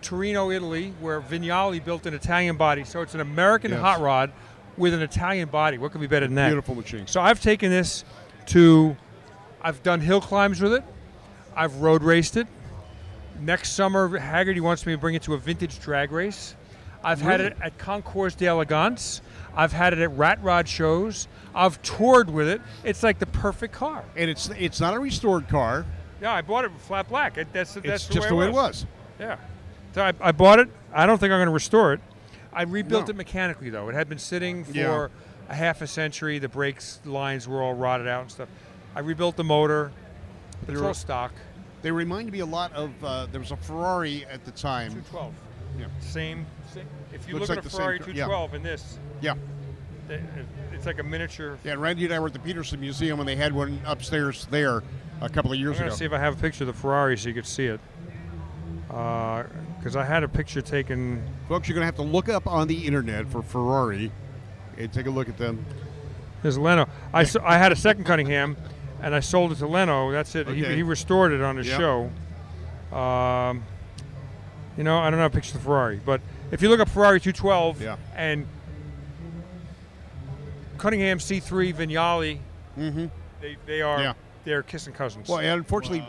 Torino, 0.00 0.50
Italy, 0.50 0.94
where 0.98 1.20
Vignale 1.20 1.84
built 1.84 2.06
an 2.06 2.14
Italian 2.14 2.56
body. 2.56 2.84
So 2.84 3.02
it's 3.02 3.14
an 3.14 3.20
American 3.20 3.70
Yes. 3.70 3.80
hot 3.80 4.00
rod 4.00 4.32
with 4.78 4.94
an 4.94 5.02
Italian 5.02 5.50
body. 5.50 5.76
What 5.76 5.92
could 5.92 6.00
be 6.00 6.06
better 6.06 6.26
than 6.26 6.36
that? 6.36 6.48
Beautiful 6.48 6.74
machine. 6.74 7.06
So 7.06 7.20
I've 7.20 7.42
taken 7.42 7.70
this 7.70 8.06
to, 8.46 8.96
I've 9.60 9.82
done 9.82 10.00
hill 10.00 10.22
climbs 10.22 10.62
with 10.62 10.72
it. 10.72 10.84
I've 11.56 11.76
road 11.76 12.02
raced 12.02 12.36
it. 12.36 12.46
Next 13.40 13.72
summer, 13.72 14.08
Hagerty 14.08 14.60
wants 14.60 14.86
me 14.86 14.92
to 14.92 14.98
bring 14.98 15.14
it 15.14 15.22
to 15.22 15.34
a 15.34 15.38
vintage 15.38 15.80
drag 15.80 16.12
race. 16.12 16.54
I've 17.04 17.20
had 17.20 17.40
it 17.40 17.56
at 17.60 17.78
Concours 17.78 18.36
d'Elegance. 18.36 19.22
I've 19.56 19.72
had 19.72 19.92
it 19.92 19.98
at 19.98 20.16
rat 20.16 20.38
rod 20.42 20.68
shows. 20.68 21.26
I've 21.54 21.82
toured 21.82 22.30
with 22.30 22.46
it. 22.48 22.60
It's 22.84 23.02
like 23.02 23.18
the 23.18 23.26
perfect 23.26 23.74
car. 23.74 24.04
And 24.16 24.30
it's 24.30 24.48
it's 24.50 24.80
not 24.80 24.94
a 24.94 25.00
restored 25.00 25.48
car. 25.48 25.84
Yeah, 26.20 26.32
I 26.32 26.42
bought 26.42 26.64
it 26.64 26.70
flat 26.78 27.08
black. 27.08 27.36
It, 27.36 27.48
that's 27.52 27.74
that's 27.74 27.86
It's 27.86 28.06
the 28.06 28.14
just 28.14 28.26
way 28.26 28.28
the 28.28 28.36
way 28.36 28.44
it 28.46 28.50
it 28.50 28.54
was. 28.54 28.86
Yeah. 29.18 29.36
So 29.94 30.02
I, 30.04 30.12
I 30.20 30.30
bought 30.32 30.60
it. 30.60 30.68
I 30.94 31.06
don't 31.06 31.18
think 31.18 31.32
I'm 31.32 31.38
going 31.38 31.48
to 31.48 31.52
restore 31.52 31.92
it. 31.92 32.00
I 32.52 32.62
rebuilt 32.62 33.06
No. 33.08 33.10
it 33.10 33.16
mechanically 33.16 33.68
though. 33.70 33.88
It 33.88 33.94
had 33.94 34.08
been 34.08 34.18
sitting 34.18 34.62
for 34.64 34.72
Yeah. 34.72 35.08
a 35.48 35.54
half 35.54 35.82
a 35.82 35.86
century. 35.88 36.38
The 36.38 36.48
brakes 36.48 37.00
lines 37.04 37.48
were 37.48 37.60
all 37.60 37.74
rotted 37.74 38.06
out 38.06 38.22
and 38.22 38.30
stuff. 38.30 38.48
I 38.94 39.00
rebuilt 39.00 39.36
the 39.36 39.44
motor. 39.44 39.90
All 40.82 40.94
stock. 40.94 41.32
They 41.82 41.90
remind 41.90 42.30
me 42.30 42.40
a 42.40 42.46
lot 42.46 42.72
of. 42.72 42.90
Uh, 43.04 43.26
there 43.30 43.40
was 43.40 43.50
a 43.50 43.56
Ferrari 43.56 44.24
at 44.30 44.44
the 44.44 44.50
time. 44.52 44.90
212. 44.92 45.34
Yeah. 45.78 45.86
Same. 46.00 46.46
same 46.72 46.86
if 47.12 47.26
you 47.28 47.34
Looks 47.34 47.48
look 47.48 47.56
like 47.56 47.66
at 47.66 47.72
a 47.72 47.76
Ferrari 47.76 47.98
car- 47.98 48.08
yeah. 48.10 48.24
212 48.26 48.54
in 48.54 48.62
this, 48.62 48.98
Yeah. 49.20 49.34
it's 50.72 50.86
like 50.86 50.98
a 50.98 51.02
miniature. 51.02 51.58
Yeah. 51.64 51.74
Randy 51.78 52.04
and 52.04 52.14
I 52.14 52.18
were 52.20 52.26
at 52.28 52.32
the 52.32 52.38
Petersen 52.38 52.80
Museum 52.80 53.18
when 53.18 53.26
they 53.26 53.36
had 53.36 53.52
one 53.52 53.80
upstairs 53.86 54.46
there 54.50 54.82
a 55.20 55.28
couple 55.28 55.50
of 55.52 55.56
I'm 55.56 55.62
years 55.62 55.78
going 55.78 55.88
ago. 55.88 55.96
see 55.96 56.04
if 56.04 56.12
I 56.12 56.18
have 56.18 56.38
a 56.38 56.40
picture 56.40 56.64
of 56.64 56.68
the 56.68 56.72
Ferrari 56.74 57.16
so 57.16 57.28
you 57.28 57.34
could 57.34 57.46
see 57.46 57.66
it. 57.66 57.80
Because 58.88 59.96
I 59.96 60.04
had 60.04 60.22
a 60.22 60.28
picture 60.28 60.60
taken. 60.60 61.22
Folks, 61.48 61.68
you're 61.68 61.74
going 61.74 61.82
to 61.82 61.86
have 61.86 61.96
to 61.96 62.02
look 62.02 62.28
up 62.28 62.46
on 62.46 62.68
the 62.68 62.86
internet 62.86 63.26
for 63.28 63.42
Ferrari 63.42 64.12
and 64.78 64.92
take 64.92 65.06
a 65.06 65.10
look 65.10 65.28
at 65.28 65.38
them. 65.38 65.64
There's 66.42 66.58
Leno. 66.58 66.88
I, 67.14 67.26
I 67.42 67.56
had 67.58 67.72
a 67.72 67.76
second 67.76 68.04
Cunningham, 68.04 68.56
and 69.02 69.14
I 69.14 69.20
sold 69.20 69.52
it 69.52 69.56
to 69.56 69.66
Leno. 69.66 70.10
That's 70.12 70.34
it. 70.34 70.46
He, 70.48 70.62
Okay. 70.64 70.76
he 70.76 70.82
restored 70.82 71.32
it 71.32 71.42
on 71.42 71.56
his 71.56 71.66
Yep. 71.66 71.78
show. 71.80 72.96
Um, 72.96 73.64
you 74.76 74.84
know, 74.84 74.98
I 74.98 75.10
don't 75.10 75.18
have 75.20 75.32
a 75.32 75.34
picture 75.34 75.52
the 75.54 75.58
Ferrari, 75.58 76.00
but 76.04 76.20
if 76.50 76.62
you 76.62 76.68
look 76.68 76.80
up 76.80 76.88
Ferrari 76.88 77.20
212 77.20 77.82
Yeah. 77.82 77.96
and 78.16 78.46
Cunningham 80.78 81.18
C3 81.18 81.72
Vignale, 81.74 82.38
Mm-hmm. 82.78 83.06
they, 83.40 83.56
they 83.66 83.82
are 83.82 84.00
Yeah. 84.00 84.12
they're 84.44 84.62
kissing 84.62 84.92
cousins. 84.94 85.28
Well, 85.28 85.38
and 85.40 85.48
unfortunately, 85.48 86.06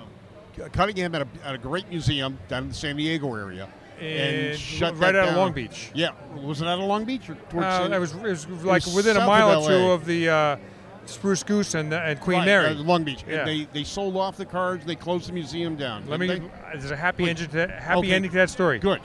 Cunningham 0.72 1.14
had 1.14 1.24
a, 1.24 1.28
had 1.46 1.56
a 1.56 1.58
great 1.58 1.90
museum 1.90 2.38
down 2.48 2.64
in 2.64 2.70
the 2.70 2.76
San 2.76 2.96
Diego 2.96 3.34
area. 3.36 3.68
and 4.02 4.58
shut 4.58 4.98
right 4.98 5.16
out 5.16 5.30
of. 5.30 5.36
Long 5.36 5.54
Beach. 5.54 5.92
Yeah. 5.94 6.10
Was 6.42 6.62
it 6.62 6.68
out 6.68 6.80
of 6.80 6.86
Long 6.86 7.06
Beach 7.06 7.30
or 7.30 7.36
towards 7.50 7.66
Uh, 7.68 7.90
it, 7.94 8.00
was, 8.00 8.14
it 8.14 8.22
was 8.22 8.48
like 8.66 8.86
within 8.88 9.16
a 9.18 9.26
mile 9.26 9.64
or 9.64 9.68
two 9.70 9.92
of 9.92 10.06
the 10.06 10.28
uh, 10.30 10.56
Spruce 11.06 11.44
Goose 11.44 11.74
and, 11.76 11.94
and 11.94 12.20
Queen 12.20 12.40
Right, 12.40 12.46
Mary. 12.46 12.68
uh, 12.68 12.74
Long 12.76 13.04
Beach. 13.04 13.24
Yeah. 13.28 13.44
They, 13.46 13.68
they 13.74 13.84
sold 13.84 14.16
off 14.16 14.38
the 14.38 14.46
cars. 14.46 14.84
They 14.86 14.96
closed 14.96 15.28
the 15.28 15.34
museum 15.34 15.76
down. 15.76 16.08
Let 16.08 16.20
me. 16.20 16.28
didn't 16.28 16.52
There's 16.72 16.92
a 16.92 16.96
happy 16.96 17.30
ending. 17.30 17.50
To, 17.50 17.68
happy 17.68 18.00
Okay. 18.00 18.14
ending 18.14 18.32
to 18.32 18.38
that 18.38 18.50
story. 18.50 18.80
Good. 18.80 19.02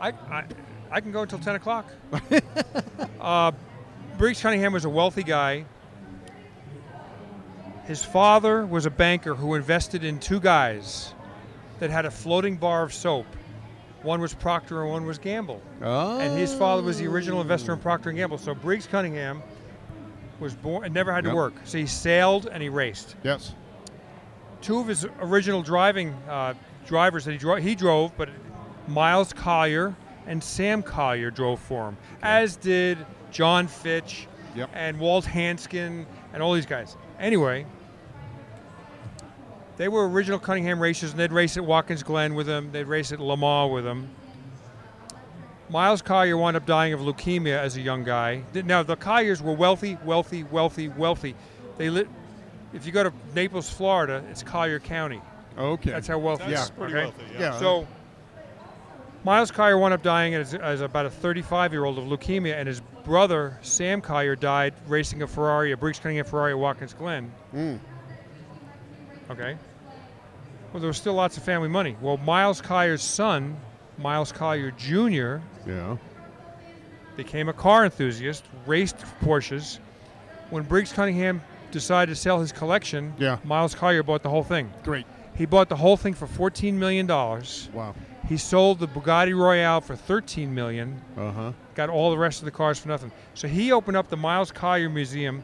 I, 0.00 0.08
I, 0.30 0.44
I 0.90 1.00
can 1.00 1.12
go 1.12 1.22
until 1.22 1.38
10 1.38 1.54
o'clock. 1.56 1.86
uh, 3.20 3.52
Briggs 4.18 4.40
Cunningham 4.40 4.72
was 4.72 4.84
a 4.84 4.90
wealthy 4.90 5.22
guy. 5.22 5.64
His 7.84 8.04
father 8.04 8.66
was 8.66 8.86
a 8.86 8.90
banker 8.90 9.34
who 9.34 9.54
invested 9.54 10.02
in 10.04 10.18
two 10.18 10.40
guys 10.40 11.14
that 11.78 11.90
had 11.90 12.04
a 12.04 12.10
floating 12.10 12.56
bar 12.56 12.82
of 12.82 12.92
soap. 12.92 13.26
One 14.02 14.20
was 14.20 14.34
Procter 14.34 14.82
and 14.82 14.90
one 14.90 15.06
was 15.06 15.18
Gamble. 15.18 15.62
Oh. 15.82 16.18
And 16.18 16.36
his 16.38 16.54
father 16.54 16.82
was 16.82 16.98
the 16.98 17.06
original 17.06 17.40
investor 17.40 17.72
in 17.72 17.78
Procter 17.78 18.10
and 18.10 18.18
Gamble. 18.18 18.38
So 18.38 18.54
Briggs 18.54 18.86
Cunningham 18.86 19.42
was 20.40 20.54
born 20.54 20.84
and 20.84 20.94
never 20.94 21.12
had 21.12 21.24
to 21.24 21.34
work. 21.34 21.54
So 21.64 21.78
he 21.78 21.86
sailed 21.86 22.48
and 22.50 22.62
he 22.62 22.68
raced. 22.68 23.16
Yes. 23.22 23.52
Two 24.60 24.78
of 24.78 24.86
his 24.88 25.06
original 25.20 25.62
driving 25.62 26.12
uh, 26.28 26.54
drivers 26.86 27.24
that 27.24 27.32
he 27.32 27.38
drove, 27.38 27.62
he 27.62 27.74
drove, 27.74 28.16
but 28.16 28.28
Miles 28.88 29.32
Collier 29.32 29.94
and 30.26 30.42
Sam 30.42 30.82
Collier 30.82 31.30
drove 31.30 31.60
for 31.60 31.88
him, 31.88 31.96
as 32.22 32.56
did 32.56 32.98
John 33.30 33.66
Fitch 33.68 34.26
Yep. 34.54 34.70
and 34.72 34.98
Walt 34.98 35.24
Hansgen 35.26 36.06
and 36.32 36.42
all 36.42 36.54
these 36.54 36.66
guys. 36.66 36.96
Anyway, 37.20 37.66
they 39.76 39.88
were 39.88 40.08
original 40.08 40.38
Cunningham 40.38 40.80
racers, 40.80 41.10
and 41.10 41.20
they'd 41.20 41.32
race 41.32 41.56
at 41.58 41.64
Watkins 41.64 42.02
Glen 42.02 42.34
with 42.34 42.48
him. 42.48 42.72
They'd 42.72 42.84
race 42.86 43.12
at 43.12 43.20
Le 43.20 43.36
Mans 43.36 43.70
with 43.70 43.84
him. 43.86 44.08
Miles 45.68 46.02
Collier 46.02 46.36
wound 46.36 46.56
up 46.56 46.66
dying 46.66 46.92
of 46.92 47.00
leukemia 47.00 47.58
as 47.58 47.76
a 47.76 47.80
young 47.80 48.04
guy. 48.04 48.42
Now 48.54 48.82
the 48.82 48.96
Colliers 48.96 49.42
were 49.42 49.52
wealthy, 49.52 49.98
wealthy, 50.04 50.44
wealthy, 50.44 50.88
wealthy. 50.88 51.34
They 51.76 51.90
lit. 51.90 52.08
If 52.72 52.86
you 52.86 52.92
go 52.92 53.02
to 53.02 53.12
Naples, 53.34 53.68
Florida, 53.68 54.24
it's 54.30 54.42
Collier 54.42 54.78
County. 54.78 55.20
Okay. 55.58 55.90
That's 55.90 56.06
how 56.06 56.18
wealthy. 56.18 56.50
That's 56.50 56.70
pretty 56.70 56.94
okay? 56.94 57.04
wealthy. 57.04 57.24
Yeah. 57.32 57.40
Yeah. 57.40 57.58
So 57.58 57.86
Miles 59.24 59.50
Collier 59.50 59.76
wound 59.76 59.92
up 59.92 60.02
dying 60.02 60.34
as, 60.34 60.54
as 60.54 60.80
about 60.80 61.06
a 61.06 61.10
35 61.10 61.72
year 61.72 61.84
old 61.84 61.98
of 61.98 62.04
leukemia, 62.04 62.54
and 62.54 62.68
his 62.68 62.80
brother, 63.04 63.58
Sam 63.62 64.00
Collier, 64.00 64.36
died 64.36 64.74
racing 64.86 65.22
a 65.22 65.26
Ferrari, 65.26 65.72
a 65.72 65.76
Briggs 65.76 65.98
Cunningham 65.98 66.26
Ferrari 66.26 66.52
at 66.52 66.58
Watkins 66.58 66.94
Glen. 66.94 67.32
Mm. 67.52 67.80
Okay. 69.30 69.56
Well, 70.72 70.80
there 70.80 70.88
was 70.88 70.96
still 70.96 71.14
lots 71.14 71.36
of 71.36 71.42
family 71.42 71.68
money. 71.68 71.96
Well, 72.00 72.18
Miles 72.18 72.60
Collier's 72.60 73.02
son, 73.02 73.56
Miles 73.98 74.32
Collier 74.32 74.70
Jr., 74.72 75.38
Yeah. 75.68 75.96
became 77.16 77.48
a 77.48 77.52
car 77.52 77.84
enthusiast, 77.84 78.44
raced 78.66 78.96
Porsches. 79.22 79.78
When 80.50 80.62
Briggs 80.64 80.92
Cunningham 80.92 81.40
decided 81.70 82.12
to 82.14 82.16
sell 82.20 82.40
his 82.40 82.52
collection, 82.52 83.14
Yeah. 83.18 83.38
Miles 83.44 83.74
Collier 83.74 84.02
bought 84.02 84.22
the 84.22 84.30
whole 84.30 84.44
thing. 84.44 84.70
Great. 84.84 85.06
He 85.34 85.44
bought 85.46 85.68
the 85.68 85.76
whole 85.76 85.96
thing 85.96 86.14
for 86.14 86.26
$14 86.26 86.74
million. 86.74 87.06
Wow. 87.06 87.94
He 88.28 88.36
sold 88.36 88.78
the 88.80 88.88
Bugatti 88.88 89.36
Royale 89.36 89.80
for 89.80 89.94
13 89.96 90.54
million. 90.54 91.00
Uh 91.16 91.30
huh. 91.32 91.52
got 91.74 91.90
all 91.90 92.10
the 92.10 92.16
rest 92.18 92.40
of 92.40 92.46
the 92.46 92.50
cars 92.50 92.78
for 92.78 92.88
nothing. 92.88 93.12
So 93.34 93.46
he 93.48 93.70
opened 93.70 93.96
up 93.98 94.08
the 94.08 94.16
Miles 94.16 94.50
Collier 94.50 94.88
Museum, 94.88 95.42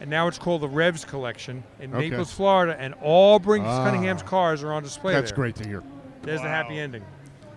and 0.00 0.08
now 0.08 0.26
it's 0.26 0.38
called 0.38 0.62
the 0.62 0.68
Revs 0.68 1.04
Collection 1.04 1.62
in 1.80 1.94
Okay. 1.94 2.08
Naples, 2.10 2.32
Florida, 2.32 2.74
and 2.80 2.94
all 3.02 3.38
Briggs 3.38 3.64
Ah. 3.66 3.84
Cunningham's 3.84 4.22
cars 4.22 4.62
are 4.62 4.72
on 4.72 4.82
display 4.82 5.12
That's 5.12 5.30
there. 5.32 5.36
great 5.36 5.54
to 5.56 5.68
hear. 5.68 5.82
There's 6.22 6.40
the 6.40 6.48
happy 6.48 6.78
ending. 6.78 7.02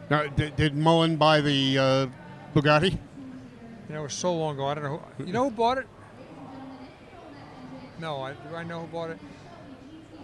Now, 0.09 0.27
did, 0.27 0.55
did 0.55 0.75
Mullin 0.75 1.17
buy 1.17 1.41
the 1.41 1.77
uh, 1.77 2.07
Bugatti? 2.55 2.91
You 2.91 3.95
know, 3.95 3.99
it 4.01 4.03
was 4.03 4.13
so 4.13 4.35
long 4.35 4.55
ago. 4.55 4.65
I 4.67 4.73
don't 4.73 4.83
know. 4.83 5.01
Who, 5.17 5.25
you 5.25 5.33
know 5.33 5.45
who 5.45 5.51
bought 5.51 5.77
it? 5.77 5.87
No, 7.99 8.21
I, 8.21 8.33
do 8.33 8.55
I 8.55 8.63
know 8.63 8.81
who 8.81 8.87
bought 8.87 9.09
it? 9.11 9.19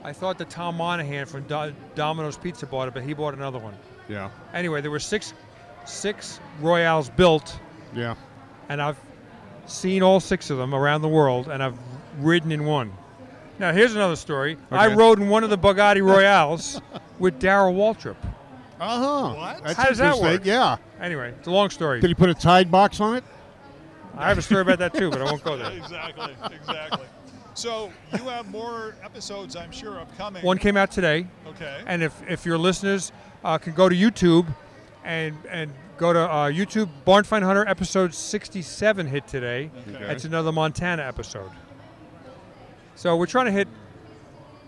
I 0.04 0.14
thought 0.14 0.38
that 0.38 0.50
Tom 0.50 0.78
Monaghan 0.78 1.26
from 1.26 1.44
Do- 1.44 1.74
Domino's 1.96 2.38
Pizza 2.38 2.66
bought 2.66 2.88
it, 2.88 2.94
but 2.94 3.04
he 3.04 3.14
bought 3.14 3.34
another 3.34 3.60
one. 3.60 3.76
Yeah. 4.08 4.30
Anyway, 4.54 4.82
there 4.82 4.92
were 4.92 5.00
six, 5.00 5.34
six 5.86 6.40
Royales 6.62 7.10
built, 7.10 7.60
Yeah. 7.96 8.16
and 8.70 8.82
I've 8.82 9.00
seen 9.66 10.04
all 10.04 10.20
six 10.20 10.50
of 10.52 10.58
them 10.58 10.74
around 10.76 11.02
the 11.02 11.08
world, 11.10 11.48
and 11.50 11.62
I've 11.62 11.78
ridden 12.20 12.52
in 12.52 12.66
one. 12.66 12.94
Now, 13.58 13.72
here's 13.72 13.96
another 13.96 14.16
story. 14.16 14.58
I 14.70 14.94
rode 14.94 15.20
in 15.20 15.28
one 15.30 15.44
of 15.44 15.50
the 15.50 15.58
Bugatti 15.58 16.04
Royales 16.06 16.80
with 17.20 17.40
Darrell 17.40 17.74
Waltrip. 17.74 18.18
Uh 18.80 19.00
huh. 19.00 19.34
What? 19.36 19.64
That's 19.64 19.78
How 19.78 19.86
does 19.90 19.98
that 20.00 20.16
interesting. 20.16 20.26
work? 20.40 20.46
Yeah. 20.46 20.78
Anyway, 21.00 21.34
it's 21.38 21.48
a 21.48 21.52
long 21.52 21.70
story. 21.70 22.02
Did 22.02 22.08
he 22.10 22.14
put 22.14 22.30
a 22.30 22.34
Tide 22.34 22.70
box 22.70 23.00
on 23.00 23.16
it? 23.18 23.24
I 24.18 24.28
have 24.30 24.38
a 24.38 24.42
story 24.42 24.62
about 24.62 24.80
that 24.80 24.94
too, 24.94 25.10
but 25.10 25.22
I 25.22 25.26
won't 25.26 25.44
go 25.44 25.58
there. 25.58 25.72
exactly, 25.78 26.36
exactly. 26.52 27.06
So 27.54 27.92
you 28.14 28.24
have 28.30 28.50
more 28.50 28.96
episodes, 29.04 29.56
I'm 29.56 29.72
sure, 29.72 30.00
upcoming. 30.00 30.44
One 30.44 30.58
came 30.58 30.76
out 30.78 30.92
today, 30.92 31.28
Okay. 31.48 31.82
and 31.88 32.04
if, 32.04 32.14
if 32.30 32.46
your 32.46 32.58
listeners 32.58 33.12
uh, 33.46 33.58
can 33.58 33.74
go 33.74 33.88
to 33.88 33.96
YouTube 33.96 34.46
and 35.06 35.38
and 35.50 35.72
go 35.98 36.12
to 36.12 36.20
uh, 36.20 36.50
YouTube, 36.50 36.90
Barn 37.06 37.24
Find 37.24 37.44
Hunter 37.46 37.66
episode 37.68 38.14
67 38.14 39.08
hit 39.08 39.28
today. 39.28 39.72
Okay. 39.90 40.04
It's 40.14 40.26
another 40.26 40.52
Montana 40.52 41.04
episode. 41.04 41.52
So 42.96 43.16
we're 43.16 43.26
trying 43.26 43.46
to 43.46 43.52
hit. 43.52 43.68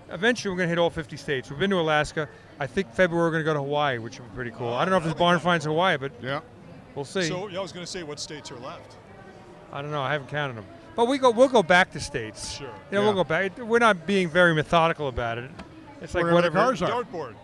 Eventually, 0.10 0.52
we're 0.52 0.58
going 0.58 0.68
to 0.68 0.72
hit 0.72 0.78
all 0.78 0.90
50 0.90 1.18
states. 1.18 1.50
We've 1.50 1.60
been 1.60 1.70
to 1.72 1.80
Alaska. 1.80 2.30
I 2.60 2.68
think 2.68 2.92
February 2.94 3.28
we're 3.28 3.32
going 3.32 3.42
to 3.44 3.46
go 3.46 3.54
to 3.54 3.60
Hawaii, 3.60 3.98
which 4.00 4.20
would 4.20 4.30
be 4.32 4.36
pretty 4.36 4.52
cool. 4.52 4.74
I 4.74 4.84
don't 4.84 4.92
know 4.92 4.98
if 4.98 5.04
this 5.04 5.14
barn 5.14 5.40
finds 5.40 5.66
Hawaii, 5.66 5.98
but 5.98 6.12
Yeah. 6.22 6.42
we'll 6.96 7.06
see. 7.06 7.24
So 7.24 7.48
yeah, 7.48 7.60
I 7.60 7.62
was 7.62 7.72
going 7.72 7.86
to 7.86 7.92
say 7.92 8.04
what 8.04 8.20
states 8.20 8.52
are 8.52 8.60
left. 8.60 8.96
I 9.72 9.82
don't 9.82 9.92
know. 9.92 10.02
I 10.02 10.12
haven't 10.12 10.30
counted 10.30 10.56
them. 10.58 10.66
But 10.96 11.08
we 11.08 11.18
go. 11.20 11.30
We'll 11.30 11.50
go 11.50 11.62
back 11.62 11.92
to 11.92 12.00
states. 12.00 12.54
Sure. 12.54 12.68
You 12.68 12.74
know, 12.94 13.02
Yeah. 13.02 13.06
we'll 13.06 13.14
go 13.14 13.24
back. 13.24 13.58
We're 13.60 13.78
not 13.80 14.08
being 14.08 14.30
very 14.30 14.56
methodical 14.56 15.08
about 15.08 15.38
it. 15.38 15.52
It's 16.02 16.16
like 16.16 16.24
Wherever 16.24 16.42
the 16.42 16.48
whatever. 16.50 16.58
cars 16.78 16.82
are. 16.82 16.90
Dartboard. 17.04 17.36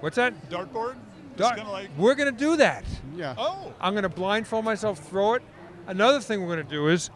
What's 0.00 0.16
that? 0.16 0.34
Dartboard. 0.50 0.96
Dar- 1.36 1.52
It's 1.52 1.56
kind 1.56 1.60
of 1.60 1.68
like. 1.68 1.90
we're 1.96 2.14
going 2.14 2.32
to 2.32 2.38
do 2.38 2.56
that. 2.56 2.84
Yeah. 3.14 3.34
Oh. 3.38 3.72
I'm 3.80 3.92
going 3.92 4.02
to 4.04 4.08
blindfold 4.08 4.64
myself, 4.64 4.98
throw 4.98 5.34
it. 5.34 5.42
Another 5.86 6.18
thing 6.20 6.40
we're 6.40 6.54
going 6.54 6.66
to 6.66 6.70
do 6.70 6.88
is 6.88 7.10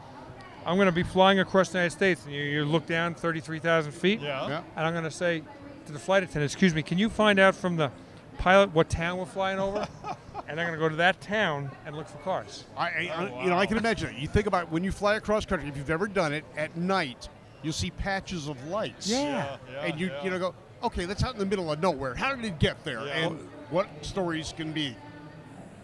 I'm 0.67 0.77
going 0.77 0.87
to 0.87 0.93
be 0.93 1.03
flying 1.03 1.41
across 1.41 1.71
the 1.71 1.79
United 1.79 1.91
States, 1.97 2.25
and 2.27 2.35
you, 2.35 2.43
you 2.43 2.65
look 2.65 2.87
down 2.87 3.15
33,000 3.15 3.93
feet, 3.93 4.21
Yeah. 4.21 4.47
Yeah. 4.49 4.63
and 4.77 4.87
I'm 4.87 4.93
going 4.93 5.05
to 5.05 5.11
say 5.11 5.43
to 5.87 5.93
the 5.93 5.99
flight 5.99 6.23
attendant, 6.23 6.51
"Excuse 6.53 6.75
me, 6.75 6.83
can 6.83 6.99
you 6.99 7.09
find 7.09 7.39
out 7.39 7.55
from 7.55 7.77
the 7.77 7.91
pilot 8.39 8.75
what 8.75 8.89
town 8.89 9.19
we're 9.19 9.27
flying 9.27 9.59
over?" 9.59 9.87
and 10.49 10.61
I'm 10.61 10.67
going 10.67 10.79
to 10.79 10.85
go 10.85 10.89
to 10.89 10.97
that 10.97 11.21
town 11.21 11.71
and 11.87 11.97
look 11.97 12.09
for 12.09 12.19
cars. 12.19 12.65
I, 12.77 12.85
I, 12.85 13.31
Oh, 13.33 13.43
you 13.45 13.51
know, 13.51 13.59
I 13.59 13.67
can 13.67 13.77
imagine 13.77 14.11
it. 14.11 14.17
You 14.17 14.29
think 14.29 14.47
about 14.47 14.71
when 14.71 14.83
you 14.83 14.93
fly 14.93 15.15
across 15.15 15.47
country. 15.47 15.69
If 15.69 15.77
you've 15.77 15.91
ever 15.91 16.09
done 16.09 16.33
it 16.33 16.45
at 16.57 16.77
night, 16.77 17.29
you'll 17.63 17.73
see 17.73 17.91
patches 17.91 18.49
of 18.49 18.63
lights. 18.69 19.09
Yeah. 19.09 19.19
Yeah. 19.19 19.57
yeah 19.73 19.85
and 19.85 20.01
you 20.01 20.09
yeah. 20.09 20.25
you 20.25 20.31
know 20.31 20.39
go, 20.39 20.55
okay, 20.83 21.05
that's 21.05 21.23
out 21.23 21.35
in 21.35 21.39
the 21.39 21.47
middle 21.47 21.71
of 21.71 21.81
nowhere. 21.81 22.15
How 22.15 22.35
did 22.35 22.45
it 22.45 22.59
get 22.59 22.83
there? 22.85 23.05
Yeah. 23.07 23.27
And 23.27 23.49
what 23.71 23.89
stories 24.03 24.53
can 24.57 24.73
be? 24.73 24.97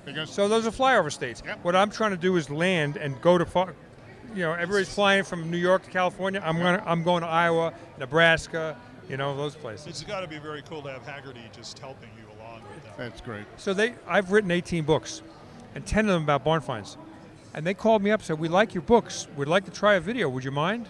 Because 0.05 0.31
So 0.31 0.49
those 0.49 0.67
are 0.67 0.71
flyover 0.71 1.13
states. 1.13 1.43
Yep. 1.45 1.65
What 1.65 1.75
I'm 1.75 1.91
trying 1.91 2.13
to 2.13 2.17
do 2.17 2.37
is 2.37 2.49
land 2.49 2.97
and 2.97 3.21
go 3.21 3.39
to, 3.39 3.45
far, 3.45 3.75
you 4.35 4.43
know, 4.43 4.53
everybody's 4.53 4.93
flying 4.93 5.25
from 5.25 5.51
New 5.51 5.57
York 5.57 5.83
to 5.85 5.91
California. 5.91 6.41
I'm 6.45 6.59
going. 6.59 6.79
to 6.79 6.89
I'm 6.89 7.03
going 7.03 7.23
to 7.23 7.29
Iowa, 7.29 7.73
Nebraska, 7.99 8.77
you 9.09 9.17
know, 9.17 9.37
those 9.37 9.55
places. 9.55 9.87
It's 9.87 10.03
got 10.03 10.21
to 10.21 10.27
be 10.29 10.39
very 10.39 10.63
cool 10.63 10.83
to 10.83 10.91
have 10.91 11.03
Hagerty 11.05 11.51
just 11.55 11.79
helping 11.79 12.09
you 12.17 12.25
along 12.41 12.63
with 12.75 12.85
that. 12.85 12.97
that's 12.97 13.21
great. 13.21 13.45
So 13.57 13.73
they, 13.75 13.95
I've 14.09 14.33
written 14.33 14.51
18 14.51 14.85
books, 14.85 15.23
and 15.75 15.87
10 15.87 16.07
of 16.07 16.13
them 16.13 16.23
about 16.25 16.45
barn 16.45 16.61
finds. 16.61 16.97
And 17.55 17.67
they 17.67 17.75
called 17.75 18.03
me 18.03 18.11
up 18.11 18.21
and 18.21 18.27
said, 18.27 18.39
"We 18.39 18.49
like 18.49 18.75
your 18.75 18.83
books. 18.83 19.27
We'd 19.37 19.49
like 19.49 19.65
to 19.65 19.71
try 19.71 19.95
a 19.95 20.01
video. 20.01 20.29
Would 20.29 20.45
you 20.45 20.51
mind?" 20.51 20.89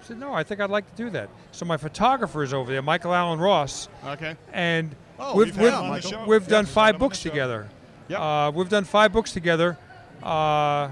I 0.00 0.04
said, 0.04 0.18
"No, 0.18 0.32
I 0.32 0.42
think 0.42 0.60
I'd 0.60 0.70
like 0.70 0.88
to 0.90 0.96
do 1.04 1.10
that." 1.10 1.28
So 1.52 1.64
my 1.64 1.76
photographer 1.76 2.42
is 2.42 2.52
over 2.52 2.72
there, 2.72 2.82
Michael 2.82 3.14
Alan 3.14 3.38
Ross, 3.38 3.88
Okay. 4.04 4.34
and 4.52 4.94
Oh, 5.20 5.36
we've, 5.36 5.56
we've 5.56 5.70
had 5.70 5.90
we've, 5.92 6.02
the 6.02 6.08
show. 6.08 6.24
we've 6.26 6.42
Yeah, 6.42 6.48
done 6.48 6.58
we've 6.64 6.66
had 6.68 6.74
five 6.74 6.98
books 6.98 7.22
together. 7.22 7.68
Yep. 8.08 8.18
Uh, 8.20 8.52
we've 8.54 8.68
done 8.68 8.84
five 8.84 9.12
books 9.12 9.30
together. 9.32 9.78
Uh, 10.22 10.88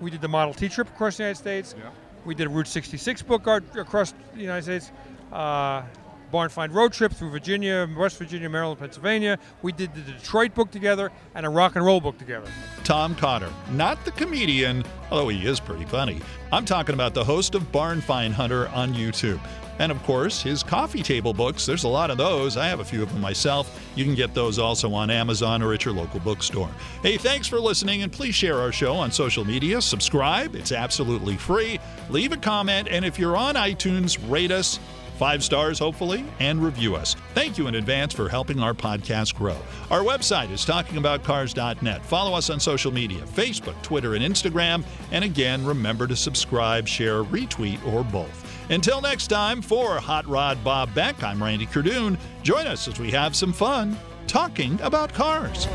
we 0.00 0.10
did 0.10 0.20
the 0.20 0.28
Model 0.28 0.52
T 0.52 0.68
trip 0.68 0.88
across 0.88 1.16
the 1.16 1.22
United 1.22 1.38
States. 1.38 1.74
Yeah. 1.78 1.88
We 2.26 2.34
did 2.34 2.48
a 2.48 2.50
Route 2.50 2.66
66 2.68 3.22
book 3.22 3.46
art 3.46 3.64
across 3.76 4.12
the 4.34 4.40
United 4.40 4.62
States. 4.64 4.90
Uh, 5.32 5.82
Barn 6.30 6.48
Find 6.50 6.74
road 6.74 6.92
trip 6.92 7.12
through 7.12 7.30
Virginia, 7.30 7.88
West 7.96 8.18
Virginia, 8.18 8.48
Maryland, 8.48 8.80
Pennsylvania. 8.80 9.38
We 9.62 9.72
did 9.72 9.94
the 9.94 10.00
Detroit 10.00 10.54
book 10.54 10.70
together 10.70 11.12
and 11.34 11.46
a 11.46 11.48
rock 11.48 11.76
and 11.76 11.84
roll 11.84 12.00
book 12.00 12.18
together. 12.18 12.48
Tom 12.84 13.14
Cotter, 13.14 13.50
not 13.70 14.04
the 14.04 14.10
comedian, 14.10 14.84
although 15.10 15.28
he 15.28 15.46
is 15.46 15.60
pretty 15.60 15.84
funny. 15.84 16.20
I'm 16.52 16.64
talking 16.64 16.94
about 16.94 17.14
the 17.14 17.24
host 17.24 17.54
of 17.54 17.70
Barn 17.70 18.00
Find 18.00 18.34
Hunter 18.34 18.68
on 18.68 18.92
YouTube. 18.92 19.40
And 19.78 19.92
of 19.92 20.02
course, 20.04 20.40
his 20.40 20.62
coffee 20.62 21.02
table 21.02 21.34
books. 21.34 21.66
There's 21.66 21.84
a 21.84 21.88
lot 21.88 22.10
of 22.10 22.16
those. 22.16 22.56
I 22.56 22.66
have 22.66 22.80
a 22.80 22.84
few 22.84 23.02
of 23.02 23.12
them 23.12 23.20
myself. 23.20 23.78
You 23.94 24.04
can 24.04 24.14
get 24.14 24.32
those 24.32 24.58
also 24.58 24.92
on 24.94 25.10
Amazon 25.10 25.62
or 25.62 25.74
at 25.74 25.84
your 25.84 25.92
local 25.92 26.18
bookstore. 26.20 26.70
Hey, 27.02 27.18
thanks 27.18 27.46
for 27.46 27.60
listening, 27.60 28.02
and 28.02 28.10
please 28.10 28.34
share 28.34 28.58
our 28.58 28.72
show 28.72 28.94
on 28.94 29.12
social 29.12 29.44
media. 29.44 29.82
Subscribe, 29.82 30.54
it's 30.54 30.72
absolutely 30.72 31.36
free. 31.36 31.78
Leave 32.08 32.32
a 32.32 32.38
comment, 32.38 32.88
and 32.90 33.04
if 33.04 33.18
you're 33.18 33.36
on 33.36 33.54
iTunes, 33.54 34.18
rate 34.30 34.50
us. 34.50 34.80
Five 35.18 35.42
stars, 35.42 35.78
hopefully, 35.78 36.24
and 36.40 36.62
review 36.62 36.94
us. 36.94 37.16
Thank 37.34 37.56
you 37.56 37.68
in 37.68 37.76
advance 37.76 38.12
for 38.12 38.28
helping 38.28 38.60
our 38.60 38.74
podcast 38.74 39.34
grow. 39.34 39.56
Our 39.90 40.00
website 40.00 40.50
is 40.50 40.64
talkingaboutcars.net. 40.66 42.04
Follow 42.04 42.36
us 42.36 42.50
on 42.50 42.60
social 42.60 42.92
media 42.92 43.22
Facebook, 43.22 43.80
Twitter, 43.82 44.14
and 44.14 44.22
Instagram. 44.22 44.84
And 45.12 45.24
again, 45.24 45.64
remember 45.64 46.06
to 46.06 46.16
subscribe, 46.16 46.86
share, 46.86 47.24
retweet, 47.24 47.84
or 47.86 48.04
both. 48.04 48.70
Until 48.70 49.00
next 49.00 49.28
time, 49.28 49.62
for 49.62 49.98
Hot 49.98 50.26
Rod 50.26 50.62
Bob 50.62 50.92
Beck, 50.94 51.22
I'm 51.22 51.42
Randy 51.42 51.66
Cardoon. 51.66 52.18
Join 52.42 52.66
us 52.66 52.88
as 52.88 52.98
we 52.98 53.10
have 53.12 53.34
some 53.34 53.52
fun 53.52 53.96
talking 54.26 54.78
about 54.82 55.14
cars. 55.14 55.66